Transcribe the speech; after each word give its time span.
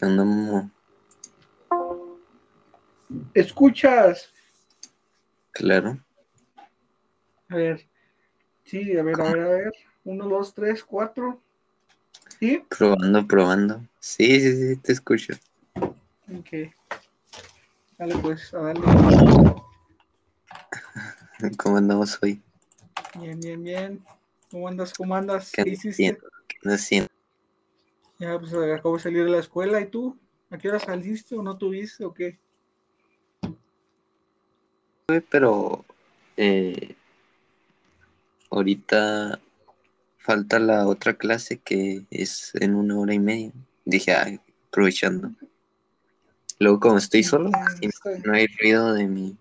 ¿Qué 0.00 0.06
onda? 0.06 0.70
¿Escuchas? 3.34 4.32
Claro. 5.50 5.98
A 7.50 7.56
ver. 7.56 7.86
Sí, 8.64 8.96
a 8.96 9.02
ver, 9.02 9.20
a 9.20 9.24
ver, 9.24 9.40
a 9.40 9.48
ver. 9.48 9.72
Uno, 10.04 10.26
dos, 10.26 10.54
tres, 10.54 10.82
cuatro. 10.82 11.42
¿Sí? 12.38 12.64
Probando, 12.70 13.26
probando. 13.26 13.86
Sí, 13.98 14.40
sí, 14.40 14.56
sí, 14.56 14.76
te 14.76 14.92
escucho. 14.92 15.34
Ok. 15.74 16.72
Dale, 17.98 18.16
pues, 18.22 18.54
a 18.54 18.58
darle. 18.58 18.86
¿Cómo 21.58 21.76
andamos 21.76 22.18
hoy? 22.22 22.40
Bien, 23.18 23.38
bien, 23.38 23.62
bien. 23.62 24.04
¿Cómo 24.50 24.66
andas? 24.66 24.94
¿Cómo 24.94 25.14
andas? 25.14 25.52
¿Qué 25.52 25.64
¿Qué 25.64 25.70
hiciste? 25.70 26.18
¿Qué 26.48 26.56
andas 26.64 26.80
haciendo? 26.80 27.10
Ya, 28.20 28.38
pues 28.38 28.52
acabo 28.52 28.96
de 28.98 29.02
salir 29.02 29.24
de 29.24 29.30
la 29.30 29.38
escuela. 29.38 29.80
¿Y 29.80 29.86
tú? 29.86 30.14
¿A 30.50 30.58
qué 30.58 30.68
hora 30.68 30.78
saliste 30.78 31.34
o 31.34 31.42
no 31.42 31.56
tuviste 31.56 32.04
o 32.04 32.12
qué? 32.12 32.38
Güey, 35.08 35.22
Pero 35.22 35.86
eh, 36.36 36.96
ahorita 38.50 39.40
falta 40.18 40.58
la 40.58 40.86
otra 40.86 41.14
clase 41.14 41.60
que 41.60 42.04
es 42.10 42.52
en 42.56 42.74
una 42.74 42.98
hora 42.98 43.14
y 43.14 43.18
media. 43.18 43.52
Dije, 43.86 44.14
aprovechando. 44.68 45.30
Luego, 46.58 46.78
como 46.78 46.98
estoy 46.98 47.22
solo, 47.22 47.50
bien. 47.80 47.90
no 48.22 48.34
hay 48.34 48.48
ruido 48.48 48.92
de 48.92 49.06
mi 49.06 49.34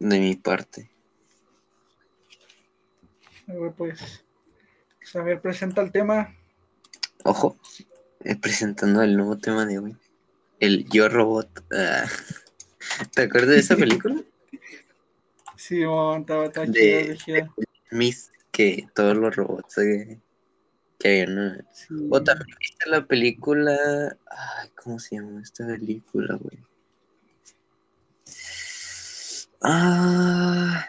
de 0.00 0.20
mi 0.20 0.36
parte. 0.36 0.90
A 3.48 3.54
ver, 3.54 3.72
pues. 3.72 4.22
pues, 4.98 5.16
A 5.16 5.22
ver, 5.22 5.40
presenta 5.40 5.80
el 5.80 5.90
tema. 5.90 6.36
Ojo, 7.24 7.56
eh, 8.20 8.36
presentando 8.36 9.02
el 9.02 9.16
nuevo 9.16 9.36
tema 9.38 9.66
de 9.66 9.78
hoy. 9.78 9.96
El 10.60 10.86
Yo 10.90 11.08
Robot. 11.08 11.48
Ah, 11.76 12.04
¿Te 13.14 13.22
acuerdas 13.22 13.50
de 13.50 13.58
esa 13.60 13.76
película? 13.76 14.22
Sí, 15.56 15.82
estaba 15.82 16.44
está 16.46 16.66
De- 16.66 17.18
de. 17.26 17.48
Miss, 17.90 18.30
que 18.50 18.86
todos 18.94 19.16
los 19.16 19.34
robots 19.34 19.74
que 19.76 21.22
en 21.22 21.32
una- 21.38 21.64
Sí. 21.72 21.94
O 22.10 22.22
también 22.22 22.56
viste 22.60 22.88
la 22.90 23.06
película. 23.06 23.74
Ay, 24.30 24.70
¿cómo 24.74 24.98
se 24.98 25.16
llama 25.16 25.40
esta 25.42 25.66
película, 25.66 26.34
güey? 26.36 26.58
Ah. 29.62 30.86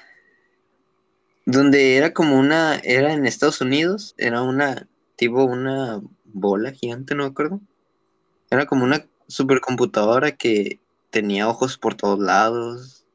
Donde 1.46 1.96
era 1.98 2.14
como 2.14 2.38
una. 2.38 2.76
Era 2.84 3.14
en 3.14 3.26
Estados 3.26 3.62
Unidos. 3.62 4.16
Era 4.18 4.42
una. 4.42 4.88
Tipo 5.16 5.44
una 5.46 6.02
bola 6.36 6.72
gigante, 6.72 7.16
no 7.16 7.24
me 7.24 7.30
acuerdo. 7.30 7.62
Era 8.52 8.66
como 8.66 8.84
una 8.84 9.06
supercomputadora 9.28 10.34
que 10.34 10.80
tenía 11.10 11.48
ojos 11.48 11.78
por 11.78 11.96
todos 11.96 12.20
lados. 12.20 13.06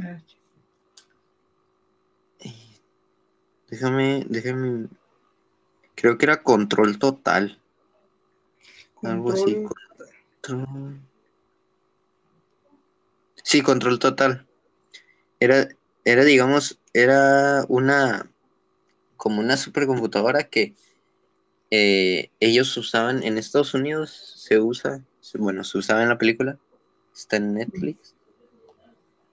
Ah, 0.00 0.18
Déjame, 3.68 4.24
déjame. 4.28 4.88
Creo 5.96 6.16
que 6.16 6.26
era 6.26 6.42
control 6.42 6.98
total. 6.98 7.60
Algo 9.02 9.32
así. 9.32 9.64
Control. 9.64 9.74
Control. 10.40 11.00
Sí, 13.42 13.62
control 13.62 13.98
total. 13.98 14.46
Era, 15.40 15.68
era, 16.04 16.24
digamos, 16.24 16.78
era 16.92 17.64
una, 17.68 18.30
como 19.16 19.40
una 19.40 19.56
supercomputadora 19.56 20.44
que 20.44 20.74
eh, 21.78 22.30
ellos 22.40 22.74
usaban 22.78 23.22
en 23.22 23.36
Estados 23.36 23.74
Unidos, 23.74 24.10
se 24.36 24.58
usa, 24.58 25.04
bueno, 25.34 25.62
se 25.62 25.76
usaba 25.76 26.02
en 26.02 26.08
la 26.08 26.16
película, 26.16 26.58
está 27.14 27.36
en 27.36 27.52
Netflix. 27.52 28.14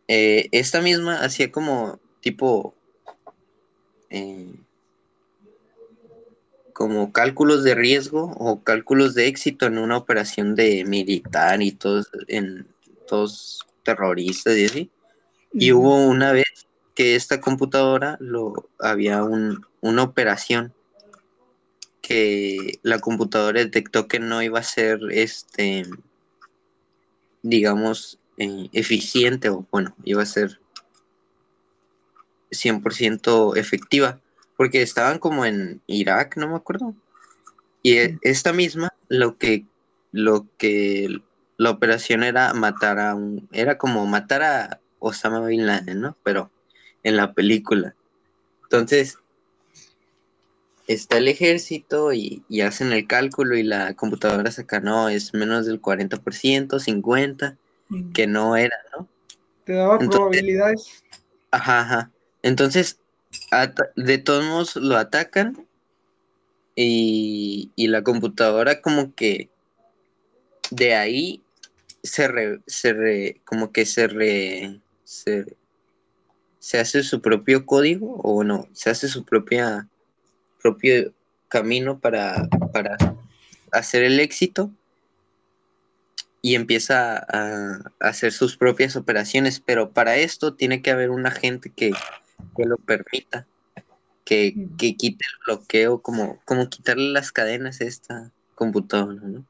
Eh, 0.09 0.49
esta 0.51 0.81
misma 0.81 1.23
hacía 1.23 1.53
como 1.53 2.01
tipo, 2.19 2.75
eh, 4.09 4.53
como 6.73 7.13
cálculos 7.13 7.63
de 7.63 7.75
riesgo 7.75 8.33
o 8.37 8.61
cálculos 8.61 9.13
de 9.15 9.27
éxito 9.27 9.65
en 9.65 9.77
una 9.77 9.95
operación 9.95 10.53
de 10.53 10.83
militar 10.83 11.61
y 11.61 11.71
todos, 11.71 12.09
en 12.27 12.67
todos 13.07 13.65
terroristas 13.83 14.57
y 14.57 14.65
así. 14.65 14.91
Y 15.53 15.71
hubo 15.71 16.05
una 16.07 16.33
vez 16.33 16.67
que 16.93 17.15
esta 17.15 17.39
computadora 17.39 18.17
lo 18.19 18.69
había 18.79 19.23
un, 19.23 19.65
una 19.79 20.03
operación 20.03 20.73
que 22.03 22.79
la 22.83 22.99
computadora 22.99 23.61
detectó 23.61 24.07
que 24.09 24.19
no 24.19 24.43
iba 24.43 24.59
a 24.59 24.63
ser 24.63 24.99
este 25.09 25.85
digamos 27.41 28.19
eh, 28.37 28.67
eficiente 28.73 29.49
o 29.49 29.65
bueno, 29.71 29.95
iba 30.03 30.21
a 30.21 30.25
ser 30.27 30.59
100% 32.51 33.55
efectiva 33.55 34.19
porque 34.57 34.81
estaban 34.81 35.17
como 35.17 35.45
en 35.45 35.81
Irak, 35.87 36.37
no 36.37 36.47
me 36.49 36.55
acuerdo. 36.55 36.93
Y 37.81 37.93
e- 37.97 38.09
Sí. 38.09 38.17
esta 38.21 38.53
misma 38.53 38.89
lo 39.07 39.37
que 39.37 39.65
lo 40.11 40.45
que 40.57 41.21
la 41.57 41.71
operación 41.71 42.23
era 42.23 42.53
matar 42.53 42.99
a 42.99 43.15
un 43.15 43.47
era 43.51 43.77
como 43.77 44.05
matar 44.05 44.43
a 44.43 44.79
Osama 44.99 45.45
Bin 45.45 45.65
Laden, 45.65 46.01
¿no? 46.01 46.17
Pero 46.23 46.51
en 47.01 47.15
la 47.15 47.33
película. 47.33 47.95
Entonces, 48.63 49.17
está 50.87 51.17
el 51.17 51.27
ejército 51.27 52.11
y, 52.13 52.43
y 52.49 52.61
hacen 52.61 52.91
el 52.91 53.07
cálculo 53.07 53.55
y 53.55 53.63
la 53.63 53.93
computadora 53.93 54.51
saca, 54.51 54.79
no, 54.79 55.09
es 55.09 55.33
menos 55.33 55.65
del 55.65 55.81
40%, 55.81 56.79
50%, 56.79 57.57
Ujú. 57.89 58.11
que 58.13 58.27
no 58.27 58.55
era, 58.57 58.75
¿no? 58.97 59.07
Te 59.65 59.73
daba 59.73 59.93
Entonces- 59.93 60.15
probabilidades. 60.17 61.03
Ajá, 61.51 61.79
ajá. 61.81 62.11
Entonces, 62.41 62.99
de 63.95 64.17
todos 64.17 64.43
modos 64.43 64.75
lo 64.75 64.97
atacan 64.97 65.65
y, 66.75 67.71
y 67.75 67.87
la 67.87 68.03
computadora 68.03 68.81
como 68.81 69.13
que 69.13 69.49
de 70.71 70.95
ahí 70.95 71.41
se 72.01 72.27
re, 72.27 72.59
se 72.67 72.93
re- 72.93 73.41
como 73.45 73.71
que 73.71 73.85
se 73.85 74.07
re, 74.07 74.79
se, 75.03 75.55
se 76.59 76.79
hace 76.79 77.03
su 77.03 77.21
propio 77.21 77.65
código 77.65 78.15
o 78.23 78.43
no, 78.43 78.67
se 78.73 78.89
hace 78.89 79.07
su 79.07 79.23
propia 79.23 79.87
propio 80.63 81.13
camino 81.49 81.99
para, 81.99 82.47
para 82.71 82.97
hacer 83.71 84.03
el 84.03 84.19
éxito 84.19 84.71
y 86.41 86.55
empieza 86.55 87.17
a, 87.17 87.79
a 87.99 88.07
hacer 88.07 88.31
sus 88.31 88.57
propias 88.57 88.95
operaciones, 88.95 89.59
pero 89.59 89.91
para 89.91 90.17
esto 90.17 90.55
tiene 90.55 90.81
que 90.81 90.91
haber 90.91 91.11
un 91.11 91.27
agente 91.27 91.69
que, 91.69 91.91
que 92.57 92.65
lo 92.65 92.77
permita, 92.77 93.45
que, 94.25 94.55
que 94.77 94.95
quite 94.95 95.23
el 95.25 95.39
bloqueo, 95.45 96.01
como, 96.01 96.41
como 96.45 96.69
quitarle 96.69 97.11
las 97.11 97.31
cadenas 97.31 97.81
a 97.81 97.85
esta 97.85 98.31
computadora, 98.55 99.21
¿no? 99.21 99.45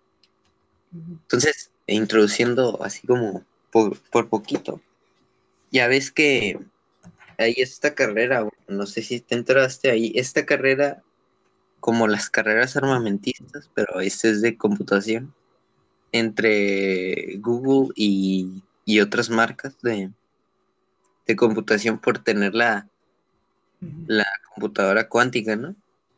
Entonces, 0.94 1.72
introduciendo 1.88 2.84
así 2.84 3.08
como 3.08 3.44
por, 3.72 3.98
por 4.12 4.30
poquito, 4.30 4.82
ya 5.72 5.88
ves 5.88 6.12
que 6.12 6.60
hay 7.38 7.56
esta 7.58 7.94
carrera, 7.94 8.48
no 8.68 8.86
sé 8.86 9.02
si 9.02 9.20
te 9.20 9.36
enteraste 9.36 9.90
ahí, 9.92 10.12
esta 10.16 10.46
carrera, 10.46 11.02
como 11.80 12.08
las 12.08 12.30
carreras 12.30 12.78
armamentistas, 12.78 13.70
pero 13.74 14.00
esta 14.00 14.30
es 14.30 14.42
de 14.42 14.58
computación, 14.58 15.34
entre 16.12 17.38
Google 17.40 17.92
y, 17.96 18.64
y 18.86 19.00
otras 19.00 19.30
marcas 19.30 19.76
de, 19.82 20.12
de 21.28 21.36
computación 21.36 22.00
por 22.00 22.20
tener 22.20 22.54
la, 22.54 22.88
la 24.08 24.28
computadora 24.54 25.10
cuántica, 25.10 25.56
¿no? 25.56 25.76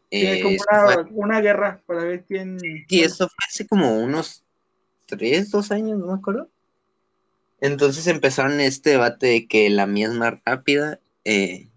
Tiene 0.09 0.39
Eh, 0.39 0.57
una, 0.69 1.07
una 1.11 1.41
guerra 1.41 1.81
para 1.85 2.03
ver 2.03 2.23
quién. 2.27 2.59
Sí, 2.59 3.01
eso 3.01 3.27
fue 3.27 3.37
hace 3.49 3.65
como 3.65 3.97
unos 3.97 4.43
tres, 5.07 5.49
dos 5.49 5.71
años, 5.71 5.97
no 5.97 6.07
me 6.07 6.13
acuerdo. 6.13 6.49
Entonces 7.61 8.05
empezaron 8.07 8.59
este 8.59 8.91
debate 8.91 9.27
de 9.27 9.47
que 9.47 9.69
la 9.69 9.87
mía 9.87 10.07
es 10.07 10.13
más 10.13 10.35
rápida, 10.45 10.99
eh, 11.25 11.69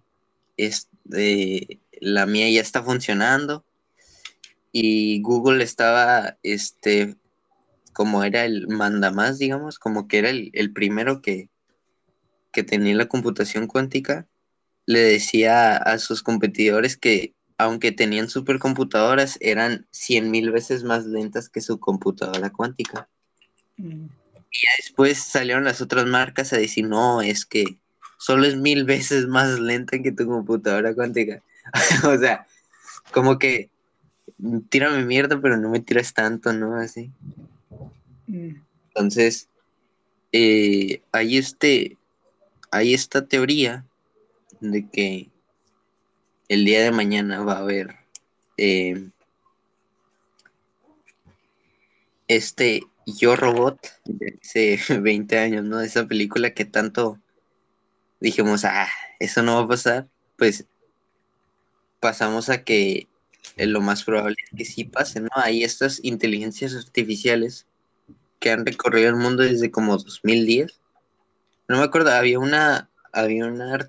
es, 0.57 0.89
eh, 1.15 1.79
la 2.01 2.27
mía 2.27 2.49
ya 2.51 2.61
está 2.61 2.83
funcionando 2.83 3.65
y 4.71 5.21
Google 5.23 5.65
estaba, 5.65 6.39
este, 6.43 7.17
como 7.93 8.23
era 8.23 8.45
el 8.45 8.69
mandamás, 8.69 9.39
digamos, 9.39 9.79
como 9.79 10.07
que 10.07 10.19
era 10.19 10.31
el, 10.31 10.51
el 10.53 10.73
primero 10.73 11.21
que, 11.23 11.49
que 12.53 12.63
tenía 12.63 12.95
la 12.95 13.09
computación 13.09 13.67
cuántica, 13.67 14.29
le 14.87 15.01
decía 15.01 15.77
a 15.77 15.99
sus 15.99 16.23
competidores 16.23 16.97
que 16.97 17.35
aunque 17.59 17.91
tenían 17.91 18.31
supercomputadoras, 18.31 19.37
eran 19.41 19.89
cien 19.91 20.31
mil 20.31 20.53
veces 20.53 20.85
más 20.85 21.07
lentas 21.07 21.49
que 21.49 21.61
su 21.61 21.81
computadora 21.81 22.51
cuántica. 22.51 23.09
Ujú. 23.77 24.09
Después 24.79 25.19
salieron 25.19 25.65
las 25.65 25.81
otras 25.81 26.07
marcas 26.07 26.53
a 26.53 26.57
decir, 26.57 26.87
no, 26.87 27.21
es 27.21 27.45
que 27.45 27.79
solo 28.19 28.45
es 28.45 28.57
mil 28.57 28.85
veces 28.85 29.27
más 29.27 29.59
lenta 29.59 30.01
que 30.03 30.13
tu 30.13 30.27
computadora 30.27 30.95
cuántica. 30.95 31.43
o 32.05 32.19
sea, 32.19 32.47
como 33.13 33.39
que 33.39 33.71
tírame 34.69 35.05
mierda, 35.05 35.41
pero 35.41 35.57
no 35.57 35.71
me 35.71 35.81
tiras 35.81 36.13
tanto, 36.13 36.53
¿no? 36.53 36.77
Así. 36.77 37.11
Mm, 38.27 38.57
Entonces, 38.89 39.49
eh, 40.33 41.03
hay 41.13 41.39
este, 41.39 41.97
hay 42.71 42.95
esta 42.95 43.27
teoría 43.27 43.87
de 44.61 44.89
que 44.89 45.31
el 46.49 46.65
día 46.65 46.83
de 46.83 46.93
mañana 46.93 47.43
va 47.43 47.55
a 47.55 47.59
haber 47.59 47.97
eh, 48.57 49.09
este 52.27 52.83
Yo 53.07 53.37
Robot 53.37 53.79
de 54.05 54.39
hace 54.43 54.79
20 55.01 55.39
años, 55.39 55.65
¿no? 55.65 55.81
Esa 55.81 56.07
película 56.07 56.53
que 56.53 56.65
tanto 56.65 57.19
dijimos, 58.21 58.65
ah, 58.65 58.89
eso 59.21 59.43
no 59.43 59.57
va 59.57 59.63
a 59.63 59.69
pasar, 59.69 60.09
pues 60.37 60.67
pasamos 62.01 62.49
a 62.49 62.65
que 62.65 63.09
eh, 63.57 63.67
lo 63.67 63.81
más 63.81 64.05
probable 64.05 64.37
es 64.45 64.57
que 64.57 64.65
sí 64.65 64.85
pase, 64.85 65.21
¿no? 65.21 65.29
Hay 65.35 65.65
estas 65.65 66.01
inteligencias 66.03 66.75
artificiales 66.75 67.67
que 68.41 68.51
han 68.51 68.65
recorrido 68.65 69.09
el 69.09 69.17
mundo 69.17 69.43
desde 69.43 69.71
como 69.71 69.97
2010. 69.97 70.81
No 71.69 71.79
me 71.79 71.85
acuerdo, 71.85 72.11
había 72.13 72.39
una, 72.39 72.89
había 73.13 73.47
una 73.47 73.89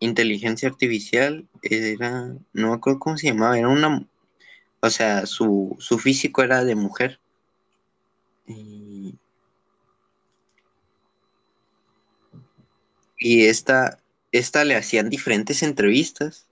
inteligencia 0.00 0.68
artificial, 0.68 1.46
era, 1.62 2.34
no 2.52 2.68
me 2.68 2.74
acuerdo 2.74 2.98
cómo 2.98 3.16
se 3.16 3.28
llamaba, 3.28 3.58
era 3.58 3.68
una, 3.68 4.06
o 4.80 4.90
sea, 4.90 5.26
su, 5.26 5.76
su 5.78 5.98
físico 5.98 6.42
era 6.42 6.64
de 6.64 6.74
mujer. 6.74 7.20
Y, 8.46 8.83
y 13.24 13.46
esta, 13.46 13.98
esta 14.32 14.66
le 14.66 14.76
hacían 14.76 15.08
diferentes 15.08 15.62
entrevistas. 15.62 16.44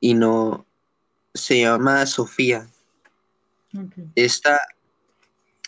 Y 0.00 0.14
no, 0.14 0.64
se 1.34 1.60
llama 1.60 2.06
Sofía. 2.06 2.66
esta, 4.14 4.58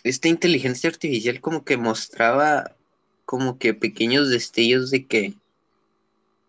esta 0.03 0.29
inteligencia 0.29 0.89
artificial 0.89 1.41
como 1.41 1.63
que 1.63 1.77
mostraba 1.77 2.75
como 3.25 3.59
que 3.59 3.75
pequeños 3.75 4.31
destellos 4.31 4.89
de 4.89 5.05
que, 5.05 5.35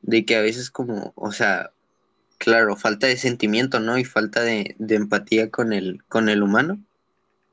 de 0.00 0.24
que 0.24 0.36
a 0.36 0.40
veces 0.40 0.70
como, 0.70 1.12
o 1.16 1.32
sea, 1.32 1.70
claro, 2.38 2.76
falta 2.76 3.08
de 3.08 3.18
sentimiento, 3.18 3.78
¿no? 3.78 3.98
Y 3.98 4.06
falta 4.06 4.40
de, 4.40 4.74
de 4.78 4.94
empatía 4.94 5.50
con 5.50 5.74
el, 5.74 6.02
con 6.04 6.30
el 6.30 6.42
humano. 6.42 6.82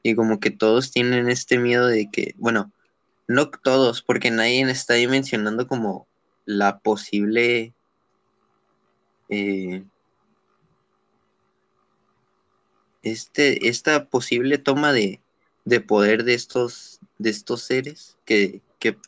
Y 0.08 0.14
como 0.14 0.40
que 0.40 0.52
todos 0.52 0.92
tienen 0.92 1.30
este 1.30 1.58
miedo 1.58 1.88
de 1.88 2.12
que, 2.12 2.36
bueno, 2.38 2.72
no 3.28 3.50
todos, 3.50 4.04
porque 4.04 4.30
nadie 4.30 4.62
está 4.70 4.94
ahí 4.94 5.08
mencionando 5.08 5.68
como 5.68 6.08
la 6.46 6.78
posible 6.78 7.74
eh, 9.30 9.84
este, 13.02 13.68
esta 13.68 14.06
posible 14.06 14.60
toma 14.60 14.94
de, 14.94 15.22
de 15.64 15.82
poder 15.82 16.24
de 16.24 16.36
estos, 16.36 17.00
de 17.18 17.32
estos 17.32 17.64
seres 17.64 18.16
que, 18.26 18.62
que, 18.78 19.00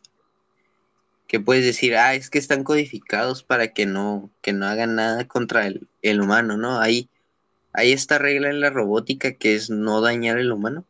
que 1.28 1.40
puedes 1.40 1.64
decir, 1.64 1.96
ah, 1.96 2.16
es 2.16 2.32
que 2.32 2.40
están 2.40 2.64
codificados 2.64 3.44
para 3.44 3.68
que 3.68 3.86
no, 3.86 4.32
que 4.42 4.52
no 4.52 4.66
hagan 4.66 4.96
nada 4.96 5.28
contra 5.28 5.68
el, 5.68 5.88
el 6.02 6.22
humano, 6.22 6.58
¿no? 6.58 6.80
Hay, 6.80 7.08
hay 7.78 7.92
esta 7.92 8.18
regla 8.18 8.50
en 8.50 8.60
la 8.60 8.72
robótica 8.72 9.34
que 9.34 9.54
es 9.54 9.70
no 9.70 10.02
dañar 10.02 10.40
el 10.40 10.52
humano. 10.52 10.84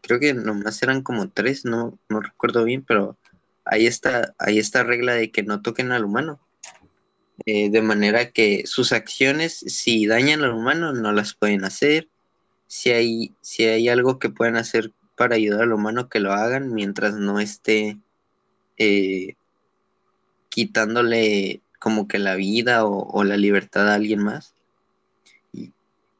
Creo 0.00 0.20
que 0.20 0.32
nomás 0.32 0.80
eran 0.80 1.02
como 1.02 1.28
tres, 1.28 1.64
no, 1.64 1.98
no 2.08 2.20
recuerdo 2.20 2.62
bien, 2.62 2.84
pero 2.86 3.18
hay 3.64 3.88
esta, 3.88 4.32
hay 4.38 4.60
esta 4.60 4.84
regla 4.84 5.14
de 5.14 5.32
que 5.32 5.42
no 5.42 5.60
toquen 5.60 5.90
al 5.90 6.04
humano. 6.04 6.38
Eh, 7.46 7.68
de 7.68 7.82
manera 7.82 8.30
que 8.30 8.62
sus 8.64 8.92
acciones, 8.92 9.58
si 9.58 10.06
dañan 10.06 10.44
al 10.44 10.52
humano, 10.52 10.92
no 10.92 11.10
las 11.10 11.34
pueden 11.34 11.64
hacer. 11.64 12.08
Si 12.68 12.90
hay, 12.90 13.34
si 13.40 13.64
hay 13.64 13.88
algo 13.88 14.20
que 14.20 14.30
puedan 14.30 14.54
hacer 14.54 14.92
para 15.16 15.34
ayudar 15.34 15.62
al 15.62 15.72
humano, 15.72 16.08
que 16.08 16.20
lo 16.20 16.32
hagan 16.32 16.72
mientras 16.72 17.14
no 17.14 17.40
esté 17.40 17.98
eh, 18.78 19.34
quitándole 20.48 21.60
como 21.80 22.06
que 22.06 22.20
la 22.20 22.36
vida 22.36 22.84
o, 22.84 23.02
o 23.10 23.24
la 23.24 23.36
libertad 23.36 23.88
a 23.90 23.94
alguien 23.96 24.22
más. 24.22 24.54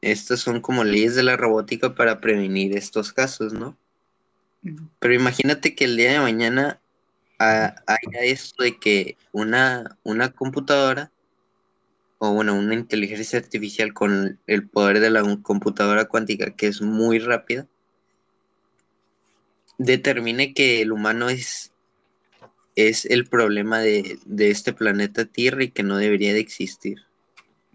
Estas 0.01 0.39
son 0.39 0.61
como 0.61 0.83
leyes 0.83 1.15
de 1.15 1.23
la 1.23 1.37
robótica 1.37 1.95
para 1.95 2.19
prevenir 2.19 2.75
estos 2.75 3.13
casos, 3.13 3.53
¿no? 3.53 3.77
Pero 4.99 5.13
imagínate 5.13 5.75
que 5.75 5.85
el 5.85 5.97
día 5.97 6.11
de 6.13 6.19
mañana 6.19 6.81
ha- 7.39 7.75
haya 7.87 8.19
esto 8.23 8.63
de 8.63 8.77
que 8.77 9.17
una, 9.31 9.97
una 10.03 10.31
computadora 10.31 11.11
o 12.23 12.33
bueno, 12.33 12.53
una 12.55 12.75
inteligencia 12.75 13.39
artificial 13.39 13.93
con 13.93 14.39
el 14.45 14.69
poder 14.69 14.99
de 14.99 15.09
la 15.09 15.23
computadora 15.41 16.05
cuántica 16.05 16.55
que 16.55 16.67
es 16.67 16.79
muy 16.81 17.17
rápida, 17.17 17.67
determine 19.79 20.53
que 20.53 20.81
el 20.81 20.91
humano 20.91 21.29
es, 21.29 21.71
es 22.75 23.05
el 23.05 23.25
problema 23.27 23.79
de, 23.79 24.19
de 24.25 24.51
este 24.51 24.71
planeta 24.71 25.25
Tierra 25.25 25.63
y 25.63 25.71
que 25.71 25.81
no 25.81 25.97
debería 25.97 26.33
de 26.33 26.39
existir. 26.41 26.99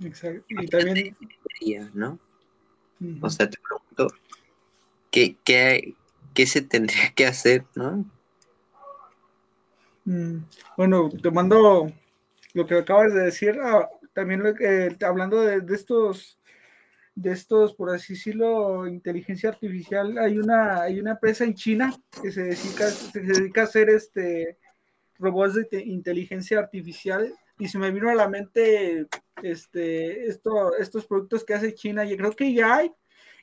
Exacto. 0.02 0.44
Y 0.48 0.66
también, 0.66 1.14
¿no? 1.94 2.19
O 3.20 3.31
sea, 3.31 3.48
te 3.48 3.58
pregunto, 3.58 4.14
¿qué, 5.10 5.37
qué, 5.44 5.94
qué 6.34 6.46
se 6.46 6.62
tendría 6.62 7.12
que 7.14 7.26
hacer, 7.26 7.64
no? 7.75 8.04
Mm, 10.04 10.38
Bueno, 10.76 11.10
tomando 11.22 11.90
lo 12.54 12.66
que 12.66 12.75
acabas 12.78 13.12
de 13.12 13.25
decir, 13.25 13.58
ah, 13.62 13.88
también 14.14 14.43
lo 14.43 14.54
que- 14.54 14.96
hablando 15.04 15.43
de, 15.43 15.60
de 15.60 15.75
estos, 15.75 16.38
de 17.14 17.32
estos, 17.32 17.75
por 17.75 17.90
así 17.90 18.14
decirlo, 18.14 18.87
inteligencia 18.87 19.50
artificial, 19.50 20.16
hay 20.19 20.38
una, 20.38 20.82
hay 20.82 21.00
una 21.00 21.12
empresa 21.12 21.44
en 21.44 21.54
China 21.54 21.94
que 22.22 22.31
se 22.31 22.43
dedica, 22.44 22.90
se 22.90 23.20
dedica 23.20 23.62
a 23.62 23.64
hacer 23.64 23.90
este 23.90 24.58
robots 25.19 25.54
de 25.54 25.64
te- 25.64 25.84
inteligencia 25.84 26.58
artificial 26.58 27.34
y 27.58 27.69
se 27.69 27.78
me 27.78 27.90
vino 27.90 28.10
a 28.10 28.14
la 28.14 28.28
mente 28.28 29.06
este, 29.42 30.26
esto, 30.26 30.76
estos 30.76 31.06
productos 31.06 31.44
que 31.44 31.54
hace 31.54 31.74
China. 31.74 32.04
Yo 32.04 32.16
creo 32.16 32.32
que 32.32 32.52
ya 32.52 32.76
hay, 32.76 32.92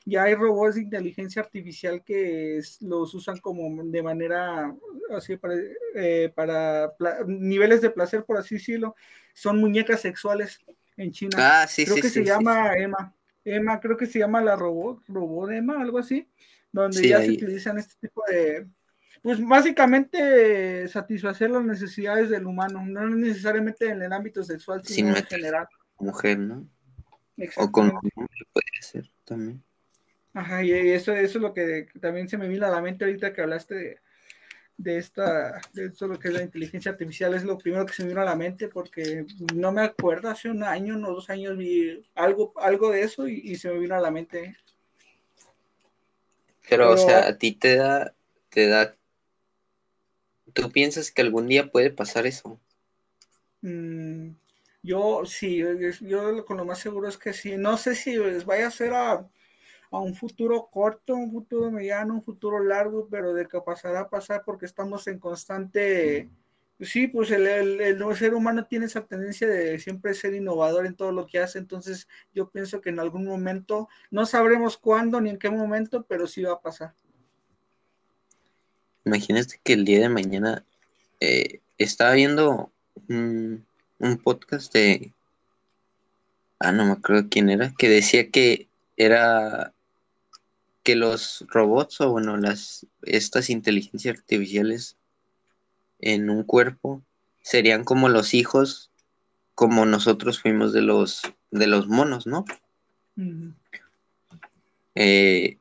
ya 0.06 0.24
hay 0.24 0.36
robots 0.36 0.76
de 0.76 0.82
inteligencia 0.82 1.42
artificial 1.42 2.04
que 2.04 2.58
es- 2.58 2.82
los 2.82 3.14
usan 3.14 3.38
como 3.40 3.84
de 3.84 4.04
manera 4.04 4.76
así 5.16 5.38
para, 5.38 5.56
eh, 5.96 6.32
para 6.36 6.94
niveles 7.26 7.82
de 7.82 7.90
placer, 7.90 8.24
por 8.26 8.38
así 8.38 8.56
decirlo. 8.56 8.96
Son 9.34 9.60
muñecas 9.60 10.02
sexuales 10.02 10.60
en 10.98 11.12
China. 11.12 11.38
Ah, 11.40 11.68
sí, 11.68 11.86
creo 11.86 11.96
sí, 11.96 12.02
que 12.02 12.10
sí, 12.10 12.14
se 12.20 12.26
llama 12.26 12.74
Emma. 12.78 13.14
Emma, 13.46 13.80
creo 13.80 13.98
que 13.98 14.06
se 14.06 14.20
llama 14.20 14.42
la 14.42 14.56
robot, 14.56 15.04
robot 15.08 15.52
Emma, 15.52 15.82
algo 15.82 15.98
así, 16.00 16.28
donde 16.72 17.08
ya 17.08 17.22
se 17.22 17.32
utilizan 17.32 17.78
este 17.78 17.96
tipo 18.00 18.24
de, 18.30 18.66
pues 19.22 19.46
básicamente 19.46 20.88
satisfacer 20.88 21.50
las 21.50 21.64
necesidades 21.64 22.30
del 22.30 22.46
humano, 22.46 22.84
no 22.86 23.10
necesariamente 23.10 23.90
en 23.90 24.02
el 24.02 24.14
ámbito 24.14 24.44
sexual, 24.44 24.84
Sin 24.86 24.96
sino 25.08 25.18
en 25.18 25.26
general. 25.26 25.68
Mujer, 26.04 26.38
¿no? 26.40 26.68
O 27.58 27.72
con 27.72 27.90
hombre 27.90 28.46
puede 28.52 28.82
ser 28.82 29.10
también. 29.26 29.64
Ajá, 30.34 30.64
y 30.64 30.72
eso, 30.72 31.14
eso 31.14 31.38
es 31.38 31.42
lo 31.42 31.54
que 31.54 31.88
también 32.00 32.28
se 32.28 32.38
me 32.38 32.48
vino 32.48 32.66
a 32.66 32.70
la 32.70 32.82
mente 32.82 33.06
ahorita 33.06 33.34
que 33.34 33.42
hablaste 33.42 33.76
de, 33.76 34.00
de 34.78 34.98
esta, 34.98 35.62
de 35.74 35.86
esto 35.86 36.08
lo 36.08 36.18
que 36.18 36.30
es 36.30 36.34
la 36.34 36.42
inteligencia 36.42 36.92
artificial, 36.92 37.34
es 37.36 37.44
lo 37.44 37.58
primero 37.58 37.86
que 37.86 37.94
se 37.94 38.04
me 38.04 38.10
vino 38.10 38.22
a 38.22 38.26
la 38.26 38.36
mente 38.36 38.68
porque 38.68 39.26
no 39.54 39.72
me 39.72 39.82
acuerdo, 39.82 40.30
hace 40.30 40.50
un 40.50 40.64
año, 40.64 40.98
no 40.98 41.12
dos 41.12 41.30
años 41.30 41.56
vi 41.58 42.04
algo, 42.16 42.54
algo 42.58 42.92
de 42.92 43.02
eso 43.04 43.28
y, 43.28 43.42
y 43.44 43.56
se 43.58 43.70
me 43.70 43.80
vino 43.80 43.96
a 43.96 44.00
la 44.02 44.10
mente. 44.12 44.58
Pero, 46.68 46.92
o 46.92 46.96
Pero- 46.96 47.06
sea, 47.08 47.28
a 47.28 47.38
ti 47.38 47.52
te 47.52 47.76
da, 47.76 48.16
te 48.50 48.68
da, 48.68 48.96
¿tú 50.54 50.72
piensas 50.72 51.12
que 51.12 51.22
algún 51.22 51.48
día 51.48 51.70
puede 51.72 51.92
pasar 51.92 52.26
eso? 52.26 52.60
Yo 54.84 55.24
sí, 55.26 55.64
yo 56.02 56.46
con 56.46 56.58
lo 56.58 56.66
más 56.66 56.80
seguro 56.80 57.08
es 57.08 57.18
que 57.18 57.34
sí. 57.34 57.56
No 57.58 57.78
sé 57.78 57.96
si 57.96 58.18
les 58.18 58.46
vaya 58.46 58.68
a 58.68 58.72
ser 58.72 58.94
a, 58.94 59.14
a 59.92 60.00
un 60.00 60.14
futuro 60.14 60.68
corto, 60.70 61.16
un 61.16 61.32
futuro 61.32 61.72
mediano, 61.72 62.14
un 62.16 62.24
futuro 62.24 62.62
largo, 62.62 63.08
pero 63.10 63.34
de 63.34 63.48
que 63.48 63.62
pasará 63.62 64.02
a 64.02 64.10
pasar 64.10 64.44
porque 64.46 64.66
estamos 64.66 65.08
en 65.08 65.20
constante... 65.20 66.30
Sí, 66.82 67.08
pues 67.08 67.32
el, 67.32 67.48
el- 67.48 67.80
el 67.80 68.16
ser 68.18 68.34
humano 68.34 68.66
tiene 68.66 68.88
esa 68.88 69.06
tendencia 69.06 69.48
de 69.48 69.80
siempre 69.80 70.14
ser 70.14 70.34
innovador 70.34 70.86
en 70.86 70.96
todo 70.96 71.14
lo 71.14 71.28
que 71.28 71.40
hace, 71.40 71.60
entonces 71.60 72.10
yo 72.34 72.50
pienso 72.50 72.82
que 72.82 72.90
en 72.90 73.00
algún 73.00 73.26
momento, 73.26 73.88
no 74.12 74.26
sabremos 74.26 74.76
cuándo 74.76 75.22
ni 75.22 75.30
en 75.30 75.38
qué 75.38 75.50
momento, 75.50 76.04
pero 76.10 76.28
sí 76.28 76.42
va 76.44 76.54
a 76.54 76.62
pasar. 76.62 76.94
Imagínate 79.06 79.62
que 79.64 79.74
el 79.74 79.86
día 79.86 80.00
de 80.00 80.10
mañana 80.10 80.66
eh, 81.22 81.62
estaba 81.78 82.14
viendo 82.14 82.72
un 84.04 84.18
podcast 84.18 84.74
de, 84.74 85.14
ah, 86.60 86.74
no 86.74 86.86
me 86.86 86.92
acuerdo 86.92 87.30
quién 87.30 87.50
era, 87.50 87.74
que 87.78 87.88
decía 87.88 88.30
que 88.32 88.68
era 88.98 89.74
que 90.84 90.98
los 90.98 91.46
robots 91.48 92.02
o 92.02 92.12
bueno, 92.12 92.36
las, 92.36 92.86
estas 93.04 93.50
inteligencias 93.50 94.18
artificiales 94.18 94.98
en 96.00 96.30
un 96.30 96.44
cuerpo 96.44 97.02
serían 97.42 97.86
como 97.86 98.10
los 98.10 98.34
hijos 98.34 98.92
como 99.56 99.86
nosotros 99.86 100.42
fuimos 100.42 100.74
de 100.74 100.82
los, 100.82 101.22
de 101.52 101.68
los 101.68 101.88
monos, 101.88 102.28
¿no? 102.28 102.44
Eh, 104.96 105.58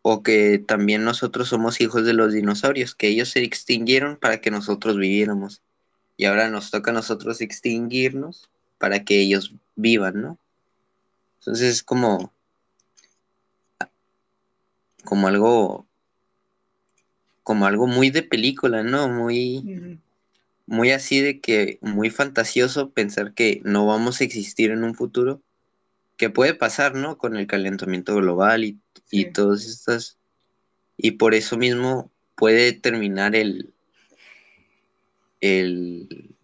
o 0.00 0.22
que 0.22 0.58
también 0.58 1.04
nosotros 1.04 1.48
somos 1.48 1.82
hijos 1.82 2.06
de 2.06 2.14
los 2.14 2.32
dinosaurios, 2.32 2.94
que 2.94 3.08
ellos 3.08 3.28
se 3.28 3.42
extinguieron 3.42 4.16
para 4.16 4.40
que 4.40 4.50
nosotros 4.50 4.96
viviéramos. 4.96 5.60
Y 6.16 6.24
ahora 6.24 6.48
nos 6.48 6.70
toca 6.70 6.90
a 6.90 6.94
nosotros 6.94 7.40
extinguirnos 7.40 8.48
para 8.78 9.04
que 9.04 9.20
ellos 9.20 9.54
vivan, 9.74 10.22
¿no? 10.22 10.38
Entonces 11.40 11.74
es 11.74 11.82
como, 11.82 12.32
como 15.04 15.28
algo, 15.28 15.86
como 17.42 17.66
algo 17.66 17.86
muy 17.86 18.10
de 18.10 18.22
película, 18.22 18.82
¿no? 18.82 19.08
Muy, 19.08 20.00
muy 20.66 20.90
así 20.90 21.20
de 21.20 21.40
que, 21.40 21.78
muy 21.82 22.10
fantasioso 22.10 22.90
pensar 22.90 23.34
que 23.34 23.60
no 23.64 23.86
vamos 23.86 24.20
a 24.20 24.24
existir 24.24 24.70
en 24.70 24.84
un 24.84 24.94
futuro, 24.94 25.40
que 26.16 26.30
puede 26.30 26.54
pasar, 26.54 26.94
¿no? 26.94 27.18
Con 27.18 27.36
el 27.36 27.46
calentamiento 27.46 28.16
global 28.16 28.64
y, 28.64 28.80
y 29.10 29.32
todas 29.32 29.66
estas, 29.66 30.18
y 30.96 31.12
por 31.12 31.34
eso 31.34 31.56
mismo 31.58 32.10
puede 32.34 32.72
terminar 32.72 33.36
el, 33.36 33.72
el, 35.40 36.36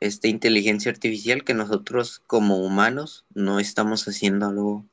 esta 0.00 0.28
inteligencia 0.28 0.90
artificial 0.90 1.44
que 1.44 1.54
nosotros 1.54 2.22
como 2.26 2.58
humanos 2.58 3.26
no 3.34 3.60
estamos 3.60 4.08
haciendo 4.08 4.46
algo, 4.46 4.86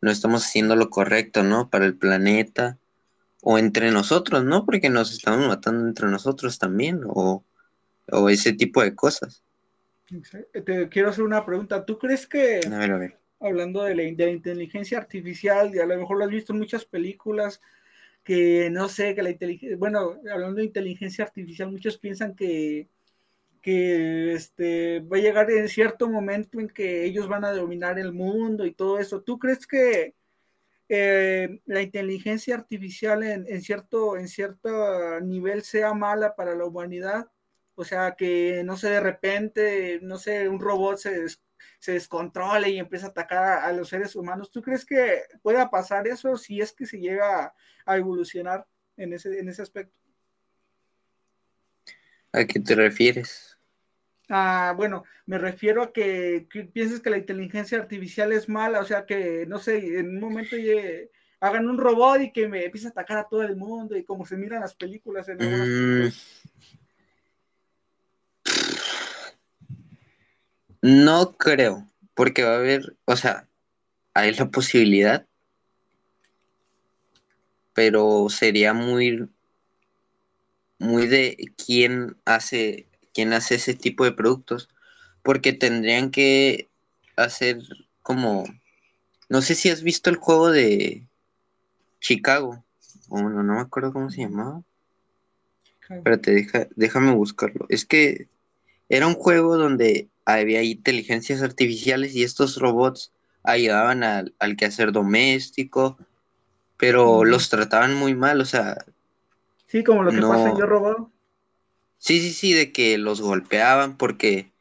no 0.00 0.10
estamos 0.10 0.46
haciendo 0.46 0.76
lo 0.76 0.90
correcto, 0.90 1.42
¿no? 1.42 1.68
Para 1.68 1.86
el 1.86 1.96
planeta 1.96 2.78
o 3.42 3.58
entre 3.58 3.90
nosotros, 3.90 4.44
¿no? 4.44 4.64
Porque 4.64 4.90
nos 4.90 5.12
estamos 5.12 5.46
matando 5.46 5.86
entre 5.86 6.08
nosotros 6.08 6.58
también 6.58 7.00
o, 7.06 7.44
ese 8.30 8.54
tipo 8.54 8.82
de 8.82 8.94
cosas. 8.94 9.42
Te 10.64 10.88
quiero 10.88 11.10
hacer 11.10 11.24
una 11.24 11.44
pregunta. 11.44 11.84
¿Tú 11.84 11.98
crees 11.98 12.26
que, 12.26 12.60
hablando 13.38 13.82
de 13.82 13.94
la, 13.94 14.02
de 14.02 14.26
la 14.26 14.30
inteligencia 14.30 14.96
artificial, 14.96 15.74
y 15.74 15.78
a 15.78 15.84
lo 15.84 15.98
mejor 15.98 16.16
lo 16.16 16.24
has 16.24 16.30
visto 16.30 16.54
en 16.54 16.60
muchas 16.60 16.86
películas, 16.86 17.60
que 18.28 18.68
no 18.70 18.90
sé, 18.90 19.14
que 19.14 19.22
la 19.22 19.30
inteligencia, 19.30 19.78
bueno, 19.78 20.20
hablando 20.30 20.56
de 20.56 20.64
inteligencia 20.64 21.24
artificial, 21.24 21.70
muchos 21.70 21.96
piensan 21.96 22.36
que 22.36 22.90
que 23.62 24.34
este, 24.34 25.00
va 25.00 25.16
a 25.16 25.20
llegar 25.20 25.50
en 25.50 25.68
cierto 25.68 26.08
momento 26.08 26.60
en 26.60 26.68
que 26.68 27.04
ellos 27.04 27.28
van 27.28 27.44
a 27.44 27.52
dominar 27.52 27.98
el 27.98 28.12
mundo 28.12 28.66
y 28.66 28.72
todo 28.72 28.98
eso. 28.98 29.22
¿Tú 29.22 29.38
crees 29.38 29.66
que 29.66 30.14
eh, 30.88 31.60
la 31.66 31.82
inteligencia 31.82 32.54
artificial 32.56 33.22
en, 33.22 33.62
cierto, 33.62 34.16
en 34.16 34.28
cierto 34.28 35.20
nivel 35.20 35.62
sea 35.62 35.94
mala 35.94 36.36
para 36.36 36.54
la 36.54 36.66
humanidad? 36.66 37.30
O 37.74 37.84
sea, 37.84 38.14
que 38.16 38.62
no 38.64 38.76
sé, 38.76 38.90
de 38.90 39.00
repente, 39.00 40.00
no 40.02 40.18
sé, 40.18 40.48
un 40.48 40.60
robot 40.60 40.98
se, 40.98 41.26
se 41.78 41.92
descontrole 41.92 42.70
y 42.70 42.78
empieza 42.78 43.06
a 43.06 43.10
atacar 43.10 43.64
a, 43.64 43.72
los 43.72 43.88
seres 43.88 44.14
humanos. 44.16 44.50
¿Tú 44.50 44.62
crees 44.62 44.84
que 44.84 45.22
pueda 45.42 45.70
pasar 45.70 46.06
eso 46.06 46.36
si 46.36 46.60
es 46.60 46.72
que 46.72 46.86
se 46.86 46.98
llega 46.98 47.54
a 47.84 47.96
evolucionar 47.96 48.66
en 48.96 49.12
ese, 49.12 49.38
en 49.38 49.48
ese 49.48 49.62
aspecto? 49.62 49.94
¿A 52.32 52.44
qué 52.44 52.60
te 52.60 52.74
refieres? 52.74 53.58
Ah, 54.28 54.74
bueno, 54.76 55.04
me 55.24 55.38
refiero 55.38 55.82
a 55.82 55.92
que, 55.92 56.46
pienses 56.72 57.00
que 57.00 57.10
la 57.10 57.16
inteligencia 57.16 57.78
artificial 57.78 58.32
es 58.32 58.48
mala, 58.48 58.80
o 58.80 58.84
sea 58.84 59.06
que, 59.06 59.46
no 59.46 59.58
sé, 59.58 59.98
en 59.98 60.10
un 60.10 60.20
momento 60.20 60.56
hagan 61.40 61.68
un 61.68 61.78
robot 61.78 62.20
y 62.20 62.32
que 62.32 62.48
me 62.48 62.64
empiece 62.64 62.88
a 62.88 62.90
atacar 62.90 63.18
a 63.18 63.28
todo 63.28 63.42
el 63.42 63.56
mundo 63.56 63.96
y 63.96 64.04
como 64.04 64.26
se 64.26 64.36
miran 64.36 64.60
las 64.60 64.74
películas 64.74 65.28
en 65.28 65.36
mm. 65.36 66.12
No 70.82 71.36
creo, 71.36 71.86
porque 72.14 72.44
va 72.44 72.52
a 72.54 72.58
haber, 72.58 72.96
o 73.04 73.16
sea, 73.16 73.48
hay 74.14 74.34
la 74.34 74.50
posibilidad, 74.50 75.26
pero 77.74 78.28
sería 78.28 78.74
muy, 78.74 79.28
muy 80.78 81.06
de 81.06 81.52
quién 81.56 82.16
hace 82.24 82.88
quién 83.18 83.32
hace 83.32 83.56
ese 83.56 83.74
tipo 83.74 84.04
de 84.04 84.12
productos, 84.12 84.68
porque 85.24 85.52
tendrían 85.52 86.12
que 86.12 86.68
hacer 87.16 87.58
como, 88.00 88.44
no 89.28 89.42
sé 89.42 89.56
si 89.56 89.70
has 89.70 89.82
visto 89.82 90.08
el 90.08 90.16
juego 90.16 90.50
de 90.50 91.04
Chicago, 92.00 92.64
o 93.08 93.20
no, 93.20 93.42
no 93.42 93.54
me 93.54 93.60
acuerdo 93.60 93.92
cómo 93.92 94.08
se 94.08 94.20
llamaba. 94.20 94.62
Espérate, 95.90 96.30
deja, 96.30 96.68
déjame 96.76 97.12
buscarlo. 97.12 97.66
Es 97.70 97.84
que 97.84 98.28
era 98.88 99.06
un 99.06 99.14
juego 99.14 99.56
donde 99.56 100.08
había 100.24 100.62
inteligencias 100.62 101.42
artificiales 101.42 102.14
y 102.14 102.22
estos 102.22 102.56
robots 102.56 103.12
ayudaban 103.42 104.02
al, 104.02 104.34
al 104.38 104.56
quehacer 104.56 104.92
doméstico, 104.92 105.98
pero 106.76 107.24
los 107.24 107.48
trataban 107.48 107.94
muy 107.94 108.14
mal, 108.14 108.40
o 108.40 108.44
sea. 108.44 108.84
Sí, 109.66 109.84
como 109.84 110.02
lo 110.02 110.12
que 110.12 110.20
pasa 110.20 110.50
en 110.50 110.58
Yo 110.58 110.66
Robot. 110.66 111.10
Sí, 111.98 112.20
sí, 112.20 112.32
sí, 112.32 112.52
de 112.52 112.72
que 112.72 112.96
los 112.96 113.20
golpeaban 113.20 113.96
porque 113.96 114.52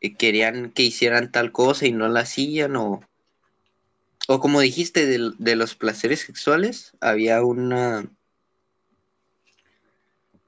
eh, 0.00 0.14
querían 0.14 0.70
que 0.70 0.82
hicieran 0.82 1.32
tal 1.32 1.52
cosa 1.52 1.86
y 1.86 1.92
no 1.92 2.08
la 2.08 2.20
hacían 2.20 2.76
o, 2.76 3.00
o 4.28 4.40
como 4.40 4.60
dijiste, 4.60 5.06
de, 5.06 5.56
los 5.56 5.74
placeres 5.74 6.20
sexuales, 6.20 6.92
había 7.00 7.42
una... 7.42 8.06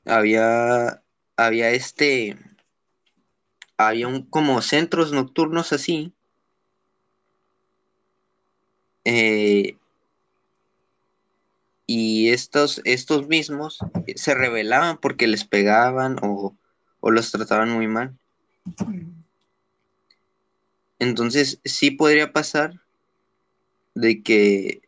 Había, 0.05 1.03
había 1.37 1.71
este, 1.71 2.37
había 3.89 4.09
un, 4.09 4.23
como 4.23 4.61
centros 4.63 5.13
nocturnos 5.13 5.73
así, 5.73 6.13
eh, 9.05 9.77
y 11.87 12.31
estos, 12.31 12.81
estos 12.85 13.29
mismos 13.29 13.79
se 14.15 14.35
rebelaban 14.35 14.99
porque 14.99 15.27
les 15.27 15.45
pegaban 15.45 16.17
o, 16.23 16.57
los 17.03 17.31
trataban 17.33 17.71
muy 17.71 17.89
mal. 17.89 18.17
Entonces 20.99 21.61
sí 21.65 21.91
podría 21.91 22.33
pasar 22.33 22.81
de 23.95 24.23
que 24.23 24.83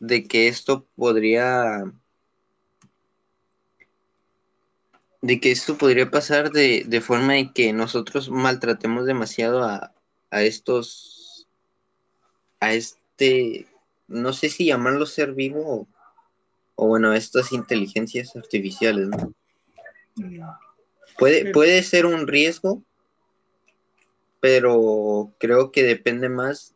de 0.00 0.24
que 0.24 0.48
esto 0.48 0.86
podría 0.96 1.90
de 5.22 5.40
que 5.40 5.50
esto 5.50 5.76
podría 5.76 6.10
pasar 6.10 6.50
de, 6.50 6.84
de 6.86 7.00
forma 7.00 7.34
de 7.34 7.52
que 7.52 7.72
nosotros 7.72 8.30
maltratemos 8.30 9.06
demasiado 9.06 9.62
a, 9.62 9.92
a 10.30 10.42
estos 10.42 11.48
a 12.60 12.72
este 12.72 13.66
no 14.08 14.32
sé 14.32 14.48
si 14.48 14.66
llamarlo 14.66 15.06
ser 15.06 15.34
vivo 15.34 15.62
o 15.66 15.88
o 16.82 16.86
bueno, 16.86 17.12
estas 17.12 17.52
inteligencias 17.52 18.34
artificiales, 18.34 19.08
¿no? 19.08 19.34
Puede, 21.18 21.52
puede 21.52 21.82
ser 21.82 22.06
un 22.06 22.26
riesgo, 22.26 22.82
pero 24.40 25.30
creo 25.36 25.72
que 25.72 25.82
depende 25.82 26.30
más 26.30 26.74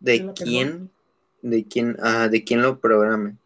de 0.00 0.32
quién, 0.34 0.90
de 1.42 1.64
quién, 1.64 1.96
de 2.28 2.42
quién 2.44 2.60
lo 2.60 2.80
programe. 2.80 3.36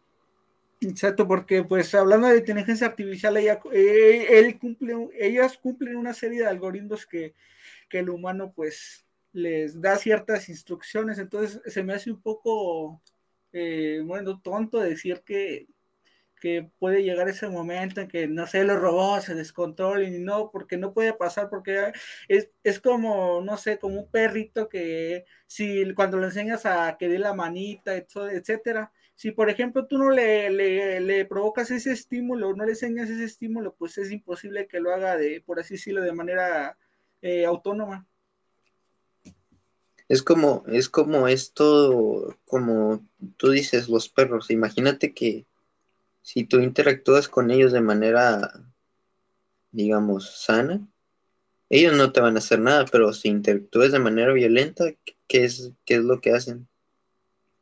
Exacto, 0.89 1.27
porque 1.27 1.65
pues 1.65 1.95
hablando 1.95 2.27
de 2.29 2.39
inteligencia 2.39 2.87
artificial, 2.87 3.37
ella, 3.37 3.61
eh, 3.73 4.57
cumple, 4.61 5.09
ellas 5.19 5.57
cumplen 5.59 5.97
una 5.97 6.15
serie 6.15 6.41
de 6.41 6.47
algoritmos 6.49 7.07
que, 7.07 7.35
el 7.91 8.11
humano 8.11 8.53
pues 8.57 9.07
les 9.33 9.81
da 9.81 9.97
ciertas 9.97 10.49
instrucciones, 10.49 11.19
entonces 11.21 11.61
se 11.73 11.85
me 11.85 11.95
hace 11.95 12.11
un 12.11 12.21
poco, 12.21 13.01
eh, 13.53 14.03
bueno, 14.05 14.41
tonto 14.41 14.81
decir 14.81 15.23
que, 15.25 15.69
que 16.41 16.69
puede 16.79 17.05
llegar 17.05 17.29
ese 17.29 17.49
momento 17.49 18.01
en 18.01 18.09
que, 18.09 18.27
no 18.27 18.47
sé, 18.49 18.65
los 18.65 18.81
robots 18.81 19.27
se 19.27 19.35
descontrolen 19.35 20.15
y 20.15 20.19
no, 20.19 20.51
porque 20.51 20.77
no 20.77 20.93
puede 20.93 21.15
pasar, 21.15 21.49
porque 21.49 21.93
es, 22.29 22.51
es 22.65 22.81
como, 22.81 23.41
no 23.43 23.57
sé, 23.57 23.79
como 23.79 24.01
un 24.01 24.11
perrito 24.11 24.69
que 24.69 25.25
si 25.47 25.95
cuando 25.95 26.19
le 26.19 26.27
enseñas 26.27 26.67
a 26.67 26.97
que 26.99 27.09
dé 27.09 27.19
la 27.19 27.33
manita, 27.33 27.95
etcétera, 27.97 28.93
si 29.15 29.31
por 29.31 29.49
ejemplo 29.49 29.87
tú 29.87 29.99
no 29.99 30.11
le, 30.11 30.51
le, 30.51 31.25
provocas 31.25 31.71
ese 31.71 31.93
estímulo, 31.93 32.55
no 32.55 32.65
le 32.65 32.73
enseñas 32.73 33.09
ese 33.09 33.25
estímulo, 33.25 33.75
pues 33.75 33.97
es 33.99 34.11
imposible 34.11 34.67
que 34.67 34.81
lo 34.81 34.93
haga 34.93 35.17
de, 35.17 35.41
por 35.41 35.61
así 35.61 35.75
decirlo, 35.75 36.03
de 36.03 36.13
manera 36.13 36.77
eh, 37.23 37.45
autónoma. 37.45 38.07
Es 40.09 40.23
como, 40.23 40.65
es 40.67 40.89
como 40.89 41.29
esto, 41.29 42.37
como 42.45 43.07
tú 43.37 43.51
dices, 43.51 43.89
los 43.89 44.09
perros. 44.09 44.51
Imagínate 44.51 45.15
que 45.15 45.47
si 46.21 46.45
tú 46.45 46.61
interactúas 46.61 47.29
con 47.29 47.51
ellos 47.51 47.73
de 47.73 47.81
manera, 47.81 48.53
digamos, 49.71 50.43
sana, 50.45 50.87
ellos 51.71 51.97
no 51.97 52.13
te 52.13 52.21
van 52.21 52.37
a 52.37 52.39
hacer 52.39 52.61
nada, 52.61 52.85
pero 52.91 53.13
si 53.13 53.29
interactúas 53.29 53.93
de 53.93 53.99
manera 53.99 54.33
violenta, 54.33 54.93
¿qué 55.27 55.45
es, 55.45 55.73
qué 55.85 55.95
es 55.95 56.05
lo 56.05 56.21
que 56.21 56.33
hacen? 56.33 56.69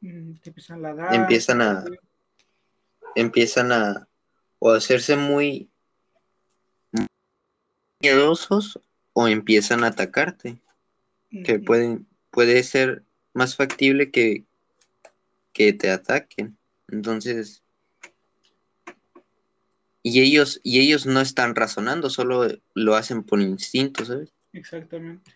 Mm, 0.02 0.34
empiezan 0.44 0.84
a 0.84 1.14
Empiezan 1.14 1.62
a, 1.62 1.84
empiezan 3.14 3.72
a, 3.72 4.08
o 4.58 4.72
a 4.72 4.76
hacerse 4.76 5.16
muy, 5.16 5.70
miedosos 8.00 8.80
o 9.12 9.28
empiezan 9.28 9.84
a 9.84 9.88
atacarte, 9.88 10.58
que 11.44 11.58
pueden, 11.60 12.06
puede 12.30 12.62
ser 12.64 13.04
más 13.32 13.56
factible 13.56 14.10
que, 14.10 14.44
que 15.52 15.72
te 15.72 15.90
ataquen. 15.90 16.58
Entonces, 16.88 17.62
y 20.02 20.20
ellos, 20.20 20.60
y 20.64 20.80
ellos 20.80 21.06
no 21.06 21.20
están 21.20 21.54
razonando, 21.54 22.10
solo 22.10 22.48
lo 22.74 22.96
hacen 22.96 23.22
por 23.22 23.40
instinto, 23.40 24.04
¿sabes? 24.04 24.32
Exactamente. 24.52 25.32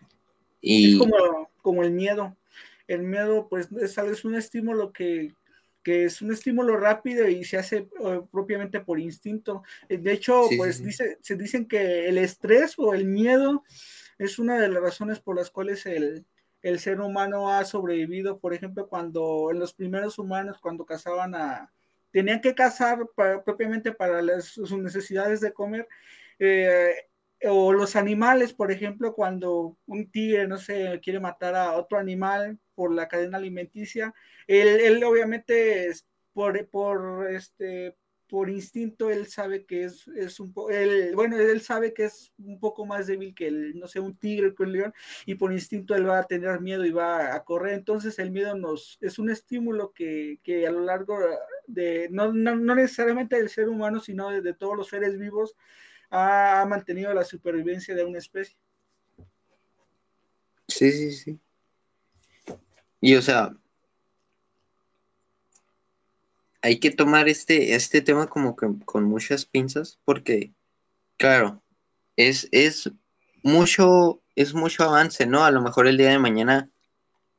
Y... 0.59 0.93
Es 0.93 0.99
como, 0.99 1.49
como 1.61 1.83
el 1.83 1.91
miedo. 1.91 2.35
El 2.87 3.03
miedo, 3.03 3.47
pues, 3.49 3.69
es, 3.81 3.97
es 3.97 4.25
un 4.25 4.35
estímulo 4.35 4.91
que, 4.91 5.33
que 5.83 6.05
es 6.05 6.21
un 6.21 6.31
estímulo 6.31 6.77
rápido 6.77 7.27
y 7.27 7.43
se 7.43 7.57
hace 7.57 7.87
eh, 7.99 8.21
propiamente 8.31 8.79
por 8.79 8.99
instinto. 8.99 9.63
Eh, 9.89 9.97
de 9.97 10.11
hecho, 10.13 10.43
pues 10.57 10.83
Dice, 10.83 11.17
se 11.21 11.35
dicen 11.35 11.67
que 11.67 12.07
el 12.07 12.17
estrés 12.17 12.75
o 12.77 12.93
el 12.93 13.05
miedo 13.05 13.63
es 14.17 14.39
una 14.39 14.59
de 14.59 14.67
las 14.67 14.81
razones 14.81 15.19
por 15.19 15.35
las 15.35 15.49
cuales 15.49 15.85
el, 15.85 16.25
el 16.61 16.79
ser 16.79 16.99
humano 17.01 17.51
ha 17.51 17.63
sobrevivido. 17.65 18.39
Por 18.39 18.53
ejemplo, 18.53 18.87
cuando 18.87 19.49
en 19.51 19.59
los 19.59 19.73
primeros 19.73 20.17
humanos, 20.19 20.57
cuando 20.61 20.85
cazaban 20.85 21.35
a, 21.35 21.71
tenían 22.11 22.41
que 22.41 22.55
cazar 22.55 22.99
propiamente 23.45 23.91
para 23.91 24.41
sus 24.41 24.71
necesidades 24.77 25.39
de 25.39 25.53
comer. 25.53 25.87
Eh, 26.39 26.95
o 27.43 27.73
los 27.73 27.95
animales, 27.95 28.53
por 28.53 28.71
ejemplo, 28.71 29.13
cuando 29.13 29.77
un 29.85 30.09
tigre, 30.09 30.47
no 30.47 30.57
sé, 30.57 30.99
quiere 31.03 31.19
matar 31.19 31.55
a 31.55 31.75
otro 31.75 31.99
animal 31.99 32.59
por 32.75 32.91
la 32.93 33.07
cadena 33.07 33.37
alimenticia, 33.37 34.13
él, 34.47 34.67
él 34.67 35.03
obviamente 35.03 35.91
por, 36.33 36.67
por, 36.69 37.31
este, 37.31 37.95
por 38.27 38.49
instinto 38.49 39.09
él 39.09 39.27
sabe 39.27 39.65
que 39.65 39.85
es, 39.85 40.07
es 40.09 40.39
un 40.39 40.53
poco, 40.53 40.71
bueno, 41.13 41.37
él 41.37 41.61
sabe 41.61 41.93
que 41.93 42.05
es 42.05 42.31
un 42.37 42.59
poco 42.59 42.85
más 42.85 43.07
débil 43.07 43.33
que 43.33 43.47
el, 43.47 43.79
no 43.79 43.87
sé, 43.87 43.99
un 43.99 44.17
tigre 44.17 44.53
que 44.53 44.63
un 44.63 44.73
león, 44.73 44.93
y 45.25 45.35
por 45.35 45.51
instinto 45.53 45.95
él 45.95 46.07
va 46.07 46.19
a 46.19 46.27
tener 46.27 46.59
miedo 46.61 46.85
y 46.85 46.91
va 46.91 47.35
a 47.35 47.43
correr. 47.43 47.73
Entonces 47.73 48.19
el 48.19 48.31
miedo 48.31 48.55
nos 48.55 48.97
es 49.01 49.19
un 49.19 49.29
estímulo 49.29 49.93
que, 49.93 50.39
que 50.43 50.67
a 50.67 50.71
lo 50.71 50.81
largo 50.81 51.17
de, 51.67 52.09
no, 52.11 52.33
no, 52.33 52.55
no, 52.55 52.75
necesariamente 52.75 53.37
del 53.37 53.49
ser 53.49 53.69
humano, 53.69 53.99
sino 53.99 54.29
de 54.29 54.53
todos 54.53 54.75
los 54.75 54.87
seres 54.87 55.17
vivos, 55.17 55.55
ha, 56.09 56.61
ha 56.61 56.65
mantenido 56.65 57.13
la 57.13 57.23
supervivencia 57.23 57.95
de 57.95 58.03
una 58.03 58.17
especie. 58.17 58.57
Sí, 60.67 60.91
sí, 60.91 61.11
sí. 61.11 61.39
Y 62.99 63.15
o 63.15 63.21
sea, 63.21 63.55
hay 66.61 66.79
que 66.79 66.91
tomar 66.91 67.29
este, 67.29 67.75
este 67.75 68.01
tema 68.01 68.27
como 68.27 68.55
que 68.55 68.67
con 68.85 69.05
muchas 69.05 69.45
pinzas 69.45 69.99
porque, 70.03 70.51
claro, 71.17 71.63
es, 72.15 72.49
es 72.51 72.91
mucho, 73.43 74.21
es 74.35 74.53
mucho 74.53 74.83
avance, 74.83 75.25
¿no? 75.25 75.45
A 75.45 75.51
lo 75.51 75.61
mejor 75.61 75.87
el 75.87 75.97
día 75.97 76.09
de 76.09 76.19
mañana, 76.19 76.69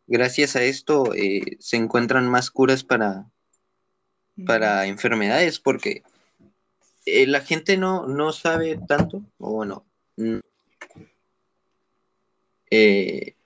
gracias 0.07 0.57
a 0.57 0.63
esto, 0.63 1.15
eh, 1.15 1.57
se 1.59 1.77
encuentran 1.77 2.29
más 2.29 2.51
curas 2.51 2.85
para, 2.85 3.27
para 4.47 4.87
enfermedades, 4.87 5.59
porque 5.59 6.03
eh, 7.09 7.27
la 7.27 7.41
gente 7.41 7.77
no, 7.77 8.07
no 8.07 8.33
sabe 8.33 8.79
tanto, 8.87 9.23
o 9.39 9.53
bueno, 9.53 9.87
eh, 12.71 13.37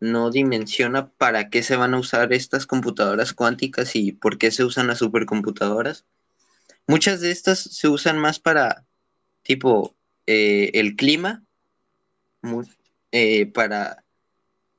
no 0.00 0.30
dimensiona 0.30 1.10
para 1.10 1.50
qué 1.50 1.62
se 1.62 1.76
van 1.76 1.94
a 1.94 1.98
usar 1.98 2.32
estas 2.32 2.66
computadoras 2.66 3.32
cuánticas 3.32 3.96
y 3.96 4.12
por 4.12 4.38
qué 4.38 4.50
se 4.50 4.64
usan 4.64 4.86
las 4.86 4.98
supercomputadoras. 4.98 6.06
Muchas 6.86 7.20
de 7.20 7.30
estas 7.30 7.58
se 7.58 7.88
usan 7.88 8.18
más 8.18 8.38
para 8.38 8.86
tipo 9.42 9.96
eh, 10.26 10.70
el 10.74 10.96
clima, 10.96 11.44
para, 13.52 14.04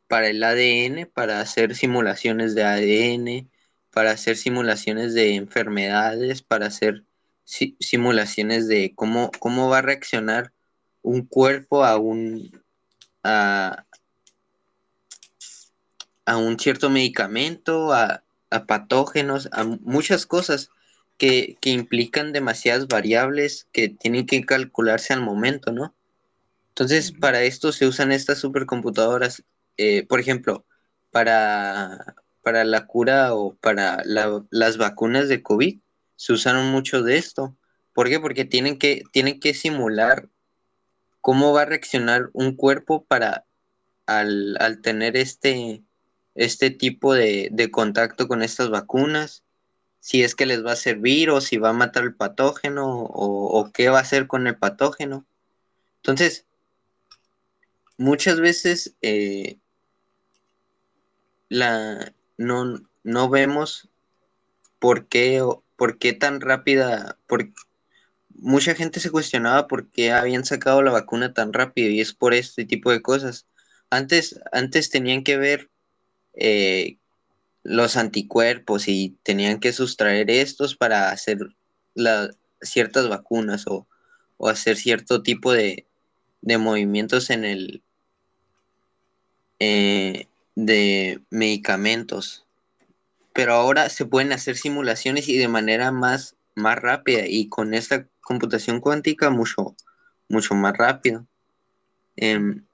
para 0.08 0.30
el 0.30 0.44
ADN, 0.44 1.10
para 1.14 1.42
hacer 1.42 1.76
simulaciones 1.76 2.56
de 2.56 2.64
ADN, 2.64 3.50
para 3.92 4.12
hacer 4.12 4.38
simulaciones 4.38 5.14
de 5.14 5.36
enfermedades, 5.36 6.42
para 6.42 6.68
hacer 6.68 7.04
simulaciones 7.80 8.68
de 8.68 8.94
cómo, 8.96 9.32
cómo 9.40 9.70
va 9.70 9.80
a 9.80 9.82
reaccionar 9.82 10.54
un 11.02 11.26
cuerpo 11.26 11.84
a 11.84 11.98
un 11.98 12.52
a, 13.24 13.86
a 16.26 16.38
un 16.38 16.60
cierto 16.60 16.90
medicamento, 16.90 17.92
a, 17.92 18.24
patógenos, 18.68 19.50
a 19.52 19.64
muchas 19.64 20.26
cosas 20.26 20.70
que, 21.18 21.58
implican 21.64 22.34
demasiadas 22.34 22.88
variables 22.88 23.68
que 23.72 23.90
tienen 23.90 24.26
que 24.26 24.46
calcularse 24.46 25.14
al 25.14 25.22
momento, 25.22 25.72
¿no? 25.72 25.96
Entonces, 26.70 27.12
para 27.12 27.42
esto 27.42 27.72
se 27.72 27.88
usan 27.88 28.12
estas 28.12 28.40
supercomputadoras, 28.40 29.44
eh, 29.78 30.06
por 30.08 30.20
ejemplo, 30.20 30.66
para, 31.12 32.16
para 32.42 32.64
la 32.64 32.86
cura 32.86 33.34
o 33.34 33.56
para 33.56 34.04
las 34.06 34.78
vacunas 34.78 35.30
de 35.30 35.42
COVID, 35.44 35.80
se 36.20 36.34
usaron 36.34 36.70
mucho 36.70 37.02
de 37.02 37.18
esto. 37.18 37.56
¿Por 37.94 38.10
qué? 38.10 38.20
Porque 38.20 38.44
tienen 38.44 38.78
que, 38.78 39.04
tienen 39.14 39.40
que 39.40 39.54
simular 39.54 40.28
cómo 41.22 41.54
va 41.54 41.62
a 41.62 41.66
reaccionar 41.66 42.30
un 42.34 42.58
cuerpo 42.58 43.06
para 43.06 43.46
al, 44.06 44.58
al 44.60 44.82
tener 44.82 45.16
este, 45.16 45.82
este 46.36 46.72
tipo 46.72 47.14
de, 47.14 47.70
contacto 47.72 48.28
con 48.28 48.44
estas 48.44 48.70
vacunas, 48.70 49.46
si 50.02 50.22
es 50.22 50.36
que 50.36 50.46
les 50.46 50.66
va 50.66 50.74
a 50.74 50.76
servir 50.76 51.30
o 51.30 51.40
si 51.40 51.56
va 51.56 51.70
a 51.70 51.74
matar 51.74 52.04
el 52.04 52.16
patógeno 52.16 52.86
o, 53.02 53.72
qué 53.74 53.88
va 53.88 54.00
a 54.00 54.02
hacer 54.02 54.28
con 54.28 54.46
el 54.46 54.58
patógeno. 54.58 55.26
Entonces, 56.02 56.46
muchas 57.98 58.42
veces 58.42 58.94
eh, 59.02 59.58
la, 61.48 62.14
no, 62.36 62.82
no, 63.04 63.30
vemos 63.30 63.88
por 64.80 65.08
qué, 65.08 65.42
por 65.80 65.98
qué 65.98 66.12
tan 66.12 66.42
rápida, 66.42 67.18
por, 67.26 67.50
mucha 68.36 68.76
gente 68.76 69.00
se 69.00 69.12
cuestionaba 69.12 69.66
por 69.68 69.90
qué 69.90 70.12
habían 70.12 70.44
sacado 70.44 70.82
la 70.82 70.92
vacuna 70.92 71.34
tan 71.34 71.54
rápido 71.54 71.90
y 71.90 72.02
es 72.02 72.14
por 72.14 72.34
este 72.34 72.66
tipo 72.66 72.92
de 72.92 73.02
cosas. 73.02 73.48
Antes, 73.90 74.42
antes 74.52 74.90
tenían 74.90 75.24
que 75.24 75.38
ver 75.38 75.70
eh, 76.34 76.98
los 77.64 77.96
anticuerpos 77.96 78.90
y 78.90 79.18
tenían 79.24 79.62
que 79.62 79.72
sustraer 79.72 80.30
estos 80.30 80.76
para 80.76 81.12
hacer 81.12 81.40
ciertas 82.62 83.08
vacunas 83.08 83.66
o, 83.66 83.88
hacer 84.42 84.76
cierto 84.76 85.24
tipo 85.24 85.54
de, 85.54 85.86
movimientos 86.42 87.30
en 87.30 87.46
el 87.46 87.84
eh, 89.60 90.28
de 90.56 91.22
medicamentos. 91.30 92.46
Pero 93.40 93.54
ahora 93.54 93.88
se 93.88 94.06
pueden 94.06 94.34
hacer 94.34 94.58
simulaciones 94.58 95.30
y 95.30 95.38
de 95.38 95.48
manera 95.48 95.94
más, 95.94 96.36
más 96.56 96.78
rápida 96.78 97.26
y 97.26 97.48
con 97.48 97.74
esta 97.74 98.06
computación 98.20 98.82
cuántica 98.82 99.30
mucho, 99.30 99.78
mucho 100.28 100.56
más 100.56 100.78
rápido. 100.78 101.26
Em, 102.18 102.66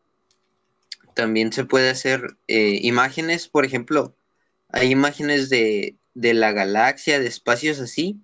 también 1.13 1.54
se 1.54 1.65
puede 1.65 1.91
hacer 1.91 2.36
eh, 2.47 2.80
imágenes, 2.82 3.47
por 3.47 3.63
ejemplo, 3.63 4.15
hay 4.69 4.89
imágenes 4.89 5.51
de, 5.51 5.97
la 6.15 6.51
galaxia, 6.51 7.19
de 7.19 7.28
espacios 7.28 7.80
así, 7.80 8.19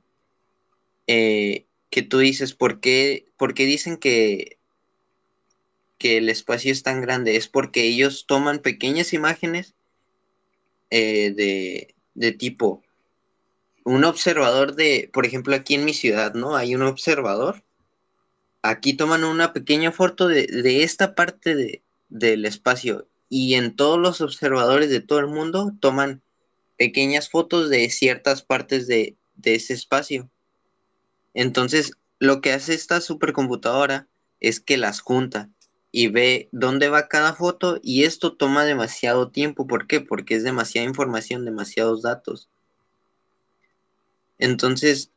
eh, 1.05 1.67
que 1.91 2.01
tú 2.01 2.17
dices, 2.17 2.55
¿por 2.55 2.79
qué, 2.79 3.27
dicen 3.55 3.97
que, 3.97 4.57
que 5.99 6.17
el 6.17 6.27
espacio 6.27 6.71
es 6.71 6.81
tan 6.81 7.01
grande? 7.01 7.35
Es 7.35 7.47
porque 7.47 7.83
ellos 7.83 8.25
toman 8.25 8.63
pequeñas 8.63 9.13
imágenes 9.13 9.75
eh, 10.89 11.33
de, 11.35 11.93
de 12.13 12.31
tipo, 12.31 12.83
un 13.83 14.03
observador 14.03 14.75
de, 14.75 15.09
por 15.13 15.25
ejemplo, 15.25 15.55
aquí 15.55 15.75
en 15.75 15.85
mi 15.85 15.93
ciudad, 15.93 16.33
¿no? 16.33 16.55
Hay 16.55 16.75
un 16.75 16.83
observador. 16.83 17.63
Aquí 18.61 18.93
toman 18.93 19.23
una 19.23 19.53
pequeña 19.53 19.91
foto 19.91 20.27
de, 20.27 20.45
de 20.45 20.83
esta 20.83 21.15
parte 21.15 21.55
de, 21.55 21.83
del 22.09 22.45
espacio 22.45 23.07
y 23.29 23.53
en 23.53 23.75
todos 23.75 23.97
los 23.97 24.19
observadores 24.19 24.89
de 24.89 24.99
todo 24.99 25.19
el 25.19 25.27
mundo 25.27 25.71
toman 25.79 26.21
pequeñas 26.77 27.29
fotos 27.29 27.69
de 27.69 27.89
ciertas 27.89 28.41
partes 28.43 28.87
de, 28.87 29.15
ese 29.43 29.73
espacio. 29.73 30.29
Entonces, 31.33 31.93
lo 32.19 32.41
que 32.41 32.51
hace 32.51 32.73
esta 32.73 32.99
supercomputadora 32.99 34.07
es 34.41 34.59
que 34.59 34.77
las 34.77 34.99
junta 34.99 35.49
y 35.91 36.07
ve 36.07 36.47
dónde 36.51 36.89
va 36.89 37.07
cada 37.07 37.33
foto 37.33 37.79
y 37.83 38.03
esto 38.03 38.33
toma 38.33 38.63
demasiado 38.63 39.29
tiempo. 39.29 39.67
¿Por 39.67 39.87
qué? 39.87 39.99
Porque 39.99 40.35
es 40.35 40.43
demasiada 40.43 40.87
información, 40.87 41.45
demasiados 41.45 42.01
datos. 42.01 42.49
Entonces, 44.39 45.11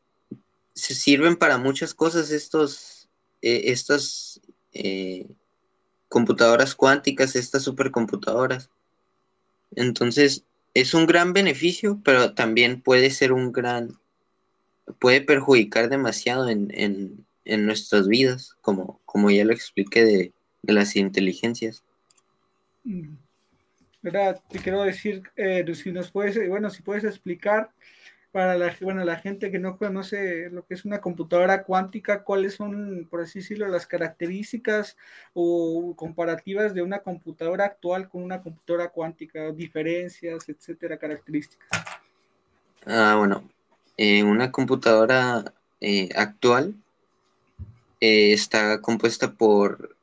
se 0.75 0.95
sirven 0.95 1.37
para 1.37 1.59
muchas 1.59 1.95
cosas 1.95 2.31
estos, 2.31 3.09
eh, 3.41 3.63
estas 3.67 4.41
eh, 4.73 5.27
computadoras 6.09 6.75
cuánticas, 6.75 7.37
estas 7.37 7.63
supercomputadoras. 7.63 8.69
Entonces, 9.77 10.45
es 10.75 10.93
un 10.93 11.07
gran 11.07 11.33
beneficio, 11.33 12.01
pero 12.05 12.35
también 12.35 12.83
puede 12.83 13.11
ser 13.11 13.33
un 13.33 13.53
gran, 13.53 13.99
puede 14.99 15.21
perjudicar 15.21 15.89
demasiado 15.89 16.49
en, 16.49 17.27
nuestras 17.47 18.09
vidas, 18.09 18.57
como, 18.61 19.01
como 19.05 19.31
ya 19.31 19.45
lo 19.45 19.53
expliqué 19.53 20.05
de, 20.05 20.33
de 20.65 20.73
las 20.73 20.97
inteligencias. 20.97 21.83
Mm. 22.85 23.17
¿Verdad? 24.03 24.41
Te 24.51 24.59
quiero 24.59 24.83
decir, 24.83 25.23
eh, 25.37 25.65
si 25.75 25.91
nos 25.91 26.11
puedes, 26.11 26.49
bueno, 26.49 26.69
si 26.69 26.83
puedes 26.83 27.05
explicar 27.05 27.71
para 28.33 28.59
la, 28.59 28.75
bueno, 28.81 29.05
la 29.05 29.17
gente 29.17 29.51
que 29.51 29.59
no 29.59 29.79
conoce 29.79 30.51
lo 30.51 30.67
que 30.67 30.75
es 30.75 30.85
una 30.85 31.01
computadora 31.01 31.63
cuántica, 31.63 32.25
cuáles 32.25 32.55
son, 32.55 33.07
por 33.09 33.23
así 33.23 33.39
decirlo, 33.39 33.69
las 33.69 33.87
características 33.87 34.97
o 35.33 35.95
comparativas 35.97 36.75
de 36.75 36.83
una 36.83 36.99
computadora 36.99 37.65
actual 37.65 38.09
con 38.09 38.23
una 38.23 38.43
computadora 38.43 38.89
cuántica, 38.89 39.53
diferencias, 39.53 40.49
etcétera, 40.49 40.99
características. 40.99 41.69
Ah, 42.85 43.15
bueno, 43.17 43.49
eh, 43.97 44.23
una 44.23 44.51
computadora 44.51 45.55
eh, 45.81 46.11
actual 46.15 46.75
eh, 48.01 48.33
está 48.33 48.81
compuesta 48.81 49.33
por, 49.33 49.97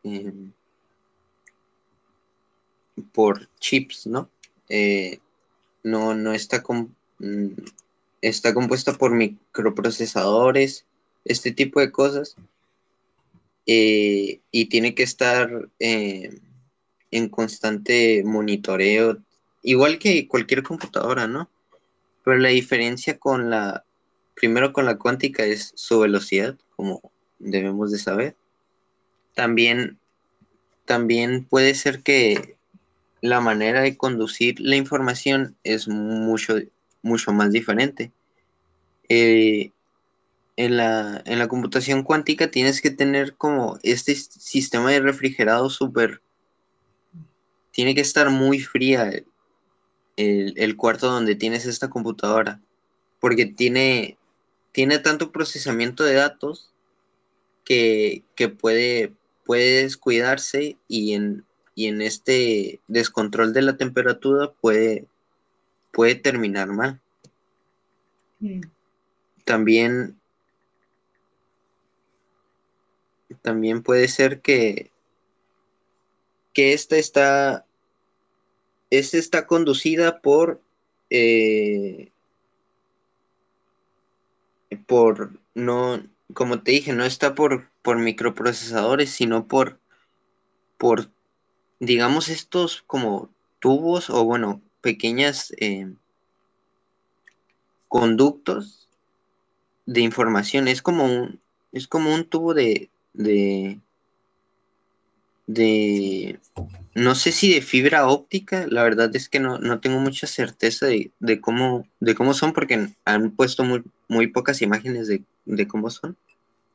por 3.11 3.49
chips, 3.59 4.07
¿no? 4.07 4.29
no, 5.83 6.13
no 6.13 6.33
está 6.33 6.61
con, 6.63 6.95
mm, 7.19 7.49
está 8.21 8.53
compuesta 8.53 8.93
por 8.93 9.13
microprocesadores, 9.13 10.85
este 11.25 11.51
tipo 11.51 11.79
de 11.79 11.91
cosas, 11.91 12.35
eh, 13.65 14.41
y 14.51 14.65
tiene 14.65 14.95
que 14.95 15.03
estar 15.03 15.69
eh, 15.79 16.39
en 17.11 17.29
constante 17.29 18.23
monitoreo, 18.23 19.17
igual 19.63 19.99
que 19.99 20.27
cualquier 20.27 20.63
computadora, 20.63 21.27
¿no? 21.27 21.49
Pero 22.23 22.37
la 22.37 22.49
diferencia 22.49 23.19
con 23.19 23.49
la, 23.49 23.83
primero 24.35 24.73
con 24.73 24.85
la 24.85 24.97
cuántica 24.97 25.43
es 25.43 25.73
su 25.75 25.99
velocidad, 25.99 26.57
como 26.75 27.11
debemos 27.41 27.91
de 27.91 27.99
saber. 27.99 28.35
También, 29.33 29.97
también 30.85 31.45
puede 31.45 31.73
ser 31.75 32.01
que 32.01 32.55
la 33.21 33.39
manera 33.39 33.81
de 33.81 33.97
conducir 33.97 34.59
la 34.59 34.75
información 34.75 35.55
es 35.63 35.87
mucho, 35.87 36.55
mucho 37.01 37.31
más 37.31 37.51
diferente. 37.51 38.11
Eh, 39.09 39.71
en, 40.57 40.77
la, 40.77 41.21
en 41.25 41.39
la 41.39 41.47
computación 41.47 42.03
cuántica 42.03 42.51
tienes 42.51 42.81
que 42.81 42.91
tener 42.91 43.35
como 43.35 43.79
este 43.83 44.15
sistema 44.15 44.91
de 44.91 44.99
refrigerado 44.99 45.69
súper... 45.69 46.21
Tiene 47.71 47.95
que 47.95 48.01
estar 48.01 48.29
muy 48.29 48.59
fría 48.59 49.11
el, 50.17 50.75
cuarto 50.75 51.09
donde 51.09 51.35
tienes 51.35 51.65
esta 51.65 51.89
computadora, 51.89 52.61
porque 53.19 53.45
tiene, 53.45 54.17
tiene 54.71 54.99
tanto 54.99 55.31
procesamiento 55.31 56.03
de 56.03 56.15
datos 56.15 56.70
que, 57.65 58.23
puede, 58.59 59.13
puede 59.45 59.83
descuidarse 59.83 60.77
y 60.87 61.13
en, 61.13 61.45
y 61.75 61.87
en 61.87 62.01
este 62.01 62.79
descontrol 62.87 63.53
de 63.53 63.61
la 63.61 63.77
temperatura 63.77 64.51
puede, 64.51 65.07
puede 65.91 66.15
terminar 66.15 66.67
mal. 66.67 66.99
Mm. 68.39 68.61
También, 69.45 70.19
también 73.41 73.81
puede 73.81 74.07
ser 74.07 74.41
que, 74.41 74.91
que 76.53 76.73
esta 76.73 76.97
está, 76.97 77.65
esta 78.89 79.17
está 79.17 79.47
conducida 79.47 80.21
por, 80.21 80.61
eh, 81.09 82.11
por, 84.85 85.31
no, 85.53 86.03
como 86.33 86.61
te 86.61 86.71
dije, 86.71 86.93
no 86.93 87.05
está 87.05 87.35
por, 87.35 87.69
por 87.81 87.97
microprocesadores, 87.97 89.09
sino 89.11 89.47
por, 89.47 89.79
por, 90.77 91.09
digamos, 91.79 92.29
estos 92.29 92.83
como 92.87 93.29
tubos 93.59 94.09
o 94.09 94.23
bueno, 94.25 94.61
pequeñas 94.81 95.53
eh, 95.57 95.93
conductos 97.87 98.89
de 99.85 100.01
información. 100.01 100.67
Es 100.67 100.81
como 100.81 101.05
un, 101.05 101.39
es 101.71 101.87
como 101.87 102.13
un 102.13 102.25
tubo 102.25 102.53
de, 102.53 102.89
de, 103.13 103.79
de, 105.47 106.39
no 106.95 107.15
sé 107.15 107.31
si 107.31 107.53
de 107.53 107.61
fibra 107.61 108.07
óptica, 108.07 108.65
la 108.69 108.83
verdad 108.83 109.15
es 109.15 109.29
que 109.29 109.39
no, 109.39 109.57
no 109.59 109.79
tengo 109.79 109.99
mucha 109.99 110.27
certeza 110.27 110.87
de, 110.87 111.11
de, 111.19 111.41
cómo, 111.41 111.87
de 111.99 112.15
cómo 112.15 112.33
son, 112.33 112.53
porque 112.53 112.89
han 113.05 113.31
puesto 113.31 113.63
muy, 113.63 113.83
muy 114.11 114.27
pocas 114.27 114.61
imágenes 114.61 115.07
de, 115.07 115.23
de 115.45 115.67
cómo 115.67 115.89
son. 115.89 116.17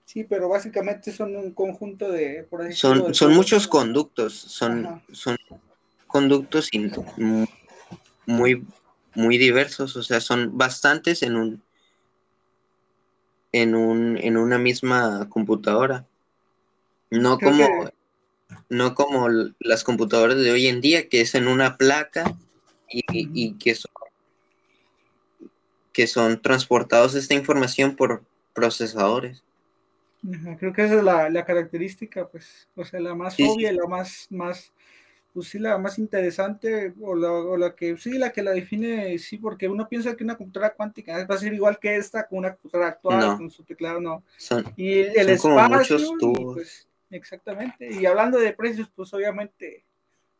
Sí, 0.07 0.25
pero 0.25 0.49
básicamente 0.49 1.13
son 1.13 1.37
un 1.37 1.53
conjunto 1.53 2.11
de... 2.11 2.49
son, 2.71 3.15
son 3.15 3.35
muchos 3.35 3.69
conductos, 3.69 4.33
son, 4.33 5.03
son 5.13 5.37
conductos 6.07 6.71
muy, 8.25 8.65
muy 9.15 9.37
diversos, 9.37 9.97
o 9.97 10.03
sea, 10.03 10.21
son 10.21 10.57
bastantes 10.57 11.23
en 11.23 11.37
un, 11.37 11.63
en 13.53 13.75
un, 13.75 14.17
en 14.17 14.39
una 14.39 14.59
misma 14.59 15.29
computadora. 15.29 16.07
No 17.11 17.39
como, 17.39 17.69
no 18.71 18.95
como 18.95 19.29
las 19.59 19.85
computadoras 19.85 20.39
de 20.39 20.53
hoy 20.53 20.69
en 20.69 20.81
día, 20.81 21.11
que 21.11 21.21
es 21.21 21.35
en 21.35 21.49
una 21.49 21.77
placa 21.77 22.35
y, 22.89 23.53
que 23.59 23.75
son 23.75 23.93
que 25.97 26.07
son 26.07 26.43
transportados 26.43 27.15
esta 27.15 27.33
información 27.33 27.97
por 27.97 28.23
procesadores. 28.53 29.43
creo 30.59 30.75
que 30.75 30.85
esa 30.85 30.97
es 30.97 31.03
la, 31.03 31.45
característica, 31.47 32.29
pues, 32.29 32.69
o 32.77 32.85
sea, 32.85 33.01
la 33.01 33.15
más 33.15 33.35
obvia 33.41 33.73
y 33.73 33.77
la 33.77 33.87
más, 33.87 34.27
más, 34.29 34.73
pues 35.33 35.49
sí, 35.49 35.59
la 35.59 35.79
más 35.79 35.99
interesante 35.99 36.93
o 37.01 37.57
la, 37.57 37.75
que 37.75 37.97
sí, 37.97 38.19
la 38.19 38.31
que 38.31 38.43
la 38.43 38.51
define, 38.51 39.19
sí, 39.19 39.39
porque 39.39 39.69
uno 39.69 39.89
piensa 39.89 40.15
que 40.15 40.25
una 40.25 40.37
computadora 40.37 40.75
cuántica 40.75 41.27
va 41.27 41.35
a 41.35 41.39
ser 41.39 41.55
igual 41.55 41.79
que 41.79 41.97
esta 41.97 42.29
con 42.29 42.41
una 42.41 42.51
computadora 42.53 42.91
actual, 42.91 43.39
con 43.39 43.51
su 43.51 43.65
teclado, 43.65 43.99
no. 43.99 44.23
y 44.77 44.99
el 44.99 45.31
espacio, 45.31 45.97
pues, 46.53 46.87
exactamente. 47.09 47.89
Y 47.91 48.05
hablando 48.05 48.37
de 48.39 48.53
precios, 48.53 48.91
pues 48.95 49.15
obviamente 49.15 49.83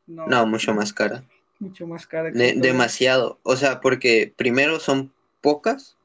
no. 0.07 0.27
No, 0.27 0.47
mucho 0.47 0.75
más 0.75 0.93
cara. 0.93 1.25
Mucho 1.59 1.87
más 1.87 2.07
cara. 2.07 2.31
demasiado. 2.31 3.39
O 3.43 3.57
sea, 3.57 3.81
porque 3.81 4.35
primero 4.37 4.81
son 4.81 5.16
pocas 5.47 5.97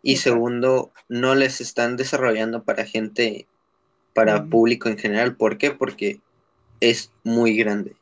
y 0.00 0.18
segundo, 0.18 0.92
no 1.08 1.34
les 1.34 1.60
están 1.60 1.96
desarrollando 1.96 2.62
para 2.62 2.84
gente, 2.84 3.48
para 4.14 4.44
público 4.44 4.88
en 4.88 4.96
general. 4.96 5.34
¿Por 5.34 5.58
qué? 5.58 5.72
Porque 5.72 6.20
es 6.78 7.10
muy 7.24 7.56
grande. 7.56 7.96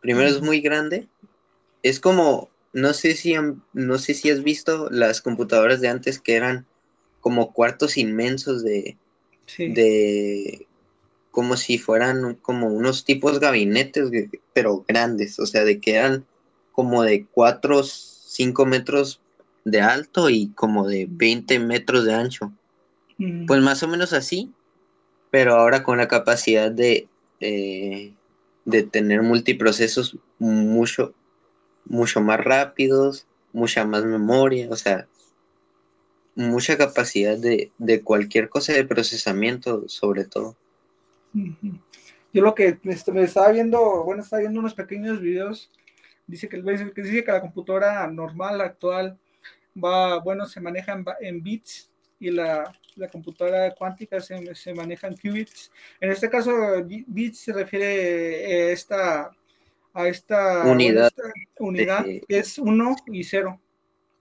Primero 0.00 0.28
es 0.30 0.40
muy 0.40 0.62
grande. 0.62 1.08
Es 1.82 2.00
como, 2.00 2.48
no 2.72 2.94
sé 2.94 3.14
si 3.16 3.34
no 3.74 3.98
sé 3.98 4.14
si 4.14 4.30
has 4.30 4.42
visto 4.42 4.88
las 4.90 5.20
computadoras 5.20 5.82
de 5.82 5.88
antes 5.88 6.20
que 6.20 6.36
eran 6.36 6.64
como 7.20 7.52
cuartos 7.52 7.98
inmensos 7.98 8.64
de, 8.64 8.96
de 9.58 10.66
como 11.30 11.58
si 11.58 11.76
fueran 11.76 12.36
como 12.36 12.68
unos 12.68 13.04
tipos 13.04 13.40
gabinetes, 13.40 14.10
pero 14.54 14.86
grandes, 14.88 15.38
o 15.38 15.44
sea, 15.44 15.64
de 15.64 15.80
que 15.80 15.96
eran 15.96 16.24
como 16.72 17.02
de 17.02 17.26
4, 17.26 17.82
5 17.82 18.64
metros 18.64 19.20
de 19.64 19.80
alto 19.80 20.30
y 20.30 20.48
como 20.48 20.86
de 20.86 21.06
20 21.08 21.58
metros 21.58 22.04
de 22.04 22.14
ancho. 22.14 22.52
Pues 23.46 23.62
más 23.62 23.82
o 23.82 23.88
menos 23.88 24.12
así, 24.12 24.52
pero 25.30 25.54
ahora 25.54 25.84
con 25.84 25.98
la 25.98 26.08
capacidad 26.08 26.70
de 26.70 27.08
eh, 27.40 28.12
de 28.64 28.82
tener 28.82 29.22
multiprocesos 29.22 30.16
mucho, 30.38 31.14
mucho 31.84 32.20
más 32.20 32.42
rápidos, 32.42 33.26
mucha 33.52 33.84
más 33.84 34.04
memoria, 34.04 34.68
o 34.70 34.76
sea, 34.76 35.06
mucha 36.34 36.76
capacidad 36.76 37.36
de, 37.36 37.70
cualquier 38.02 38.48
cosa 38.48 38.72
de 38.72 38.84
procesamiento, 38.84 39.88
sobre 39.88 40.24
todo. 40.24 40.56
Yo 42.32 42.42
lo 42.42 42.54
que 42.54 42.78
me 42.82 42.94
estaba 43.22 43.50
viendo, 43.50 44.04
bueno, 44.04 44.22
estaba 44.22 44.40
viendo 44.40 44.60
unos 44.60 44.74
pequeños 44.74 45.20
videos, 45.20 45.70
dice 46.26 46.48
que, 46.48 46.62
dice 46.62 47.24
que 47.24 47.32
la 47.32 47.40
computadora 47.40 48.06
normal, 48.08 48.60
actual, 48.60 49.18
va, 49.82 50.18
bueno, 50.18 50.46
se 50.46 50.60
maneja 50.60 51.02
en 51.20 51.42
bits 51.42 51.90
y 52.18 52.30
la, 52.30 52.72
la 52.96 53.08
computadora 53.08 53.74
cuántica 53.74 54.20
se, 54.20 54.54
se, 54.54 54.74
maneja 54.74 55.08
en 55.08 55.16
qubits. 55.16 55.70
En 56.00 56.10
este 56.10 56.30
caso, 56.30 56.52
bits 57.06 57.38
se 57.38 57.52
refiere 57.52 58.44
a 58.46 58.72
esta, 58.72 59.30
a 59.92 60.08
esta 60.08 60.62
unidad, 60.64 61.12
unidad 61.58 62.04
que 62.04 62.38
es 62.38 62.58
1 62.58 62.96
y 63.08 63.24
0. 63.24 63.60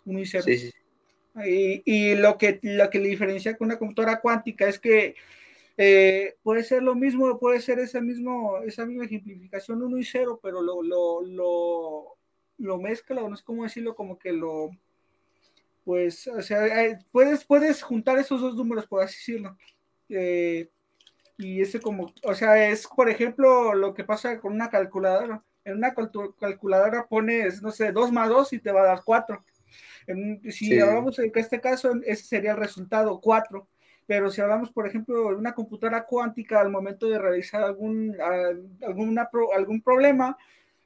1 0.06 0.20
y 0.20 0.26
0. 0.26 0.46
Y, 1.46 1.82
y, 1.86 2.16
lo, 2.16 2.38
que, 2.38 2.60
lo 2.62 2.90
que 2.90 3.00
le 3.00 3.10
diferencia 3.10 3.58
con 3.58 3.66
una 3.66 3.80
computadora 3.80 4.22
cuántica 4.22 4.68
es 4.68 4.78
que 4.80 5.16
eh, 5.78 6.36
puede 6.44 6.64
ser 6.64 6.84
lo 6.84 6.94
mismo, 6.94 7.40
puede 7.40 7.60
ser 7.60 7.80
esa, 7.80 8.02
mismo, 8.02 8.60
esa 8.60 8.86
misma 8.86 9.06
ejemplificación 9.06 9.82
1 9.82 9.98
y 9.98 10.04
0, 10.04 10.40
pero 10.44 10.62
lo, 10.62 10.84
lo, 10.84 11.22
lo, 11.24 12.18
lo 12.58 12.78
mezcla, 12.80 13.22
no 13.22 13.34
es 13.34 13.42
como 13.42 13.64
decirlo, 13.64 13.96
como 13.96 14.20
que 14.20 14.32
lo 14.32 14.72
pues, 15.84 16.28
o 16.28 16.42
sea, 16.42 17.00
puedes, 17.12 17.46
puedes 17.46 17.82
juntar 17.84 18.18
esos 18.20 18.42
dos 18.42 18.56
números, 18.56 18.88
por 18.88 19.04
así 19.04 19.18
decirlo. 19.18 19.58
Eh, 20.10 20.70
Y 21.38 21.62
ese 21.62 21.82
como, 21.82 22.14
o 22.24 22.36
sea, 22.36 22.70
es 22.70 22.88
por 22.88 23.10
ejemplo 23.10 23.74
lo 23.76 23.94
que 23.94 24.04
pasa 24.04 24.40
con 24.40 24.54
una 24.54 24.70
calculadora. 24.70 25.44
En 25.66 25.78
una 25.78 25.94
calculadora 26.40 27.08
pones, 27.08 27.62
no 27.62 27.72
sé, 27.72 27.92
2 27.92 28.12
más 28.12 28.30
2 28.30 28.54
y 28.54 28.60
te 28.60 28.72
va 28.72 28.82
a 28.84 28.86
dar 28.86 29.04
4. 29.06 29.44
si 30.52 30.80
hablamos 30.80 31.20
en 31.20 31.32
este 31.36 31.60
caso, 31.62 31.94
ese 32.06 32.24
sería 32.26 32.52
el 32.52 32.58
resultado, 32.58 33.20
4. 33.22 33.68
Pero 34.06 34.30
si 34.30 34.42
hablamos, 34.42 34.72
por 34.72 34.88
ejemplo, 34.88 35.30
de 35.30 35.36
una 35.36 35.54
computadora 35.54 36.06
cuántica 36.06 36.60
al 36.60 36.70
momento 36.70 37.08
de 37.08 37.20
realizar 37.20 37.64
algún, 37.64 38.18
alguna, 38.82 39.30
algún 39.56 39.82
problema, 39.82 40.38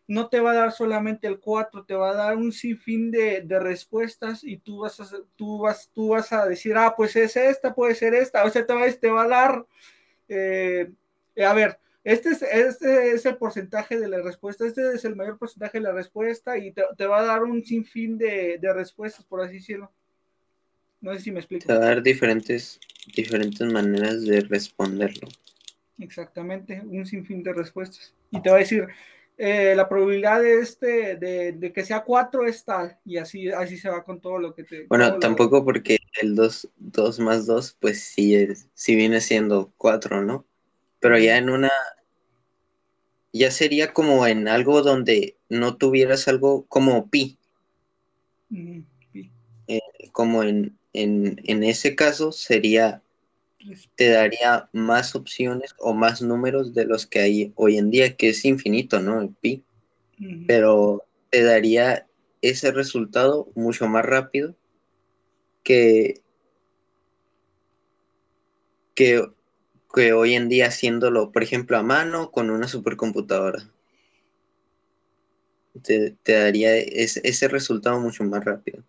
no 0.07 0.29
te 0.29 0.39
va 0.39 0.51
a 0.51 0.55
dar 0.55 0.71
solamente 0.71 1.27
el 1.27 1.39
4, 1.39 1.83
te 1.83 1.93
va 1.93 2.11
a 2.11 2.15
dar 2.15 2.37
un 2.37 2.53
sinfín 2.53 3.11
de, 3.11 3.41
de 3.41 3.59
respuestas 3.59 4.43
y 4.43 4.57
tú 4.57 4.79
vas, 4.79 4.99
a, 5.01 5.05
tú, 5.35 5.59
vas, 5.59 5.89
tú 5.93 6.09
vas 6.09 6.31
a 6.31 6.45
decir, 6.45 6.75
ah, 6.77 6.93
pues 6.95 7.15
es 7.17 7.35
esta, 7.35 7.75
puede 7.75 7.93
ser 7.93 8.13
esta, 8.13 8.45
o 8.45 8.49
sea, 8.49 8.65
te 8.65 8.73
va, 8.73 8.89
te 8.89 9.09
va 9.09 9.23
a 9.23 9.27
dar, 9.27 9.65
eh, 10.29 10.89
a 11.45 11.53
ver, 11.53 11.77
este 12.05 12.29
es, 12.29 12.41
este 12.41 13.11
es 13.11 13.25
el 13.25 13.35
porcentaje 13.35 13.99
de 13.99 14.07
la 14.07 14.21
respuesta, 14.21 14.65
este 14.65 14.93
es 14.93 15.03
el 15.03 15.17
mayor 15.17 15.37
porcentaje 15.37 15.79
de 15.79 15.83
la 15.83 15.91
respuesta 15.91 16.57
y 16.57 16.71
te, 16.71 16.83
te 16.97 17.05
va 17.05 17.19
a 17.19 17.25
dar 17.25 17.43
un 17.43 17.65
sinfín 17.65 18.17
de, 18.17 18.57
de, 18.61 18.73
respuestas, 18.73 19.25
por 19.25 19.41
así 19.41 19.55
decirlo. 19.55 19.91
No 21.01 21.13
sé 21.13 21.19
si 21.19 21.31
me 21.31 21.39
explico. 21.39 21.67
Te 21.67 21.73
va 21.73 21.79
a 21.79 21.87
dar 21.87 22.01
diferentes, 22.01 22.79
diferentes 23.13 23.71
maneras 23.71 24.23
de 24.23 24.39
responderlo. 24.39 25.27
Exactamente, 25.99 26.81
un 26.85 27.05
sinfín 27.05 27.43
de 27.43 27.51
respuestas. 27.51 28.13
Y 28.31 28.41
te 28.41 28.49
va 28.49 28.55
a 28.55 28.59
decir, 28.59 28.87
eh, 29.39 29.75
la 29.75 29.87
probabilidad 29.87 30.41
de, 30.41 30.59
este, 30.61 31.15
de, 31.15 31.71
que 31.71 31.85
sea 31.85 32.03
4 32.03 32.47
es 32.47 32.65
tal, 32.65 32.97
y 33.05 33.17
así, 33.17 33.49
así 33.49 33.77
se 33.77 33.87
va 33.87 34.03
con 34.03 34.19
todo 34.19 34.39
lo 34.39 34.55
que 34.55 34.63
te... 34.63 34.87
Bueno, 34.87 35.19
tampoco 35.19 35.63
porque 35.63 35.99
el 36.21 36.35
2, 36.35 36.69
2 36.77 37.19
más 37.19 37.45
2, 37.45 37.77
pues 37.79 38.01
sí, 38.01 38.33
es, 38.33 38.67
sí 38.73 38.95
viene 38.95 39.21
siendo 39.21 39.71
4, 39.77 40.23
¿no? 40.23 40.45
Pero 40.99 41.19
ya 41.19 41.37
en 41.37 41.51
una... 41.51 41.71
Ya 43.31 43.51
sería 43.51 43.93
como 43.93 44.25
en 44.25 44.47
algo 44.47 44.81
donde 44.81 45.37
no 45.49 45.77
tuvieras 45.77 46.27
algo 46.27 46.65
como 46.65 47.07
pi. 47.09 47.37
Eh, 49.67 49.81
como 50.11 50.41
en, 50.41 50.75
en, 50.93 51.39
en 51.43 51.63
ese 51.63 51.93
caso 51.95 52.31
sería 52.31 53.03
te 53.95 54.09
daría 54.09 54.69
más 54.73 55.15
opciones 55.15 55.75
o 55.79 55.93
más 55.93 56.21
números 56.21 56.73
de 56.73 56.85
los 56.85 57.05
que 57.05 57.19
hay 57.19 57.53
hoy 57.55 57.77
en 57.77 57.89
día, 57.89 58.15
que 58.15 58.29
es 58.29 58.45
infinito, 58.45 58.99
¿no? 58.99 59.21
El 59.21 59.29
pi. 59.29 59.63
Pero 60.47 61.03
te 61.29 61.43
daría 61.43 62.07
ese 62.41 62.71
resultado 62.71 63.51
mucho 63.55 63.87
más 63.87 64.05
rápido 64.05 64.55
que, 65.63 66.21
que, 68.95 69.23
que 69.93 70.13
hoy 70.13 70.33
en 70.33 70.49
día 70.49 70.67
haciéndolo, 70.67 71.31
por 71.31 71.43
ejemplo, 71.43 71.77
a 71.77 71.83
mano 71.83 72.31
con 72.31 72.49
una 72.49 72.67
supercomputadora. 72.67 73.69
Te, 75.83 76.15
daría 76.25 76.75
ese, 76.77 77.21
ese 77.23 77.47
resultado 77.47 77.99
mucho 77.99 78.23
más 78.23 78.43
rápido. 78.43 78.83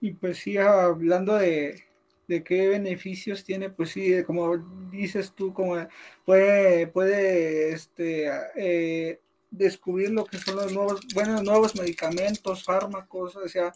Y 0.00 0.12
pues 0.12 0.38
sí, 0.38 0.56
hablando 0.56 1.36
de, 1.36 1.82
qué 2.26 2.68
beneficios 2.68 3.44
tiene, 3.44 3.70
pues 3.70 3.90
sí, 3.90 4.22
como 4.24 4.56
dices 4.90 5.32
tú, 5.32 5.52
como 5.52 5.76
puede, 6.24 6.86
puede 6.86 7.72
este, 7.72 8.30
eh, 8.56 9.20
descubrir 9.50 10.10
lo 10.10 10.24
que 10.24 10.38
son 10.38 10.56
los 10.56 10.72
nuevos, 10.72 11.00
bueno, 11.14 11.42
nuevos 11.42 11.74
medicamentos, 11.76 12.64
fármacos, 12.64 13.36
o 13.36 13.48
sea, 13.48 13.72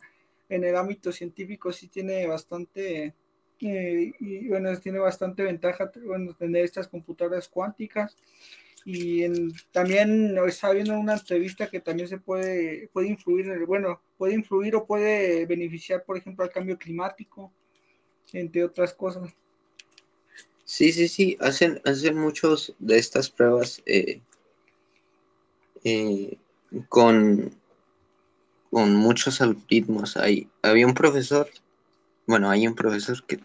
en 0.49 0.65
el 0.65 0.77
ámbito 0.77 1.13
científico 1.13 1.73
sí 1.73 1.89
tiene 1.89 2.27
bastante, 2.27 3.15
eh, 3.61 4.13
y 4.21 4.49
bueno, 4.49 4.77
tiene 4.79 4.99
bastante 4.99 5.43
ventaja 5.43 5.91
tener 6.39 6.65
estas 6.65 6.89
computadoras 6.89 7.49
cuánticas 7.49 8.17
y 8.85 9.25
también 9.73 10.37
estaba 10.47 10.75
viendo 10.75 10.99
una 10.99 11.15
entrevista 11.15 11.69
que 11.69 11.81
también 11.81 12.07
se 12.09 12.19
puede, 12.19 12.89
puede 12.93 13.09
influir, 13.09 13.65
bueno, 13.67 14.03
puede 14.19 14.35
influir 14.35 14.77
o 14.77 14.87
puede 14.87 15.47
beneficiar, 15.47 16.05
por 16.05 16.19
ejemplo, 16.19 16.45
al 16.45 16.51
cambio 16.51 16.79
climático, 16.79 17.51
entre 18.33 18.63
otras 18.63 18.93
cosas. 18.93 19.33
Sí, 20.65 20.93
sí, 20.93 21.09
sí, 21.09 21.37
hacen, 21.41 21.81
hacen 21.85 22.19
muchos 22.19 22.75
de 22.79 22.99
estas 22.99 23.31
pruebas 23.31 23.83
eh, 23.87 24.21
eh, 25.85 26.37
con, 26.89 27.55
con 28.71 28.95
muchos 28.95 29.41
algoritmos. 29.41 30.17
Hay, 30.19 30.49
había 30.63 30.87
un 30.87 30.95
profesor, 30.95 31.49
bueno, 32.27 32.51
hay 32.51 32.67
un 32.67 32.75
profesor 32.75 33.25
que, 33.27 33.41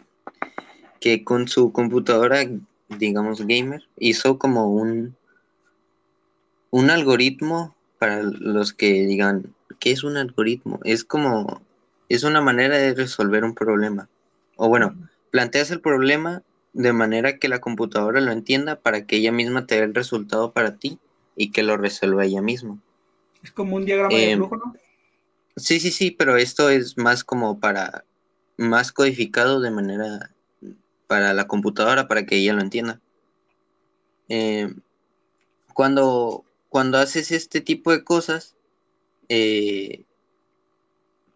que 0.98 1.24
con 1.24 1.48
su 1.48 1.72
computadora, 1.72 2.46
digamos, 2.88 3.46
gamer, 3.46 3.82
hizo 3.98 4.38
como 4.38 4.72
un, 4.72 5.16
un 6.70 6.90
algoritmo, 6.90 7.74
para 7.98 8.22
los 8.22 8.72
que 8.72 9.06
digan, 9.06 9.54
¿qué 9.78 9.90
es 9.90 10.04
un 10.04 10.16
algoritmo? 10.16 10.80
Es 10.84 11.04
como, 11.04 11.62
es 12.08 12.24
una 12.24 12.40
manera 12.40 12.78
de 12.78 12.94
resolver 12.94 13.44
un 13.44 13.54
problema. 13.54 14.08
O 14.56 14.68
bueno, 14.68 14.94
planteas 15.30 15.70
el 15.70 15.80
problema 15.80 16.42
de 16.72 16.92
manera 16.92 17.38
que 17.38 17.48
la 17.48 17.60
computadora 17.60 18.20
lo 18.20 18.32
entienda 18.32 18.76
para 18.76 19.06
que 19.06 19.16
ella 19.16 19.32
misma 19.32 19.66
te 19.66 19.76
dé 19.76 19.82
el 19.82 19.94
resultado 19.94 20.52
para 20.52 20.76
ti 20.76 20.98
y 21.36 21.50
que 21.50 21.62
lo 21.62 21.76
resuelva 21.76 22.24
ella 22.24 22.42
misma. 22.42 22.78
Es 23.42 23.50
como 23.50 23.76
un 23.76 23.84
diagrama 23.84 24.14
de 24.14 24.30
em, 24.30 24.38
flujo, 24.38 24.56
¿no? 24.56 24.74
Sí, 25.56 25.80
sí, 25.80 25.90
sí, 25.90 26.10
pero 26.10 26.36
esto 26.36 26.70
es 26.70 26.96
más 26.96 27.24
como 27.24 27.58
para, 27.58 28.04
más 28.56 28.92
codificado 28.92 29.60
de 29.60 29.70
manera 29.70 30.30
para 31.06 31.34
la 31.34 31.46
computadora, 31.46 32.06
para 32.06 32.24
que 32.24 32.36
ella 32.36 32.52
lo 32.52 32.60
entienda. 32.60 33.00
Em, 34.28 34.80
cuando, 35.74 36.44
cuando 36.70 36.98
haces 36.98 37.32
este 37.32 37.60
tipo 37.60 37.90
de 37.90 38.04
cosas, 38.04 38.56
eh, 39.28 40.04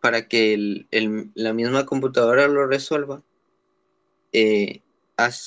para 0.01 0.29
que 0.29 0.87
la 1.35 1.53
misma 1.53 1.85
computadora 1.87 2.47
lo 2.47 2.67
resuelva, 2.67 3.23
eh, 4.33 4.81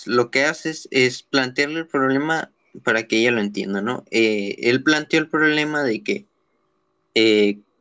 lo 0.06 0.30
que 0.30 0.44
haces 0.44 0.88
es 0.92 1.24
plantearle 1.24 1.80
el 1.80 1.88
problema 1.88 2.52
para 2.84 3.08
que 3.08 3.20
ella 3.20 3.32
lo 3.32 3.42
entienda, 3.42 3.82
¿no? 3.82 4.04
Eh, 4.12 4.56
él 4.60 4.84
planteó 4.84 5.20
el 5.20 5.30
problema 5.30 5.84
de 5.84 6.04
que 6.04 6.26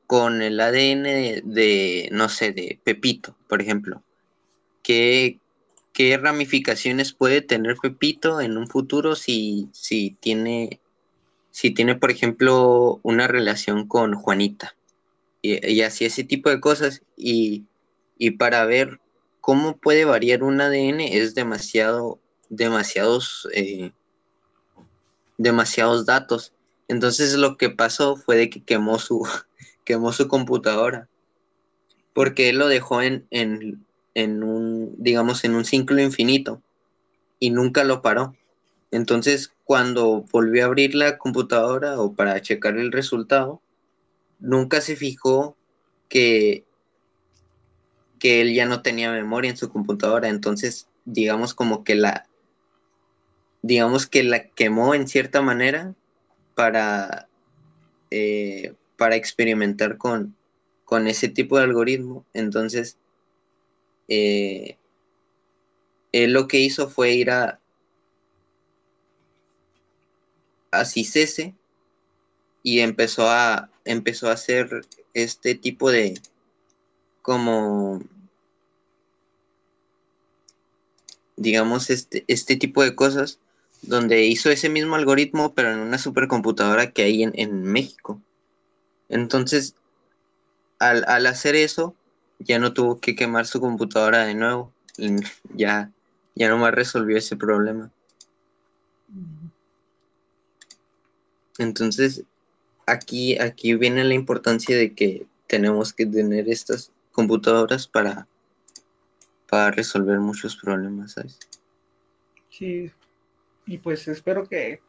con 0.07 0.41
el 0.43 0.61
ADN 0.61 1.43
de, 1.45 2.09
no 2.13 2.29
sé, 2.29 2.53
de 2.53 2.79
Pepito, 2.85 3.37
por 3.49 3.61
ejemplo, 3.61 4.03
¿qué, 4.83 5.41
qué 5.93 6.17
ramificaciones 6.17 7.13
puede 7.13 7.43
tener 7.43 7.77
Pepito 7.83 8.41
en 8.41 8.57
un 8.57 8.69
futuro 8.69 9.17
si, 9.17 9.69
si 9.73 10.17
tiene 10.21 10.81
si 11.57 11.71
tiene, 11.71 11.95
por 11.95 12.11
ejemplo, 12.11 13.01
una 13.03 13.29
relación 13.29 13.89
con 13.89 14.13
Juanita 14.13 14.77
y, 15.41 15.81
así 15.81 16.05
ese 16.05 16.23
tipo 16.23 16.51
de 16.51 16.61
cosas 16.61 17.01
y, 17.17 17.65
para 18.39 18.67
ver 18.67 19.01
cómo 19.41 19.79
puede 19.79 20.05
variar 20.05 20.43
un 20.43 20.61
ADN 20.61 21.01
es 21.01 21.35
demasiado, 21.35 22.19
demasiados, 22.51 23.49
eh, 23.55 23.91
demasiados 25.39 26.05
datos. 26.05 26.53
Entonces 26.89 27.33
lo 27.37 27.57
que 27.57 27.71
pasó 27.71 28.17
fue 28.17 28.37
de 28.37 28.51
que 28.51 28.63
quemó 28.63 28.99
su, 28.99 29.27
quemó 29.85 30.13
su 30.13 30.29
computadora 30.29 31.09
porque 32.13 32.51
él 32.51 32.59
lo 32.59 32.69
dejó 32.69 33.01
en, 33.01 33.27
en, 33.31 33.83
en 34.13 34.43
un, 34.43 34.95
digamos, 34.99 35.43
en 35.45 35.55
un 35.55 35.65
ciclo 35.65 36.03
infinito 36.03 36.61
y 37.41 37.49
nunca 37.49 37.83
lo 37.83 38.03
paró. 38.03 38.37
Entonces, 38.91 39.53
cuando 39.65 40.23
volvió 40.33 40.63
a 40.63 40.67
abrir 40.67 40.95
la 40.95 41.19
computadora 41.19 42.01
o 42.01 42.15
para 42.15 42.41
checar 42.41 42.77
el 42.79 42.93
resultado, 42.93 43.61
nunca 44.39 44.81
se 44.81 44.97
fijó 44.97 45.57
que, 46.09 46.65
que 48.19 48.41
él 48.41 48.55
ya 48.55 48.67
no 48.67 48.83
tenía 48.83 49.11
memoria 49.11 49.51
en 49.51 49.57
su 49.57 49.71
computadora. 49.71 50.29
Entonces, 50.29 50.89
digamos 51.05 51.55
como 51.55 51.85
que 51.85 51.95
la, 51.95 52.27
digamos 53.63 54.07
que 54.07 54.23
la 54.23 54.49
quemó 54.49 54.95
en 54.95 55.09
cierta 55.09 55.43
manera 55.43 55.95
para, 56.55 57.29
eh, 58.11 58.75
para 58.97 59.17
experimentar 59.17 59.99
con, 59.99 60.37
con 60.85 61.09
ese 61.09 61.29
tipo 61.29 61.59
de 61.59 61.65
algoritmo. 61.65 62.25
Entonces, 62.33 62.99
eh, 64.09 64.79
él 66.13 66.33
lo 66.33 66.47
que 66.47 66.61
hizo 66.61 66.89
fue 66.89 67.13
ir 67.13 67.31
a, 67.31 67.61
así 70.71 71.05
cese 71.05 71.55
y 72.63 72.81
empezó 72.81 73.29
a, 73.31 73.71
empezó 73.85 74.29
a 74.29 74.33
hacer 74.33 74.87
este 75.15 75.55
tipo 75.55 75.91
de 75.91 76.21
como 77.23 78.01
digamos 81.37 81.91
este, 81.91 82.25
este 82.29 82.57
tipo 82.57 82.83
de 82.83 82.95
cosas 82.95 83.39
donde 83.83 84.25
hizo 84.25 84.51
ese 84.51 84.69
mismo 84.69 84.97
algoritmo 84.97 85.55
pero 85.55 85.73
en 85.73 85.79
una 85.79 85.99
supercomputadora 85.99 86.91
que 86.91 87.03
hay 87.03 87.23
en, 87.23 87.63
México. 87.63 88.21
Entonces, 89.09 89.77
al, 90.79 91.05
al, 91.07 91.27
hacer 91.27 91.55
eso, 91.55 91.95
ya 92.39 92.59
no 92.59 92.73
tuvo 92.73 93.01
que 93.01 93.15
quemar 93.15 93.47
su 93.47 93.61
computadora 93.61 94.25
de 94.25 94.35
nuevo 94.35 94.73
ya, 95.55 95.93
ya 96.35 96.49
nomás 96.49 96.75
resolvió 96.75 97.17
ese 97.17 97.37
problema. 97.37 97.91
Entonces, 101.59 102.25
aquí, 102.87 103.39
aquí 103.39 103.75
viene 103.75 104.05
la 104.05 104.15
importancia 104.15 104.77
de 104.77 104.95
que 104.95 105.27
tenemos 105.47 105.93
que 105.93 106.07
tener 106.07 106.49
estas 106.49 106.93
computadoras 107.13 107.87
para, 107.87 108.27
para 109.49 109.71
resolver 109.71 110.19
muchos 110.19 110.57
problemas, 110.57 111.13
¿sabes? 111.13 111.39
Sí, 112.51 112.91
y 113.67 113.79
pues 113.79 114.07
espero 114.09 114.49
que, 114.49 114.81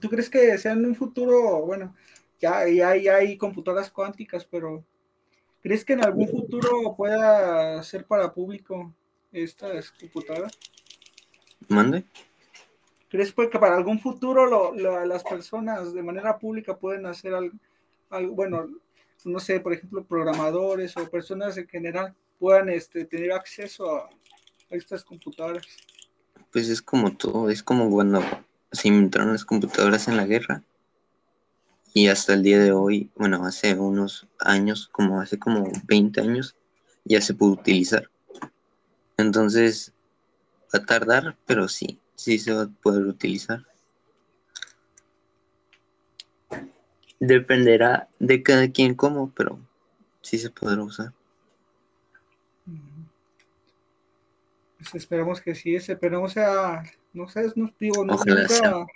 ¿tú 0.00 0.08
crees 0.08 0.28
que 0.28 0.58
sea 0.58 0.72
en 0.72 0.84
un 0.84 0.94
futuro, 0.94 1.64
bueno, 1.64 1.94
ya, 2.40 2.68
ya, 2.68 2.90
hay 2.90 3.36
computadoras 3.36 3.90
cuánticas, 3.90 4.44
pero 4.44 4.84
¿crees 5.62 5.84
que 5.84 5.94
en 5.94 6.04
algún 6.04 6.28
futuro 6.28 6.94
pueda 6.96 7.82
ser 7.82 8.04
para 8.04 8.32
público 8.32 8.94
estas 9.32 9.90
computadoras? 9.92 10.52
¿Mande? 11.68 12.04
¿Crees 13.08 13.32
que 13.32 13.58
para 13.58 13.76
algún 13.76 14.00
futuro 14.00 14.72
las 14.74 15.24
personas 15.24 15.94
de 15.94 16.02
manera 16.02 16.38
pública 16.38 16.76
pueden 16.76 17.06
hacer 17.06 17.34
algo, 17.34 18.34
bueno, 18.34 18.68
no 19.24 19.40
sé, 19.40 19.60
por 19.60 19.72
ejemplo, 19.72 20.04
programadores 20.04 20.96
o 20.96 21.08
personas 21.08 21.56
en 21.56 21.66
general 21.68 22.14
puedan 22.38 22.68
este, 22.68 23.04
tener 23.04 23.32
acceso 23.32 23.96
a, 23.96 24.10
estas 24.70 25.02
computadoras? 25.02 25.64
Pues 26.52 26.68
es 26.68 26.82
como 26.82 27.16
todo, 27.16 27.48
es 27.48 27.62
como 27.62 27.90
cuando 27.90 28.22
se 28.70 28.88
inventaron 28.88 29.32
las 29.32 29.44
computadoras 29.44 30.08
en 30.08 30.18
la 30.18 30.26
guerra 30.26 30.62
y 31.94 32.08
hasta 32.08 32.34
el 32.34 32.42
día 32.42 32.58
de 32.58 32.72
hoy, 32.72 33.10
bueno, 33.16 33.44
hace 33.46 33.74
unos 33.74 34.28
años, 34.38 34.88
como 34.92 35.20
hace 35.20 35.38
como 35.38 35.70
20 35.84 36.20
años, 36.20 36.54
ya 37.04 37.22
se 37.22 37.32
pudo 37.32 37.52
utilizar. 37.52 38.10
Entonces, 39.16 39.94
va 40.72 40.80
a 40.80 40.84
tardar, 40.84 41.36
pero 41.46 41.66
sí, 41.66 41.98
sí 42.18 42.38
se 42.38 42.52
va 42.52 42.62
a 42.62 42.70
poder 42.82 43.04
utilizar. 43.06 43.64
Dependerá 47.20 48.08
de 48.18 48.42
cada 48.42 48.70
quien 48.70 48.94
cómo, 48.94 49.32
pero 49.34 49.58
sí 50.20 50.36
se 50.36 50.50
podrá 50.50 50.82
usar. 50.82 51.12
Pues 54.78 54.94
esperamos 54.94 55.40
que 55.40 55.54
sí, 55.54 55.76
esperamos 55.76 56.32
sea, 56.32 56.82
no 57.12 57.28
sé, 57.28 57.52
no 57.56 57.72
digo, 57.78 58.04
no, 58.04 58.14
nunca, 58.14 58.86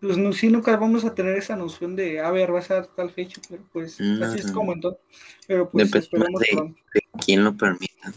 pues 0.00 0.16
no, 0.16 0.32
sí, 0.32 0.48
nunca 0.48 0.76
vamos 0.76 1.04
a 1.04 1.14
tener 1.14 1.36
esa 1.36 1.56
noción 1.56 1.94
de, 1.94 2.20
a 2.20 2.30
ver, 2.30 2.54
va 2.54 2.58
a 2.58 2.62
ser 2.62 2.86
tal 2.86 3.10
fecha, 3.10 3.40
pero 3.48 3.62
pues 3.72 4.00
así 4.00 4.38
es 4.38 4.50
como 4.52 4.72
entonces, 4.72 5.00
pero 5.46 5.68
pues 5.68 5.94
esperamos 5.94 6.40
de, 6.40 6.74
de 6.94 7.00
quién 7.24 7.44
lo 7.44 7.54
permita. 7.54 8.12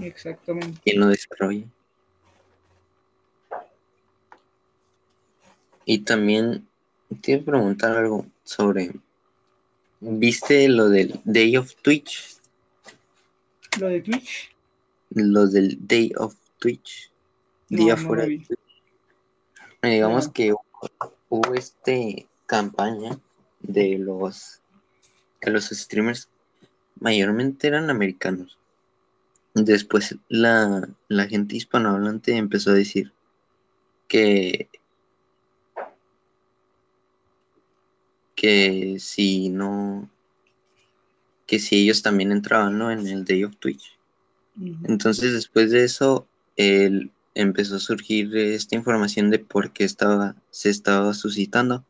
Exactamente. 0.00 0.80
Quién 0.84 1.00
lo 1.00 1.08
desarrolla. 1.08 1.66
Y 5.90 6.00
también 6.00 6.68
te 7.22 7.38
preguntar 7.38 7.96
algo 7.96 8.26
sobre. 8.44 8.92
¿Viste 10.00 10.68
lo 10.68 10.90
del 10.90 11.18
Day 11.24 11.56
of 11.56 11.74
Twitch? 11.80 12.36
¿Lo 13.80 13.88
de 13.88 14.02
Twitch? 14.02 14.54
Lo 15.08 15.46
del 15.46 15.78
Day 15.80 16.12
of 16.18 16.34
Twitch. 16.58 17.10
Día 17.70 17.96
fuera 17.96 18.26
de 18.26 18.36
Twitch. 18.36 18.58
Digamos 19.82 20.28
que 20.28 20.52
hubo 21.30 21.54
este 21.54 22.26
campaña 22.44 23.18
de 23.60 23.96
los 23.96 24.60
que 25.40 25.50
los 25.50 25.70
streamers 25.70 26.28
mayormente 27.00 27.66
eran 27.66 27.88
americanos. 27.88 28.58
Después 29.54 30.16
la, 30.28 30.86
la 31.08 31.26
gente 31.28 31.56
hispanohablante 31.56 32.36
empezó 32.36 32.72
a 32.72 32.74
decir 32.74 33.14
que 34.06 34.68
que 38.38 38.98
si 39.00 39.48
no, 39.48 40.08
que 41.44 41.58
si 41.58 41.82
ellos 41.82 42.02
también 42.02 42.30
entraban, 42.30 42.78
¿no? 42.78 42.92
En 42.92 43.04
el 43.08 43.24
Day 43.24 43.42
of 43.42 43.56
Twitch. 43.56 43.98
Entonces 44.84 45.32
después 45.32 45.72
de 45.72 45.82
eso, 45.82 46.28
él 46.56 47.10
empezó 47.34 47.76
a 47.76 47.80
surgir 47.80 48.36
esta 48.36 48.76
información 48.76 49.30
de 49.30 49.40
por 49.40 49.72
qué 49.72 49.82
estaba, 49.82 50.36
se 50.50 50.70
estaba 50.70 51.14
suscitando. 51.14 51.84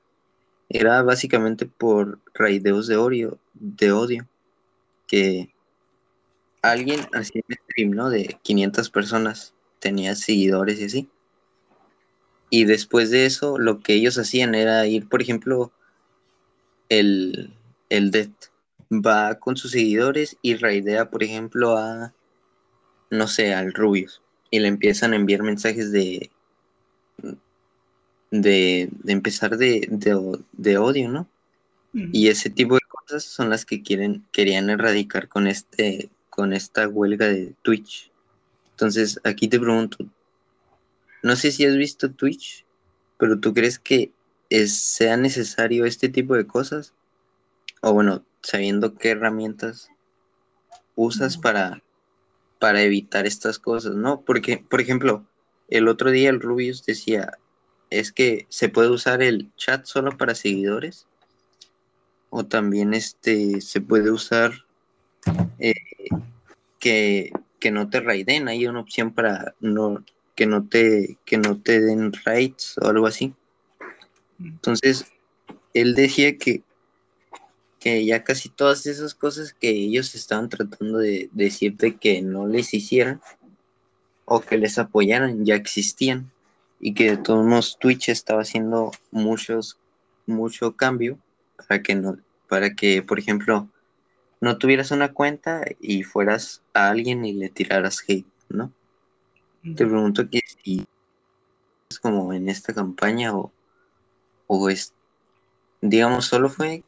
Era 0.71 1.03
básicamente 1.03 1.67
por 1.67 2.19
raideos 2.33 2.87
de 2.87 2.97
odio, 2.97 3.39
de 3.53 3.93
odio, 3.93 4.27
que 5.07 5.53
alguien 6.63 7.01
hacía 7.13 7.43
un 7.47 7.57
stream, 7.57 7.91
¿no? 7.91 8.09
De 8.09 8.39
500 8.43 8.89
personas, 8.89 9.53
tenía 9.81 10.15
seguidores 10.15 10.81
y 10.81 10.85
así. 10.85 11.09
Y 12.49 12.65
después 12.65 13.11
de 13.11 13.27
eso, 13.27 13.59
lo 13.59 13.81
que 13.81 13.93
ellos 13.93 14.17
hacían 14.17 14.55
era 14.55 14.87
ir, 14.87 15.07
por 15.11 15.21
ejemplo, 15.21 15.73
el, 16.89 17.53
el 17.89 18.11
Death 18.11 18.51
va 18.91 19.39
con 19.39 19.57
sus 19.57 19.73
seguidores 19.73 20.37
y 20.43 20.57
raidea, 20.57 21.11
por 21.11 21.23
ejemplo, 21.23 21.77
a, 21.77 22.15
no 23.11 23.27
sé, 23.27 23.55
al 23.55 23.73
Rubius. 23.75 24.23
Y 24.51 24.61
le 24.61 24.69
empiezan 24.69 25.13
a 25.13 25.17
enviar 25.17 25.43
mensajes 25.43 25.93
de, 25.93 26.31
de, 28.31 28.91
empezar 29.07 29.57
de, 29.57 29.89
de, 30.53 30.79
odio, 30.79 31.09
¿no? 31.09 31.29
Y 31.93 32.29
ese 32.29 32.51
tipo 32.51 32.75
de 32.75 32.81
cosas 32.89 33.25
son 33.25 33.51
las 33.51 33.65
que 33.65 33.83
quieren, 33.83 34.25
querían 34.31 34.71
erradicar 34.71 35.29
con 35.29 35.47
este, 35.47 36.11
con 36.29 36.53
esta 36.53 36.87
huelga 36.87 37.27
de 37.27 37.55
Twitch. 37.63 38.11
Entonces, 38.71 39.21
aquí 39.25 39.49
te 39.49 39.59
pregunto, 39.59 39.99
no 41.23 41.35
sé 41.35 41.51
si 41.51 41.65
has 41.65 41.77
visto 41.77 42.13
Twitch, 42.13 42.65
pero 43.19 43.41
¿tú 43.41 43.53
crees 43.53 43.79
que 43.79 44.13
sea 44.51 45.17
necesario 45.17 45.85
este 45.85 46.09
tipo 46.09 46.35
de 46.35 46.47
cosas? 46.47 46.95
O 47.81 47.93
bueno, 47.93 48.25
sabiendo 48.43 48.95
qué 48.95 49.11
herramientas 49.11 49.91
usas 50.95 51.37
para, 51.37 51.83
para 52.59 52.83
evitar 52.83 53.27
estas 53.27 53.59
cosas, 53.59 53.95
¿no? 53.95 54.23
Porque, 54.23 54.59
por 54.59 54.81
ejemplo, 54.81 55.27
el 55.69 55.89
otro 55.89 56.11
día 56.11 56.31
el 56.31 56.41
Rubius 56.41 56.85
decía, 56.85 57.39
es 57.91 58.13
que 58.13 58.47
se 58.49 58.69
puede 58.69 58.91
usar 58.91 59.23
el 59.23 59.53
chat 59.57 59.85
solo 59.87 60.17
para 60.17 60.35
seguidores 60.35 61.07
o 62.31 62.45
también 62.45 62.95
este 62.95 63.61
se 63.61 63.81
puede 63.81 64.11
usar 64.11 64.53
eh, 65.59 65.73
que, 66.79 67.33
que, 67.59 67.71
no 67.71 67.89
te 67.89 68.01
raiden, 68.01 68.49
hay 68.49 68.67
una 68.67 68.81
opción 68.81 69.13
para 69.13 69.55
no 69.61 70.05
que 70.35 70.47
no 70.47 70.69
te 70.69 71.19
que 71.25 71.39
no 71.39 71.61
te 71.61 71.81
den 71.81 72.13
raids 72.25 72.77
o 72.81 72.89
algo 72.89 73.07
así. 73.07 73.35
Entonces, 74.39 75.07
él 75.75 75.95
decía 75.95 76.37
que, 76.37 76.63
que 77.81 78.05
ya 78.05 78.25
casi 78.25 78.49
todas 78.49 78.87
esas 78.87 79.15
cosas 79.15 79.53
que 79.53 79.71
ellos 79.71 80.15
estaban 80.15 80.49
tratando 80.49 80.99
de 80.99 81.29
decirte 81.33 81.97
que 81.97 82.23
no 82.23 82.47
les 82.47 82.75
hicieran 82.75 83.21
o 84.25 84.41
que 84.41 84.59
les 84.59 84.79
apoyaran 84.79 85.45
ya 85.45 85.55
existían 85.55 86.31
y 86.81 86.95
que 86.95 87.11
de 87.11 87.17
todos 87.17 87.45
modos 87.47 87.79
Twitch 87.81 88.09
estaba 88.09 88.43
haciendo 88.43 88.93
muchos 89.11 89.79
mucho 90.27 90.77
cambio 90.77 91.19
para 91.57 91.83
que 91.83 91.95
no 91.95 92.19
para 92.49 92.75
que 92.75 93.03
por 93.03 93.19
ejemplo 93.19 93.69
no 94.41 94.59
tuvieras 94.59 94.91
una 94.91 95.13
cuenta 95.13 95.65
y 95.81 96.03
fueras 96.03 96.63
a 96.75 96.91
alguien 96.91 97.25
y 97.25 97.33
le 97.33 97.49
tiraras 97.49 98.05
hate, 98.07 98.27
¿no? 98.49 98.73
Te 99.63 99.85
pregunto 99.85 100.31
que 100.31 100.41
si 100.63 100.87
es 101.91 101.99
como 101.99 102.33
en 102.33 102.49
esta 102.49 102.73
campaña 102.73 103.35
o 103.35 103.53
o 104.49 104.69
es, 104.69 104.93
digamos, 105.81 106.27
solo 106.27 106.49
fue 106.49 106.83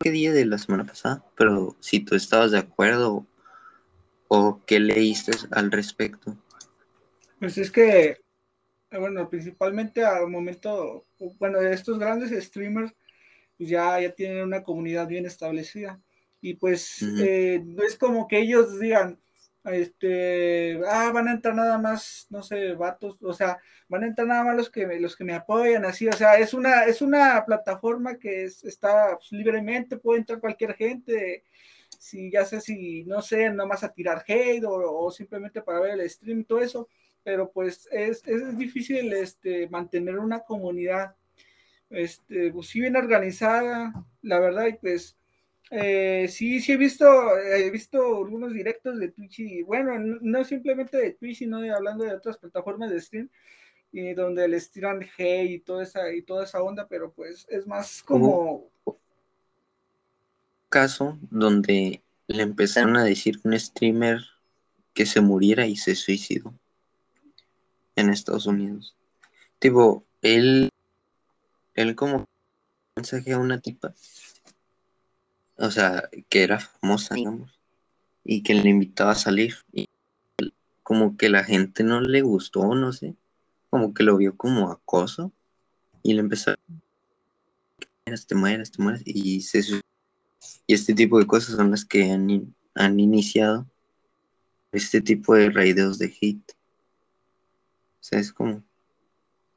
qué 0.00 0.10
día 0.10 0.32
de 0.32 0.44
la 0.44 0.58
semana 0.58 0.84
pasada, 0.84 1.24
pero 1.36 1.74
si 1.80 2.00
tú 2.00 2.14
estabas 2.14 2.50
de 2.50 2.58
acuerdo 2.58 3.26
o 4.28 4.60
qué 4.66 4.78
leíste 4.80 5.32
al 5.52 5.72
respecto. 5.72 6.36
Pues 7.38 7.56
es 7.56 7.70
que, 7.70 8.20
bueno, 8.90 9.30
principalmente 9.30 10.04
al 10.04 10.28
momento, 10.28 11.06
bueno, 11.38 11.60
estos 11.62 11.98
grandes 11.98 12.44
streamers 12.44 12.92
pues 13.56 13.68
ya, 13.68 14.00
ya 14.00 14.12
tienen 14.12 14.42
una 14.42 14.62
comunidad 14.62 15.06
bien 15.06 15.26
establecida. 15.26 16.00
Y 16.40 16.54
pues 16.54 17.00
eh, 17.02 17.62
no 17.64 17.82
es 17.84 17.96
como 17.96 18.28
que 18.28 18.40
ellos 18.40 18.78
digan, 18.78 19.18
este, 19.64 20.78
ah, 20.86 21.10
van 21.12 21.28
a 21.28 21.32
entrar 21.32 21.54
nada 21.54 21.78
más, 21.78 22.26
no 22.30 22.42
sé, 22.42 22.74
vatos, 22.74 23.16
o 23.22 23.32
sea, 23.32 23.58
van 23.88 24.04
a 24.04 24.06
entrar 24.06 24.26
nada 24.26 24.44
más 24.44 24.56
los 24.56 24.70
que, 24.70 24.86
los 25.00 25.16
que 25.16 25.24
me 25.24 25.34
apoyan, 25.34 25.84
así, 25.84 26.06
o 26.06 26.12
sea, 26.12 26.38
es 26.38 26.54
una, 26.54 26.84
es 26.84 27.00
una 27.00 27.44
plataforma 27.46 28.18
que 28.18 28.44
está 28.44 29.16
pues, 29.16 29.32
libremente, 29.32 29.96
puede 29.96 30.20
entrar 30.20 30.40
cualquier 30.40 30.74
gente, 30.74 31.44
si 31.98 32.30
ya 32.30 32.44
sé 32.44 32.60
si, 32.60 33.04
no 33.04 33.22
sé, 33.22 33.48
nada 33.50 33.66
más 33.66 33.82
a 33.84 33.92
tirar 33.92 34.24
hate 34.26 34.64
o, 34.66 35.10
simplemente 35.10 35.62
para 35.62 35.80
ver 35.80 36.00
el 36.00 36.10
stream 36.10 36.44
todo 36.44 36.60
eso, 36.60 36.88
pero 37.22 37.50
pues 37.50 37.88
es, 37.90 38.22
es 38.26 38.58
difícil 38.58 39.12
este, 39.14 39.68
mantener 39.68 40.18
una 40.18 40.40
comunidad, 40.40 41.14
este, 41.88 42.52
pues 42.52 42.68
sí 42.68 42.80
bien 42.80 42.96
organizada, 42.96 43.94
la 44.20 44.40
verdad, 44.40 44.66
y 44.66 44.74
pues 44.74 45.16
Eh, 45.76 46.28
sí, 46.28 46.60
sí 46.60 46.70
he 46.70 46.76
visto, 46.76 47.36
he 47.36 47.68
visto 47.68 47.98
algunos 48.18 48.52
directos 48.52 48.96
de 48.96 49.08
Twitch 49.08 49.40
y 49.40 49.62
bueno, 49.62 49.98
no, 50.20 50.44
simplemente 50.44 50.96
de 50.96 51.10
Twitch, 51.14 51.38
sino 51.38 51.58
hablando 51.74 52.04
de 52.04 52.14
otras 52.14 52.38
plataformas 52.38 52.90
de 52.90 53.00
stream, 53.00 53.28
y 53.90 54.14
donde 54.14 54.46
les 54.46 54.70
tiran 54.70 55.02
hate 55.02 55.50
y 55.50 55.58
toda 55.58 55.82
esa, 55.82 56.14
y 56.14 56.22
toda 56.22 56.44
esa 56.44 56.62
onda, 56.62 56.86
pero 56.86 57.12
pues 57.12 57.44
es 57.50 57.66
más 57.66 58.04
como... 58.04 58.70
Caso 60.68 61.18
donde 61.28 62.04
le 62.28 62.42
empezaron 62.44 62.96
a 62.96 63.02
decir 63.02 63.40
un 63.42 63.58
streamer 63.58 64.20
que 64.92 65.06
se 65.06 65.20
muriera 65.20 65.66
y 65.66 65.74
se 65.74 65.96
suicidó 65.96 66.54
en 67.96 68.10
Estados 68.10 68.46
Unidos. 68.46 68.94
Tipo, 69.58 70.04
él, 70.22 70.70
él 71.74 71.96
como 71.96 72.24
mensaje 72.94 73.32
a 73.32 73.38
una 73.38 73.60
tipa 73.60 73.92
o 75.56 75.70
sea, 75.70 76.08
que 76.28 76.42
era 76.42 76.58
famosa, 76.58 77.14
digamos, 77.14 77.60
y 78.24 78.42
que 78.42 78.54
le 78.54 78.68
invitaba 78.68 79.12
a 79.12 79.16
salir. 79.16 79.54
Y 79.72 79.88
como 80.82 81.16
que 81.16 81.28
la 81.28 81.44
gente 81.44 81.84
no 81.84 82.00
le 82.00 82.22
gustó, 82.22 82.74
no 82.74 82.92
sé, 82.92 83.14
como 83.70 83.94
que 83.94 84.02
lo 84.02 84.16
vio 84.16 84.36
como 84.36 84.70
acoso 84.70 85.32
y 86.02 86.14
le 86.14 86.20
empezó 86.20 86.50
a 86.52 86.56
te 88.04 88.34
mueres, 88.34 88.70
te 88.70 88.82
mueres, 88.82 89.02
y, 89.06 89.40
se, 89.40 89.60
y 90.66 90.74
este 90.74 90.94
tipo 90.94 91.18
de 91.18 91.26
cosas 91.26 91.56
son 91.56 91.70
las 91.70 91.84
que 91.84 92.12
han, 92.12 92.54
han 92.74 93.00
iniciado 93.00 93.66
este 94.72 95.00
tipo 95.00 95.34
de 95.34 95.50
raideos 95.50 95.98
de 95.98 96.10
hit. 96.10 96.52
O 96.52 98.02
sea, 98.02 98.18
es 98.18 98.32
como... 98.32 98.62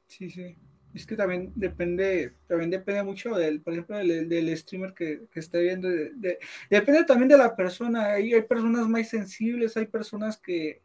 Sí, 0.08 0.30
sí 0.30 0.56
es 0.98 1.06
que 1.06 1.16
también 1.16 1.52
depende, 1.56 2.34
también 2.48 2.72
depende 2.72 3.04
mucho 3.04 3.36
del, 3.36 3.62
por 3.62 3.74
ejemplo, 3.74 3.98
del, 3.98 4.58
streamer 4.58 4.94
que, 4.94 5.22
que 5.32 5.40
esté 5.40 5.62
viendo. 5.62 5.88
depende 6.70 7.04
también 7.06 7.30
de 7.30 7.38
la 7.38 7.56
persona. 7.56 8.14
Hay, 8.14 8.34
hay 8.34 8.42
personas 8.42 8.88
más 8.88 9.08
sensibles, 9.08 9.78
hay 9.78 9.86
personas 9.86 10.38
que 10.38 10.82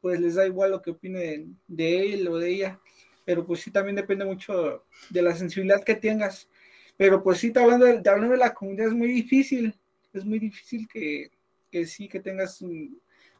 pues 0.00 0.20
les 0.20 0.36
da 0.36 0.46
igual 0.46 0.70
lo 0.70 0.82
que 0.82 0.90
opine 0.90 1.48
de, 1.66 2.12
él 2.14 2.28
o 2.28 2.38
de 2.38 2.50
ella. 2.50 2.80
Pero 3.24 3.44
pues 3.44 3.60
sí, 3.60 3.72
también 3.72 3.96
depende 3.96 4.24
mucho 4.24 4.84
de 5.10 5.22
la 5.22 5.34
sensibilidad 5.34 5.82
que 5.82 5.96
tengas. 5.96 6.48
Pero 6.96 7.22
pues 7.22 7.38
sí, 7.38 7.52
hablando 7.56 7.86
de, 7.86 8.08
hablando 8.08 8.32
de 8.32 8.38
la 8.38 8.54
comunidad 8.54 8.88
es 8.88 8.94
muy 8.94 9.08
difícil. 9.08 9.74
Es 10.12 10.24
muy 10.24 10.38
difícil 10.38 10.86
que, 10.88 11.30
que 11.72 11.86
sí, 11.86 12.08
que 12.08 12.20
tengas 12.20 12.62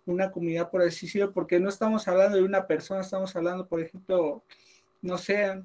una 0.04 0.30
comunidad, 0.32 0.70
por 0.70 0.82
así 0.82 1.06
decirlo, 1.06 1.32
porque 1.32 1.60
no 1.60 1.68
estamos 1.68 2.06
hablando 2.08 2.36
de 2.36 2.42
una 2.42 2.66
persona, 2.66 3.00
estamos 3.00 3.34
hablando, 3.36 3.68
por 3.68 3.80
ejemplo, 3.80 4.42
no 5.02 5.18
sé, 5.18 5.62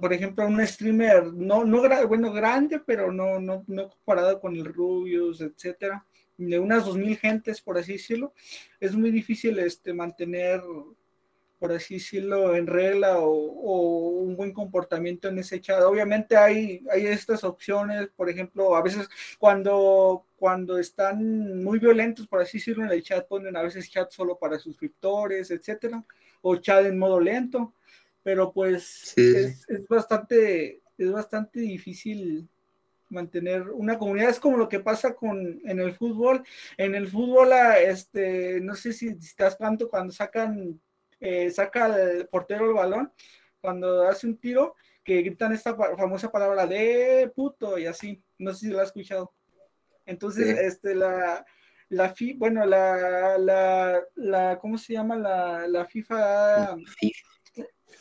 por 0.00 0.12
ejemplo, 0.12 0.44
un 0.44 0.66
streamer, 0.66 1.32
no, 1.32 1.64
no 1.64 2.06
bueno, 2.08 2.32
grande, 2.32 2.80
pero 2.84 3.12
no, 3.12 3.38
no, 3.38 3.62
no 3.68 3.88
comparado 3.88 4.40
con 4.40 4.56
el 4.56 4.64
Rubius, 4.64 5.40
etcétera, 5.40 6.04
de 6.36 6.58
unas 6.58 6.84
2000 6.86 7.16
gentes, 7.16 7.60
por 7.60 7.78
así 7.78 7.92
decirlo, 7.92 8.32
es 8.80 8.94
muy 8.94 9.12
difícil 9.12 9.58
este, 9.60 9.94
mantener, 9.94 10.60
por 11.60 11.70
así 11.72 11.94
decirlo, 11.94 12.56
en 12.56 12.66
regla 12.66 13.18
o, 13.20 14.08
un 14.20 14.34
buen 14.36 14.52
comportamiento 14.52 15.28
en 15.28 15.38
ese 15.38 15.60
chat. 15.60 15.80
Obviamente 15.82 16.36
hay, 16.36 16.82
hay 16.90 17.06
estas 17.06 17.44
opciones, 17.44 18.08
por 18.16 18.28
ejemplo, 18.28 18.74
a 18.74 18.82
veces 18.82 19.08
cuando, 19.38 20.26
cuando 20.36 20.76
están 20.78 21.62
muy 21.62 21.78
violentos, 21.78 22.26
por 22.26 22.40
así 22.40 22.58
decirlo, 22.58 22.84
en 22.84 22.90
el 22.90 23.02
chat 23.04 23.28
ponen 23.28 23.56
a 23.56 23.62
veces 23.62 23.90
chat 23.90 24.10
solo 24.10 24.36
para 24.38 24.58
suscriptores, 24.58 25.52
etcétera, 25.52 26.04
o 26.42 26.56
chat 26.56 26.84
en 26.84 26.98
modo 26.98 27.20
lento 27.20 27.74
pero 28.22 28.52
pues 28.52 29.16
es, 29.16 29.66
bastante, 29.88 30.82
es 30.98 31.12
bastante 31.12 31.60
difícil 31.60 32.48
mantener 33.08 33.70
una 33.70 33.98
comunidad. 33.98 34.30
Es 34.30 34.40
como 34.40 34.56
lo 34.56 34.68
que 34.68 34.80
pasa 34.80 35.14
con 35.14 35.60
en 35.64 35.80
el 35.80 35.92
fútbol. 35.94 36.44
En 36.76 36.94
el 36.94 37.08
fútbol, 37.08 37.52
ah, 37.52 37.78
este, 37.78 38.60
no 38.60 38.74
sé 38.74 38.92
si 38.92 39.08
estás 39.08 39.58
tanto 39.58 39.88
cuando 39.88 40.12
sacan, 40.12 40.80
eh, 41.18 41.50
saca 41.50 41.86
el 42.00 42.28
portero 42.28 42.66
el 42.66 42.74
balón, 42.74 43.12
cuando 43.60 44.06
hace 44.08 44.26
un 44.26 44.38
tiro, 44.38 44.76
que 45.04 45.22
gritan 45.22 45.52
esta 45.52 45.74
famosa 45.74 46.30
palabra 46.30 46.66
de 46.66 47.30
puto 47.34 47.78
y 47.78 47.86
así. 47.86 48.22
No 48.38 48.52
sé 48.52 48.66
si 48.66 48.68
lo 48.68 48.80
has 48.80 48.88
escuchado. 48.88 49.32
Entonces, 50.06 50.58
este, 50.58 50.94
la, 50.94 51.44
la 51.88 52.14
FIFA, 52.14 52.38
bueno, 52.38 52.66
la, 52.66 53.38
la, 53.38 54.02
la, 54.14 54.58
¿cómo 54.58 54.78
se 54.78 54.94
llama? 54.94 55.16
La, 55.16 55.66
la 55.68 55.84
FIFA, 55.84 56.76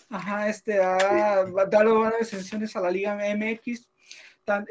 Ajá, 0.10 0.49
este 0.49 0.82
ha 0.82 1.45
dado 1.70 1.99
varias 1.99 2.22
exenciones 2.22 2.76
a 2.76 2.82
la 2.82 2.89
Liga 2.89 3.16
MX. 3.36 3.91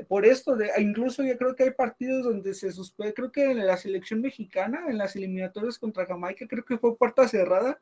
por 0.08 0.26
esto, 0.26 0.56
de, 0.56 0.70
incluso 0.78 1.22
yo 1.22 1.38
creo 1.38 1.54
que 1.54 1.62
hay 1.62 1.70
partidos 1.70 2.24
donde 2.24 2.52
se 2.54 2.72
suspende, 2.72 3.14
creo 3.14 3.30
que 3.30 3.44
en 3.44 3.64
la 3.64 3.76
selección 3.76 4.20
mexicana, 4.20 4.86
en 4.88 4.98
las 4.98 5.14
eliminatorias 5.14 5.78
contra 5.78 6.06
Jamaica, 6.06 6.46
creo 6.48 6.64
que 6.64 6.78
fue 6.78 6.96
puerta 6.96 7.28
cerrada, 7.28 7.80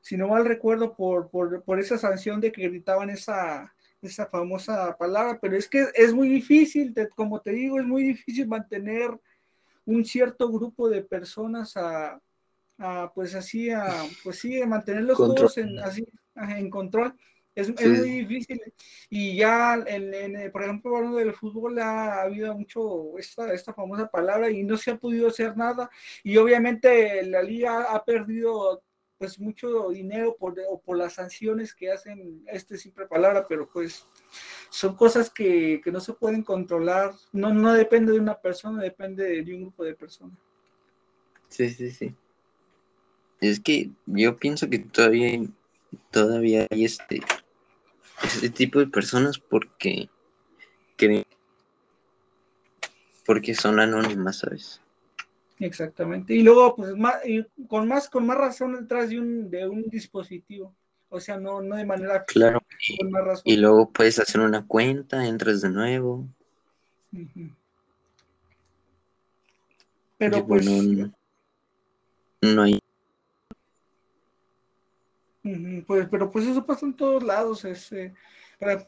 si 0.00 0.16
no 0.16 0.28
mal 0.28 0.44
recuerdo, 0.44 0.96
por, 0.96 1.30
por, 1.30 1.78
esa 1.78 1.98
sanción 1.98 2.40
de 2.40 2.50
que 2.50 2.68
gritaban 2.68 3.10
esa, 3.10 3.72
esa 4.02 4.26
famosa 4.26 4.96
palabra, 4.96 5.38
pero 5.40 5.56
es 5.56 5.68
que 5.68 5.86
es 5.94 6.12
muy 6.12 6.28
difícil, 6.28 6.92
como 7.14 7.40
te 7.40 7.52
digo, 7.52 7.78
es 7.78 7.86
muy 7.86 8.02
difícil 8.02 8.48
mantener 8.48 9.16
un 9.84 10.04
cierto 10.04 10.50
grupo 10.50 10.88
de 10.88 11.02
personas 11.02 11.76
a, 11.76 12.20
pues 13.14 13.36
así, 13.36 13.70
a, 13.70 13.88
pues 14.24 14.40
sí, 14.40 14.60
mantenerlos 14.66 15.16
todos 15.16 15.58
en, 15.58 15.78
así, 15.78 16.04
en 16.36 16.70
control. 16.70 17.14
Es, 17.56 17.70
muy 17.70 18.10
difícil. 18.10 18.60
Y 19.08 19.36
ya, 19.36 19.82
en, 19.86 20.52
por 20.52 20.62
ejemplo, 20.62 20.94
hablando 20.94 21.16
del 21.16 21.32
fútbol, 21.32 21.78
ha, 21.78 22.20
habido 22.20 22.54
mucho 22.54 23.16
esta, 23.16 23.50
esta 23.54 23.72
famosa 23.72 24.06
palabra 24.08 24.50
y 24.50 24.62
no 24.62 24.76
se 24.76 24.90
ha 24.90 24.98
podido 24.98 25.28
hacer 25.28 25.56
nada. 25.56 25.90
Y 26.22 26.36
obviamente 26.36 27.24
la 27.24 27.42
liga 27.42 27.84
ha 27.94 28.04
perdido 28.04 28.82
pues 29.16 29.40
mucho 29.40 29.88
dinero 29.88 30.36
por, 30.38 30.54
o 30.68 30.78
por 30.78 30.98
las 30.98 31.14
sanciones 31.14 31.74
que 31.74 31.90
hacen 31.90 32.44
este 32.46 32.76
simple 32.76 33.06
palabra, 33.06 33.46
pero 33.48 33.66
pues 33.66 34.04
son 34.68 34.94
cosas 34.94 35.30
que, 35.30 35.80
que 35.82 35.90
no 35.90 36.00
se 36.00 36.12
pueden 36.12 36.42
controlar. 36.42 37.14
No, 37.32 37.54
no 37.54 37.72
depende 37.72 38.12
de 38.12 38.20
una 38.20 38.38
persona, 38.38 38.82
depende 38.82 39.42
de 39.42 39.54
un 39.54 39.62
grupo 39.62 39.82
de 39.82 39.94
personas. 39.94 40.36
Sí, 41.48 41.70
sí, 41.70 41.90
sí. 41.90 42.14
Es 43.40 43.60
que 43.60 43.90
yo 44.04 44.36
pienso 44.36 44.68
que 44.68 44.78
todavía 44.78 45.40
todavía 46.10 46.66
hay 46.70 46.84
este, 46.84 47.20
este 48.22 48.50
tipo 48.50 48.78
de 48.78 48.86
personas 48.86 49.38
porque 49.38 50.08
porque 53.26 53.54
son 53.54 53.80
anónimas, 53.80 54.38
¿sabes? 54.38 54.80
Exactamente. 55.58 56.34
Y 56.34 56.42
luego, 56.42 56.76
pues, 56.76 56.94
más, 56.96 57.16
con 57.68 57.88
más, 57.88 58.08
con 58.08 58.26
más 58.26 58.36
razón 58.36 58.80
detrás 58.80 59.10
de 59.10 59.18
un, 59.18 59.50
de 59.50 59.68
un 59.68 59.82
dispositivo. 59.90 60.74
O 61.08 61.20
sea, 61.20 61.38
no, 61.38 61.60
no 61.60 61.76
de 61.76 61.84
manera 61.84 62.24
claro. 62.24 62.60
Y, 63.44 63.56
luego 63.56 63.90
puedes 63.90 64.18
hacer 64.18 64.40
una 64.40 64.66
cuenta, 64.66 65.26
entras 65.26 65.60
de 65.60 65.70
nuevo. 65.70 66.26
Pero 70.18 70.46
pues. 70.46 70.66
no 72.42 72.62
hay 72.62 72.80
pues, 75.86 76.08
pero 76.10 76.30
pues 76.30 76.46
eso 76.46 76.64
pasa 76.64 76.86
en 76.86 76.94
todos 76.94 77.22
lados. 77.22 77.64
Este, 77.64 78.14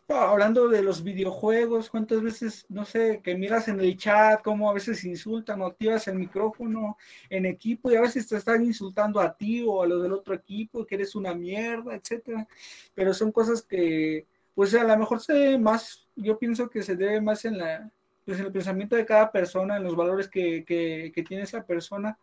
hablando 0.09 0.69
de 0.69 0.83
los 0.83 1.03
videojuegos, 1.03 1.91
¿cuántas 1.91 2.23
veces, 2.23 2.65
no 2.69 2.85
sé, 2.85 3.21
que 3.23 3.37
miras 3.37 3.69
en 3.69 3.81
el 3.81 3.97
chat, 3.97 4.43
cómo 4.43 4.71
a 4.71 4.75
veces 4.75 5.05
insultan 5.05 5.61
o 5.61 5.67
activas 5.67 6.09
el 6.09 6.17
micrófono 6.17 6.97
en 7.29 7.47
equipo 7.47 7.91
y 7.91 7.97
a 7.97 8.01
veces 8.01 8.27
te 8.27 8.37
están 8.37 8.65
insultando 8.65 9.21
a 9.21 9.37
ti 9.37 9.63
o 9.67 9.83
a 9.83 9.87
los 9.87 10.03
del 10.03 10.13
otro 10.13 10.35
equipo, 10.35 10.87
que 10.87 10.95
eres 10.95 11.15
una 11.15 11.35
mierda, 11.35 11.95
etcétera? 11.95 12.47
Pero 12.95 13.13
son 13.13 13.31
cosas 13.31 13.63
que, 13.63 14.27
pues 14.55 14.75
a 14.75 14.85
lo 14.85 14.97
mejor 14.97 15.21
se 15.21 15.35
debe 15.35 15.59
más, 15.59 16.09
yo 16.17 16.39
pienso 16.39 16.71
que 16.71 16.83
se 16.83 16.97
debe 16.97 17.21
más 17.21 17.45
en 17.45 17.59
la, 17.59 17.91
pues, 18.25 18.41
en 18.41 18.47
el 18.47 18.53
pensamiento 18.53 18.97
de 18.97 19.07
cada 19.07 19.31
persona, 19.31 19.77
en 19.77 19.85
los 19.85 19.97
valores 19.97 20.29
que, 20.29 20.65
que, 20.65 21.23
tiene 21.23 21.45
esa 21.45 21.63
persona. 21.65 22.19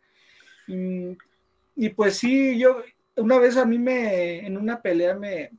Y, 0.68 1.18
y 1.76 1.90
pues 1.90 2.18
sí, 2.18 2.58
yo, 2.58 2.82
una 3.18 3.40
vez 3.40 3.58
a 3.58 3.66
mí 3.66 3.80
me, 3.80 4.46
en 4.46 4.58
una 4.58 4.82
pelea 4.82 5.16
me, 5.16 5.52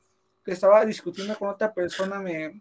estaba 0.45 0.85
discutiendo 0.85 1.37
con 1.37 1.49
otra 1.49 1.73
persona, 1.73 2.21
me, 2.21 2.61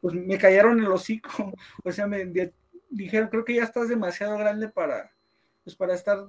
pues 0.00 0.14
me 0.14 0.38
cayeron 0.38 0.78
el 0.80 0.90
hocico, 0.90 1.54
o 1.84 1.92
sea, 1.92 2.06
me 2.06 2.30
dijeron, 2.90 3.28
creo 3.28 3.44
que 3.44 3.54
ya 3.54 3.64
estás 3.64 3.88
demasiado 3.88 4.36
grande 4.36 4.68
para, 4.68 5.12
pues 5.62 5.76
para 5.76 5.94
estar 5.94 6.26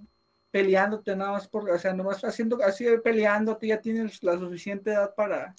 peleándote 0.52 1.16
nada 1.16 1.34
más 1.34 1.48
por, 1.48 1.70
o 1.70 1.78
sea, 1.78 1.94
nomás 1.94 2.24
haciendo 2.24 2.64
así 2.64 2.86
peleándote, 3.04 3.68
ya 3.68 3.82
tienes 3.82 4.24
la 4.24 4.38
suficiente 4.38 4.92
edad 4.92 5.14
para, 5.14 5.54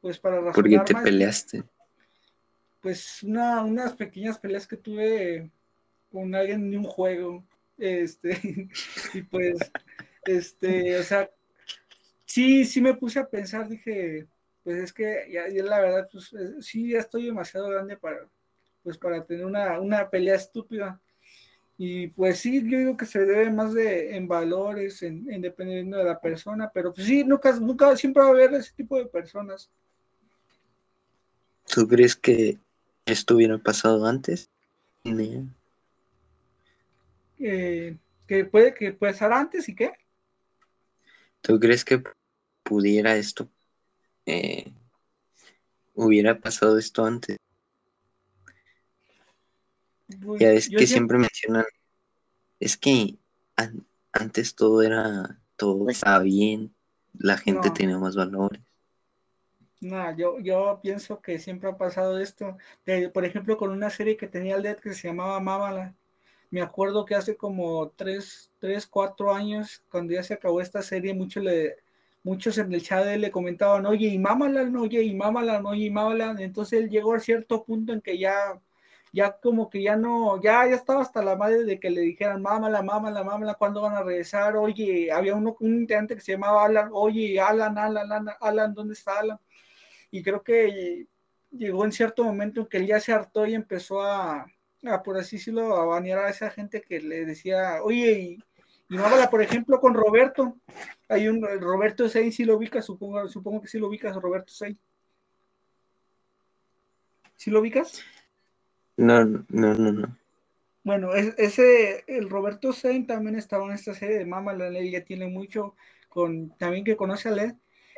pues 0.00 0.18
para 0.18 0.36
razonar 0.36 0.54
¿Por 0.54 0.68
qué 0.68 0.78
te 0.94 0.94
peleaste? 0.94 1.64
Pues 2.80 3.24
una, 3.24 3.64
unas 3.64 3.94
pequeñas 3.94 4.38
peleas 4.38 4.66
que 4.66 4.76
tuve 4.76 5.50
con 6.12 6.32
alguien 6.34 6.72
en 6.72 6.78
un 6.78 6.84
juego, 6.84 7.44
este, 7.76 8.68
y 9.14 9.22
pues, 9.22 9.58
este, 10.24 10.96
o 10.98 11.02
sea, 11.02 11.28
sí, 12.26 12.64
sí 12.66 12.82
me 12.82 12.92
puse 12.92 13.18
a 13.18 13.28
pensar, 13.28 13.68
dije, 13.68 14.26
pues 14.62 14.76
es 14.78 14.92
que 14.92 15.28
ya, 15.30 15.46
la 15.64 15.80
verdad, 15.80 16.08
pues 16.12 16.34
sí, 16.60 16.90
ya 16.90 16.98
estoy 16.98 17.26
demasiado 17.26 17.70
grande 17.70 17.96
para, 17.96 18.28
pues 18.82 18.98
para 18.98 19.24
tener 19.24 19.46
una, 19.46 19.80
una 19.80 20.10
pelea 20.10 20.34
estúpida. 20.34 21.00
Y 21.78 22.08
pues 22.08 22.38
sí, 22.40 22.62
yo 22.68 22.78
digo 22.78 22.96
que 22.96 23.06
se 23.06 23.20
debe 23.20 23.50
más 23.50 23.74
de 23.74 24.16
en 24.16 24.26
valores, 24.26 25.02
en, 25.02 25.24
dependiendo 25.40 25.98
de 25.98 26.04
la 26.04 26.20
persona, 26.20 26.70
pero 26.72 26.92
pues 26.92 27.06
sí, 27.06 27.22
nunca, 27.22 27.52
nunca, 27.60 27.96
siempre 27.96 28.22
va 28.22 28.28
a 28.28 28.32
haber 28.32 28.54
ese 28.54 28.72
tipo 28.72 28.98
de 28.98 29.06
personas. 29.06 29.70
¿Tú 31.66 31.86
crees 31.86 32.16
que 32.16 32.58
esto 33.04 33.36
hubiera 33.36 33.58
pasado 33.58 34.06
antes? 34.06 34.50
Eh, 37.38 37.96
que 38.26 38.44
puede 38.46 38.74
que 38.74 38.92
pasar 38.92 39.32
antes 39.32 39.68
y 39.68 39.74
qué? 39.74 39.92
¿Tú 41.46 41.60
crees 41.60 41.84
que 41.84 42.02
pudiera 42.64 43.14
esto, 43.14 43.48
eh, 44.26 44.72
hubiera 45.94 46.40
pasado 46.40 46.76
esto 46.76 47.04
antes? 47.04 47.38
Pues, 50.24 50.40
ya 50.40 50.50
es 50.50 50.68
que 50.68 50.88
siempre... 50.88 51.18
mencionan, 51.18 51.64
es 52.58 52.76
que 52.76 53.14
antes 54.10 54.56
todo 54.56 54.82
era, 54.82 55.38
todo 55.54 55.84
pues 55.84 55.98
estaba 55.98 56.18
bien, 56.24 56.74
la 57.16 57.38
gente 57.38 57.70
tenía 57.70 57.96
más 57.96 58.16
valores. 58.16 58.60
No, 59.80 60.16
yo, 60.16 60.40
yo 60.40 60.80
pienso 60.82 61.20
que 61.20 61.38
siempre 61.38 61.70
ha 61.70 61.78
pasado 61.78 62.18
esto. 62.18 62.58
por 63.14 63.24
ejemplo, 63.24 63.56
con 63.56 63.70
una 63.70 63.90
serie 63.90 64.16
que 64.16 64.26
tenía 64.26 64.56
el 64.56 64.64
Dead 64.64 64.80
que 64.80 64.94
se 64.94 65.06
llamaba 65.06 65.38
Mámala. 65.38 65.94
Me 66.56 66.62
acuerdo 66.62 67.04
que 67.04 67.14
hace 67.14 67.36
como 67.36 67.90
tres, 67.90 68.50
tres, 68.58 68.86
cuatro 68.86 69.34
años, 69.34 69.84
cuando 69.90 70.14
ya 70.14 70.22
se 70.22 70.32
acabó 70.32 70.62
esta 70.62 70.80
serie, 70.80 71.12
muchos 71.12 71.44
le, 71.44 71.76
muchos 72.22 72.56
en 72.56 72.72
el 72.72 72.82
chat 72.82 73.04
le 73.04 73.30
comentaban, 73.30 73.84
oye, 73.84 74.08
y 74.08 74.18
mámala, 74.18 74.62
oye, 74.80 75.02
y 75.02 75.14
mámala, 75.14 75.60
oye, 75.62 75.84
y 75.84 75.90
mámala. 75.90 76.34
Entonces 76.38 76.80
él 76.80 76.88
llegó 76.88 77.12
a 77.12 77.20
cierto 77.20 77.62
punto 77.62 77.92
en 77.92 78.00
que 78.00 78.16
ya 78.18 78.58
ya 79.12 79.32
como 79.38 79.68
que 79.68 79.82
ya 79.82 79.96
no, 79.96 80.40
ya, 80.42 80.66
ya 80.66 80.76
estaba 80.76 81.02
hasta 81.02 81.22
la 81.22 81.36
madre 81.36 81.64
de 81.64 81.78
que 81.78 81.90
le 81.90 82.00
dijeran, 82.00 82.40
mámala, 82.40 82.82
mámala, 82.82 83.22
mámala, 83.22 83.54
¿cuándo 83.54 83.82
van 83.82 83.94
a 83.94 84.02
regresar? 84.02 84.56
Oye, 84.56 85.12
había 85.12 85.34
uno, 85.34 85.56
un 85.60 85.74
integrante 85.80 86.14
que 86.14 86.22
se 86.22 86.32
llamaba 86.32 86.64
Alan, 86.64 86.88
oye, 86.92 87.38
Alan, 87.38 87.76
Alan, 87.78 88.10
Alan, 88.12 88.34
Alan, 88.40 88.74
¿dónde 88.74 88.94
está 88.94 89.18
Alan? 89.20 89.38
Y 90.10 90.22
creo 90.22 90.42
que 90.42 91.06
llegó 91.50 91.84
en 91.84 91.92
cierto 91.92 92.24
momento 92.24 92.60
en 92.62 92.66
que 92.68 92.78
él 92.78 92.86
ya 92.86 93.00
se 93.00 93.12
hartó 93.12 93.46
y 93.46 93.54
empezó 93.54 94.02
a, 94.02 94.46
por 95.04 95.16
así 95.18 95.36
decirlo, 95.36 95.76
a 95.76 95.84
banear 95.84 96.18
a 96.20 96.30
esa 96.30 96.50
gente 96.50 96.80
que 96.80 97.00
le 97.00 97.24
decía, 97.24 97.82
oye, 97.82 98.12
y, 98.12 98.38
y 98.88 98.98
por 99.30 99.42
ejemplo, 99.42 99.80
con 99.80 99.94
Roberto. 99.94 100.56
Hay 101.08 101.28
un 101.28 101.42
Roberto 101.60 102.08
Sein, 102.08 102.32
si 102.32 102.44
lo 102.44 102.56
ubicas, 102.56 102.84
supongo, 102.84 103.28
supongo 103.28 103.62
que 103.62 103.68
sí 103.68 103.78
lo 103.78 103.88
ubicas, 103.88 104.16
Roberto 104.16 104.52
Sein. 104.52 104.78
¿Sí 107.36 107.50
lo 107.50 107.60
ubicas? 107.60 108.02
No, 108.96 109.24
no, 109.24 109.44
no, 109.48 109.92
no. 109.92 110.18
Bueno, 110.82 111.14
ese, 111.14 112.04
el 112.06 112.30
Roberto 112.30 112.72
Sein 112.72 113.06
también 113.06 113.36
estaba 113.36 113.66
en 113.66 113.72
esta 113.72 113.92
serie 113.92 114.18
de 114.18 114.24
Mama, 114.24 114.52
la 114.52 114.70
ley 114.70 114.92
ya 114.92 115.04
tiene 115.04 115.26
mucho, 115.26 115.74
con 116.08 116.50
también 116.56 116.84
que 116.84 116.96
conoce 116.96 117.28
a 117.28 117.32
Led. 117.32 117.54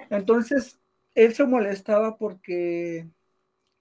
Entonces, 0.08 0.80
él 1.14 1.34
se 1.34 1.44
molestaba 1.44 2.16
porque, 2.16 3.06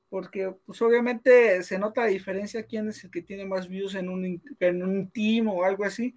porque 0.09 0.53
pues 0.65 0.81
obviamente 0.81 1.61
se 1.63 1.77
nota 1.79 2.01
la 2.01 2.07
diferencia 2.07 2.63
quién 2.63 2.87
es 2.89 3.03
el 3.03 3.11
que 3.11 3.21
tiene 3.21 3.45
más 3.45 3.67
views 3.67 3.95
en 3.95 4.09
un, 4.09 4.41
en 4.59 4.83
un 4.83 5.09
team 5.11 5.47
o 5.49 5.63
algo 5.63 5.83
así. 5.85 6.15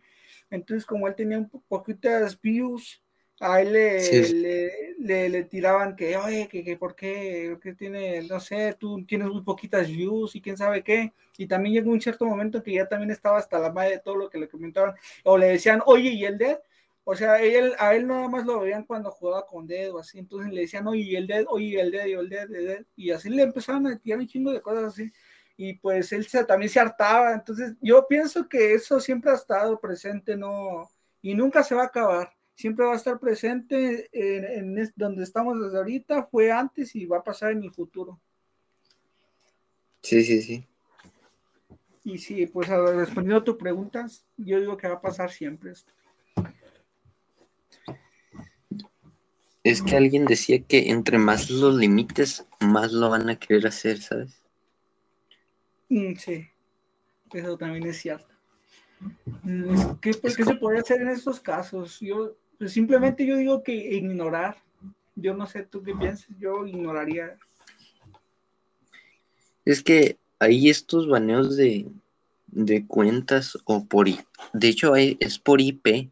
Entonces, 0.50 0.86
como 0.86 1.08
él 1.08 1.14
tenía 1.14 1.38
un 1.38 1.48
poquitas 1.48 2.40
views, 2.40 3.02
a 3.40 3.62
él 3.62 3.72
le, 3.72 5.28
le, 5.30 5.44
tiraban 5.44 5.96
que, 5.96 6.16
oye, 6.16 6.46
que, 6.48 6.62
que 6.62 6.76
por 6.76 6.94
qué, 6.94 7.56
que 7.62 7.72
tiene, 7.74 8.22
no 8.28 8.38
sé, 8.38 8.76
tú 8.78 9.04
tienes 9.06 9.28
muy 9.28 9.42
poquitas 9.42 9.88
views 9.88 10.36
y 10.36 10.42
quién 10.42 10.58
sabe 10.58 10.84
qué. 10.84 11.12
Y 11.38 11.46
también 11.46 11.74
llegó 11.74 11.90
un 11.90 12.00
cierto 12.02 12.26
momento 12.26 12.62
que 12.62 12.74
ya 12.74 12.86
también 12.86 13.10
estaba 13.10 13.38
hasta 13.38 13.58
la 13.58 13.72
madre 13.72 13.92
de 13.92 14.00
todo 14.00 14.16
lo 14.16 14.28
que 14.28 14.38
le 14.38 14.48
comentaban. 14.48 14.94
O 15.24 15.38
le 15.38 15.46
decían, 15.46 15.80
oye, 15.86 16.10
¿y 16.10 16.24
el 16.26 16.36
Dead? 16.36 16.58
O 17.10 17.16
sea, 17.16 17.42
él, 17.42 17.74
a 17.80 17.96
él 17.96 18.06
nada 18.06 18.28
más 18.28 18.46
lo 18.46 18.60
veían 18.60 18.84
cuando 18.84 19.10
jugaba 19.10 19.44
con 19.44 19.66
Dead 19.66 19.92
o 19.92 19.98
así. 19.98 20.20
Entonces 20.20 20.52
le 20.52 20.60
decían, 20.60 20.86
oye, 20.86 21.00
¿y 21.00 21.16
el 21.16 21.26
Dead? 21.26 21.44
Oye, 21.48 21.80
el 21.80 21.90
Dead, 21.90 22.06
y 22.06 22.12
el 22.12 22.28
Dead, 22.28 22.54
el 22.54 22.66
Dead. 22.66 22.84
Y 22.94 23.10
así 23.10 23.28
le 23.28 23.42
empezaban 23.42 23.84
a 23.88 23.98
tirar 23.98 24.20
un 24.20 24.28
chingo 24.28 24.52
de 24.52 24.60
cosas 24.60 24.84
así. 24.84 25.12
Y 25.56 25.72
pues 25.74 26.12
él 26.12 26.24
se, 26.28 26.44
también 26.44 26.70
se 26.70 26.78
hartaba. 26.78 27.34
Entonces 27.34 27.74
yo 27.80 28.06
pienso 28.06 28.48
que 28.48 28.74
eso 28.74 29.00
siempre 29.00 29.32
ha 29.32 29.34
estado 29.34 29.80
presente, 29.80 30.36
¿no? 30.36 30.88
Y 31.20 31.34
nunca 31.34 31.64
se 31.64 31.74
va 31.74 31.82
a 31.82 31.86
acabar 31.86 32.32
siempre 32.54 32.84
va 32.84 32.92
a 32.92 32.96
estar 32.96 33.18
presente 33.18 34.10
en, 34.12 34.92
donde 34.94 35.24
estamos 35.24 35.58
desde 35.58 35.78
ahorita, 35.78 36.24
fue 36.24 36.52
antes 36.52 36.94
y 36.94 37.06
va 37.06 37.16
a 37.16 37.24
pasar 37.24 37.52
en 37.52 37.64
el 37.64 37.72
futuro. 37.72 38.20
Sí, 40.02 40.22
sí, 40.22 40.42
sí. 40.42 40.66
Y 42.04 42.18
sí, 42.18 42.46
pues 42.46 42.68
respondiendo 42.68 43.38
a 43.38 43.44
tu 43.44 43.56
pregunta, 43.56 44.06
yo 44.36 44.60
digo 44.60 44.76
que 44.76 44.88
va 44.88 44.96
a 44.96 45.00
pasar 45.00 45.30
siempre 45.30 45.72
esto. 45.72 45.90
Es 49.62 49.82
que 49.82 49.96
alguien 49.96 50.24
decía 50.24 50.62
que 50.62 50.90
entre 50.90 51.18
más 51.18 51.50
los 51.50 51.74
limites, 51.76 52.46
más 52.60 52.92
lo 52.92 53.10
van 53.10 53.28
a 53.28 53.36
querer 53.36 53.66
hacer, 53.66 54.00
¿sabes? 54.00 54.42
Mm, 55.88 56.14
sí, 56.14 56.48
eso 57.32 57.58
también 57.58 57.86
es 57.86 57.98
cierto. 57.98 58.34
¿Qué, 60.00 60.12
¿Qué 60.12 60.44
se 60.44 60.54
puede 60.54 60.78
hacer 60.78 61.02
en 61.02 61.08
estos 61.08 61.40
casos? 61.40 62.00
Yo 62.00 62.36
pues 62.60 62.72
simplemente 62.72 63.26
yo 63.26 63.38
digo 63.38 63.62
que 63.62 63.72
ignorar. 63.72 64.58
Yo 65.16 65.34
no 65.34 65.46
sé 65.46 65.62
tú 65.62 65.82
qué 65.82 65.94
piensas, 65.94 66.28
yo 66.38 66.66
ignoraría. 66.66 67.38
Es 69.64 69.82
que 69.82 70.18
hay 70.38 70.68
estos 70.68 71.08
baneos 71.08 71.56
de, 71.56 71.90
cuentas 72.86 73.56
o 73.64 73.86
por 73.86 74.08
de 74.52 74.68
hecho 74.68 74.96
es 74.96 75.38
por 75.38 75.60
IP 75.60 76.10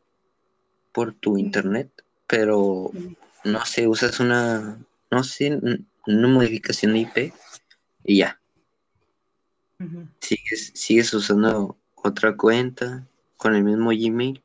por 0.92 1.12
tu 1.12 1.36
internet 1.36 1.90
pero 2.28 2.92
no 3.44 3.64
sé 3.64 3.86
usas 3.86 4.20
una 4.20 4.78
no 5.10 5.24
sé 5.24 5.58
una 6.06 6.28
modificación 6.28 6.92
de 6.92 6.98
IP 7.00 7.32
y 8.04 8.18
ya 8.18 8.40
sigues 10.20 10.72
sigues 10.74 11.12
usando 11.14 11.76
otra 11.94 12.36
cuenta 12.36 13.06
con 13.36 13.54
el 13.54 13.64
mismo 13.64 13.90
Gmail 13.90 14.42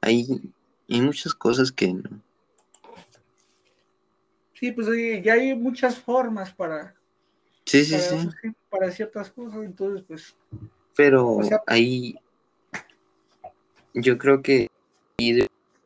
ahí 0.00 0.52
y 0.86 1.00
muchas 1.00 1.34
cosas 1.34 1.70
que 1.70 1.94
no. 1.94 2.20
Sí, 4.54 4.72
pues 4.72 4.88
ya 5.22 5.34
hay 5.34 5.54
muchas 5.54 5.98
formas 5.98 6.52
para, 6.52 6.94
sí, 7.64 7.84
sí, 7.84 7.96
sí. 7.98 8.52
para 8.68 8.90
ciertas 8.90 9.30
cosas, 9.30 9.62
entonces 9.62 10.04
pues... 10.06 10.36
Pero 10.96 11.38
ahí 11.66 12.16
yo 13.94 14.18
creo 14.18 14.42
que 14.42 14.68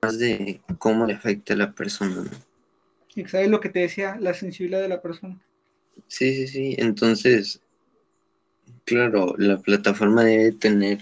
más 0.04 0.18
de 0.18 0.60
cómo 0.78 1.06
le 1.06 1.14
afecta 1.14 1.54
a 1.54 1.56
la 1.56 1.72
persona. 1.72 2.16
¿no? 2.16 2.30
Exacto, 3.16 3.50
lo 3.50 3.60
que 3.60 3.68
te 3.68 3.80
decía, 3.80 4.16
la 4.20 4.34
sensibilidad 4.34 4.80
de 4.80 4.88
la 4.88 5.02
persona. 5.02 5.40
Sí, 6.08 6.34
sí, 6.34 6.48
sí. 6.48 6.74
Entonces, 6.78 7.60
claro, 8.84 9.34
la 9.38 9.58
plataforma 9.58 10.24
debe 10.24 10.52
tener 10.52 11.00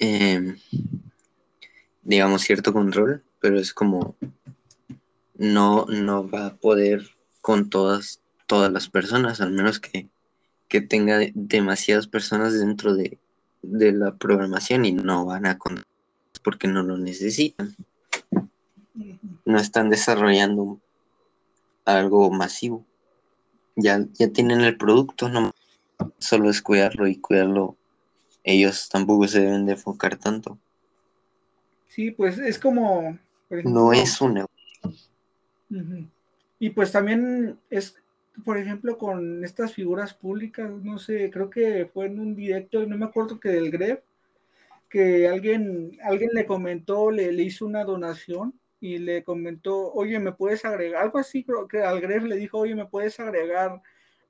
eh, 0.00 0.56
digamos, 2.02 2.42
cierto 2.42 2.72
control, 2.72 3.22
pero 3.38 3.58
es 3.58 3.72
como 3.72 4.16
no, 5.36 5.86
no 5.86 6.28
va 6.28 6.46
a 6.46 6.56
poder 6.56 7.08
con 7.40 7.70
todas, 7.70 8.20
todas 8.46 8.72
las 8.72 8.88
personas, 8.88 9.40
al 9.40 9.52
menos 9.52 9.78
que, 9.78 10.08
tenga 10.88 11.18
demasiadas 11.34 12.06
personas 12.06 12.58
dentro 12.58 12.94
de, 12.94 13.18
la 13.62 14.14
programación 14.16 14.84
y 14.84 14.92
no 14.92 15.26
van 15.26 15.46
a 15.46 15.58
contar 15.58 15.84
porque 16.42 16.68
no 16.68 16.82
lo 16.82 16.96
necesitan. 16.96 17.74
No 19.44 19.58
están 19.58 19.90
desarrollando 19.90 20.80
algo 21.84 22.30
masivo. 22.30 22.84
Ya, 23.76 24.04
ya 24.14 24.28
tienen 24.28 24.60
el 24.60 24.76
producto, 24.76 25.28
no 25.28 25.52
solo 26.18 26.50
es 26.50 26.62
cuidarlo 26.62 27.06
y 27.06 27.16
cuidarlo. 27.16 27.76
Ellos 28.44 28.88
tampoco 28.88 29.28
se 29.28 29.40
deben 29.40 29.66
de 29.66 29.72
enfocar 29.72 30.16
tanto. 30.16 30.58
Sí, 31.88 32.10
pues 32.10 32.38
es 32.38 32.58
como... 32.58 33.18
no 33.50 33.92
es 33.92 34.20
un 34.20 34.46
Y 36.58 36.70
pues 36.70 36.92
también 36.92 37.58
es, 37.68 37.96
por 38.44 38.58
ejemplo, 38.58 38.96
con 38.96 39.44
estas 39.44 39.74
figuras 39.74 40.14
públicas, 40.14 40.70
no 40.82 40.98
sé, 40.98 41.30
creo 41.30 41.50
que 41.50 41.90
fue 41.92 42.06
en 42.06 42.20
un 42.20 42.34
directo, 42.34 42.86
no 42.86 42.96
me 42.96 43.06
acuerdo 43.06 43.40
que 43.40 43.50
del 43.50 43.70
Gref, 43.70 44.00
que 44.90 45.28
alguien, 45.28 45.98
alguien 46.04 46.30
le 46.34 46.46
comentó, 46.46 47.10
le, 47.10 47.32
le 47.32 47.42
hizo 47.44 47.66
una 47.66 47.84
donación 47.84 48.60
y 48.80 48.98
le 48.98 49.24
comentó, 49.24 49.92
oye, 49.92 50.18
¿me 50.18 50.32
puedes 50.32 50.64
agregar? 50.64 51.02
Algo 51.02 51.18
así, 51.18 51.44
creo 51.44 51.68
que 51.68 51.82
al 51.82 52.00
Gref 52.00 52.24
le 52.24 52.36
dijo, 52.36 52.58
oye, 52.58 52.74
¿me 52.74 52.86
puedes 52.86 53.18
agregar 53.20 53.80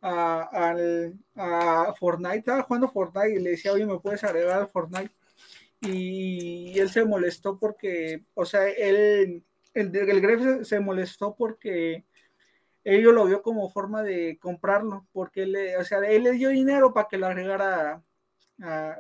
a, 0.03 0.75
a 1.37 1.95
Fortnite? 1.95 2.39
Estaba 2.39 2.63
jugando 2.63 2.91
Fortnite 2.91 3.33
y 3.35 3.41
le 3.41 3.51
decía, 3.51 3.73
oye, 3.73 3.87
¿me 3.87 3.99
puedes 4.01 4.23
agregar 4.25 4.63
a 4.63 4.67
Fortnite? 4.67 5.11
y 5.83 6.79
él 6.79 6.91
se 6.91 7.05
molestó 7.05 7.59
porque, 7.59 8.25
o 8.35 8.45
sea, 8.45 8.69
él, 8.69 9.43
el, 9.75 9.97
el 9.97 10.21
Gref 10.21 10.67
se 10.67 10.79
molestó 10.79 11.35
porque 11.37 12.05
ello 12.85 13.13
lo 13.13 13.27
vio 13.27 13.43
como 13.43 13.69
forma 13.71 14.03
de 14.03 14.39
comprarlo, 14.41 15.07
porque 15.13 15.47
le, 15.47 15.77
o 15.77 15.85
sea, 15.85 15.99
él 16.01 16.25
le 16.25 16.33
dio 16.33 16.49
dinero 16.51 16.93
para 16.93 17.09
que 17.09 17.19
lo 17.19 17.27
agregara, 17.27 18.03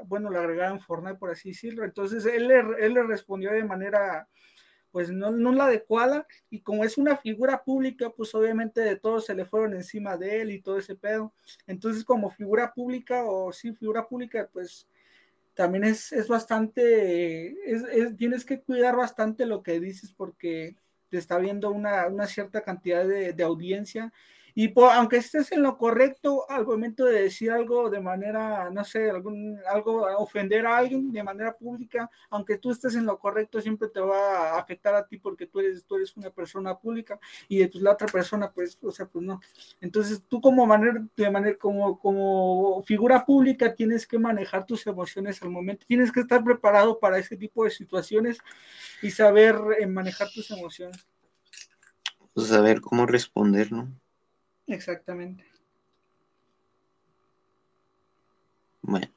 bueno, 0.06 0.30
lo 0.30 0.38
agregara 0.38 0.70
en 0.70 0.80
Fortnite, 0.80 1.18
por 1.18 1.30
así 1.30 1.50
decirlo. 1.50 1.84
Entonces 1.84 2.24
él 2.26 2.48
le, 2.48 2.61
él 2.80 2.94
le 2.94 3.02
respondió 3.02 3.52
de 3.52 3.64
manera, 3.64 4.28
pues 4.90 5.11
no, 5.11 5.30
no 5.30 5.52
la 5.52 5.66
adecuada, 5.66 6.26
y 6.48 6.61
como 6.61 6.84
es 6.84 6.98
una 6.98 7.16
figura 7.16 7.62
pública, 7.62 8.11
pues 8.11 8.34
obviamente 8.34 8.80
de 8.80 8.96
todos 8.96 9.26
se 9.26 9.34
le 9.34 9.44
fueron 9.44 9.74
encima 9.74 10.16
de 10.16 10.42
él 10.42 10.50
y 10.50 10.61
todo 10.61 10.78
ese 10.78 10.96
pedo. 10.96 11.32
Entonces, 11.66 12.04
como 12.04 12.30
figura 12.30 12.72
pública, 12.72 13.24
o 13.24 13.52
sí, 13.52 13.72
figura 13.74 14.06
pública, 14.08 14.48
pues 14.52 14.88
también 15.54 15.84
es, 15.84 16.12
es 16.12 16.26
bastante, 16.28 17.54
es, 17.70 18.16
tienes 18.16 18.44
que 18.44 18.61
cuidar 18.61 18.96
bastante 18.96 19.46
lo 19.46 19.62
que 19.62 19.78
dices 19.78 20.12
porque 20.12 20.76
te 21.11 21.18
está 21.18 21.38
viendo 21.38 21.70
una, 21.70 22.06
una 22.06 22.26
cierta 22.26 22.62
cantidad 22.62 23.06
de, 23.06 23.32
de 23.32 23.42
audiencia 23.42 24.12
y 24.62 24.70
aunque 24.76 25.16
estés 25.16 25.52
en 25.52 25.62
lo 25.62 25.78
correcto 25.78 26.44
al 26.50 26.66
momento 26.66 27.06
de 27.06 27.22
decir 27.22 27.50
algo 27.50 27.88
de 27.88 27.98
manera, 27.98 28.68
no 28.68 28.84
sé, 28.84 29.08
algún, 29.08 29.58
algo, 29.66 30.06
ofender 30.18 30.66
a 30.66 30.76
alguien 30.76 31.11
de 31.11 31.22
manera 31.22 31.56
pública, 31.56 32.11
aunque 32.28 32.58
tú 32.58 32.70
estés 32.70 32.94
en 32.94 33.06
lo 33.06 33.18
correcto, 33.18 33.58
siempre 33.62 33.88
te 33.88 34.00
va 34.00 34.50
a 34.50 34.58
afectar 34.58 34.94
a 34.94 35.06
ti 35.06 35.16
porque 35.16 35.46
tú 35.46 35.61
eres, 35.61 35.82
tú 35.86 35.96
eres 35.96 36.14
una 36.14 36.28
persona 36.28 36.78
pública 36.78 37.18
y 37.48 37.66
pues, 37.68 37.82
la 37.82 37.92
otra 37.92 38.06
persona, 38.06 38.52
pues, 38.52 38.78
o 38.82 38.90
sea, 38.90 39.06
pues 39.06 39.24
no. 39.24 39.40
Entonces, 39.80 40.22
tú 40.28 40.42
como 40.42 40.66
manera, 40.66 41.02
de 41.16 41.30
manera, 41.30 41.56
como, 41.56 41.98
como 41.98 42.82
figura 42.82 43.24
pública 43.24 43.74
tienes 43.74 44.06
que 44.06 44.18
manejar 44.18 44.66
tus 44.66 44.86
emociones 44.86 45.40
al 45.40 45.48
momento, 45.48 45.86
tienes 45.86 46.12
que 46.12 46.20
estar 46.20 46.44
preparado 46.44 47.00
para 47.00 47.16
ese 47.16 47.34
tipo 47.34 47.64
de 47.64 47.70
situaciones 47.70 48.36
y 49.00 49.11
saber 49.11 49.56
eh, 49.78 49.86
manejar 49.86 50.28
tus 50.34 50.50
emociones. 50.50 51.08
Pues 52.34 52.48
saber 52.48 52.82
cómo 52.82 53.06
responder, 53.06 53.72
¿no? 53.72 53.88
Exactamente. 54.71 55.45
Bueno, 58.83 59.09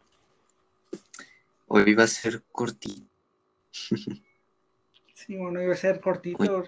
hoy 1.67 1.93
va 1.93 2.03
a 2.03 2.07
ser 2.07 2.43
cortito. 2.51 3.07
Sí, 5.13 5.37
bueno, 5.37 5.61
iba 5.61 5.73
a 5.73 5.77
ser 5.77 6.01
cortito. 6.01 6.63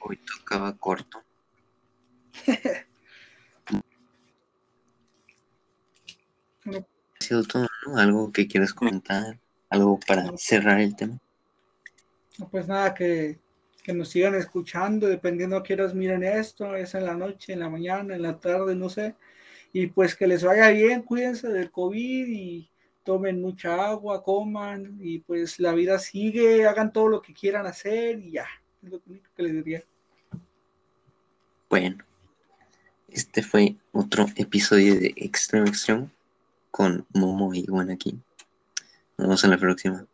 Hoy, 0.00 0.16
tocaba 0.16 0.74
corto. 0.76 1.22
ha 2.46 2.54
sido 7.20 7.44
todo, 7.44 7.68
¿no? 7.86 7.98
Algo 7.98 8.32
que 8.32 8.48
quieras 8.48 8.72
comentar, 8.72 9.38
algo 9.68 10.00
para 10.06 10.36
cerrar 10.38 10.80
el 10.80 10.96
tema. 10.96 11.18
No, 12.38 12.48
pues 12.48 12.66
nada, 12.66 12.94
que 12.94 13.38
que 13.82 13.92
nos 13.92 14.08
sigan 14.10 14.34
escuchando, 14.34 15.06
dependiendo 15.06 15.56
a 15.56 15.62
qué 15.62 15.74
horas 15.74 15.94
miren 15.94 16.22
esto, 16.22 16.74
es 16.74 16.94
en 16.94 17.06
la 17.06 17.14
noche, 17.14 17.52
en 17.52 17.60
la 17.60 17.68
mañana, 17.68 18.14
en 18.14 18.22
la 18.22 18.38
tarde, 18.38 18.74
no 18.74 18.88
sé. 18.88 19.14
Y 19.72 19.86
pues 19.88 20.14
que 20.14 20.26
les 20.26 20.42
vaya 20.42 20.68
bien, 20.70 21.02
cuídense 21.02 21.48
del 21.48 21.70
COVID 21.70 22.26
y 22.28 22.70
tomen 23.04 23.40
mucha 23.40 23.86
agua, 23.86 24.22
coman 24.22 24.98
y 25.00 25.20
pues 25.20 25.58
la 25.58 25.72
vida 25.72 25.98
sigue, 25.98 26.66
hagan 26.66 26.92
todo 26.92 27.08
lo 27.08 27.22
que 27.22 27.32
quieran 27.32 27.66
hacer 27.66 28.18
y 28.20 28.32
ya, 28.32 28.46
es 28.82 28.90
lo 28.90 29.00
único 29.06 29.30
que 29.34 29.42
les 29.42 29.52
diría. 29.52 29.84
Bueno, 31.68 32.04
este 33.08 33.42
fue 33.42 33.76
otro 33.92 34.26
episodio 34.36 34.98
de 34.98 35.14
Extreme 35.16 35.68
Extreme 35.68 36.08
con 36.70 37.06
Momo 37.14 37.54
y 37.54 37.66
Juan 37.66 37.90
aquí. 37.90 38.18
Nos 39.16 39.26
vemos 39.26 39.44
en 39.44 39.50
la 39.50 39.58
próxima. 39.58 40.06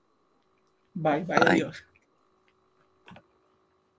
bye, 0.94 1.24
bye. 1.24 1.36
adiós. 1.36 1.84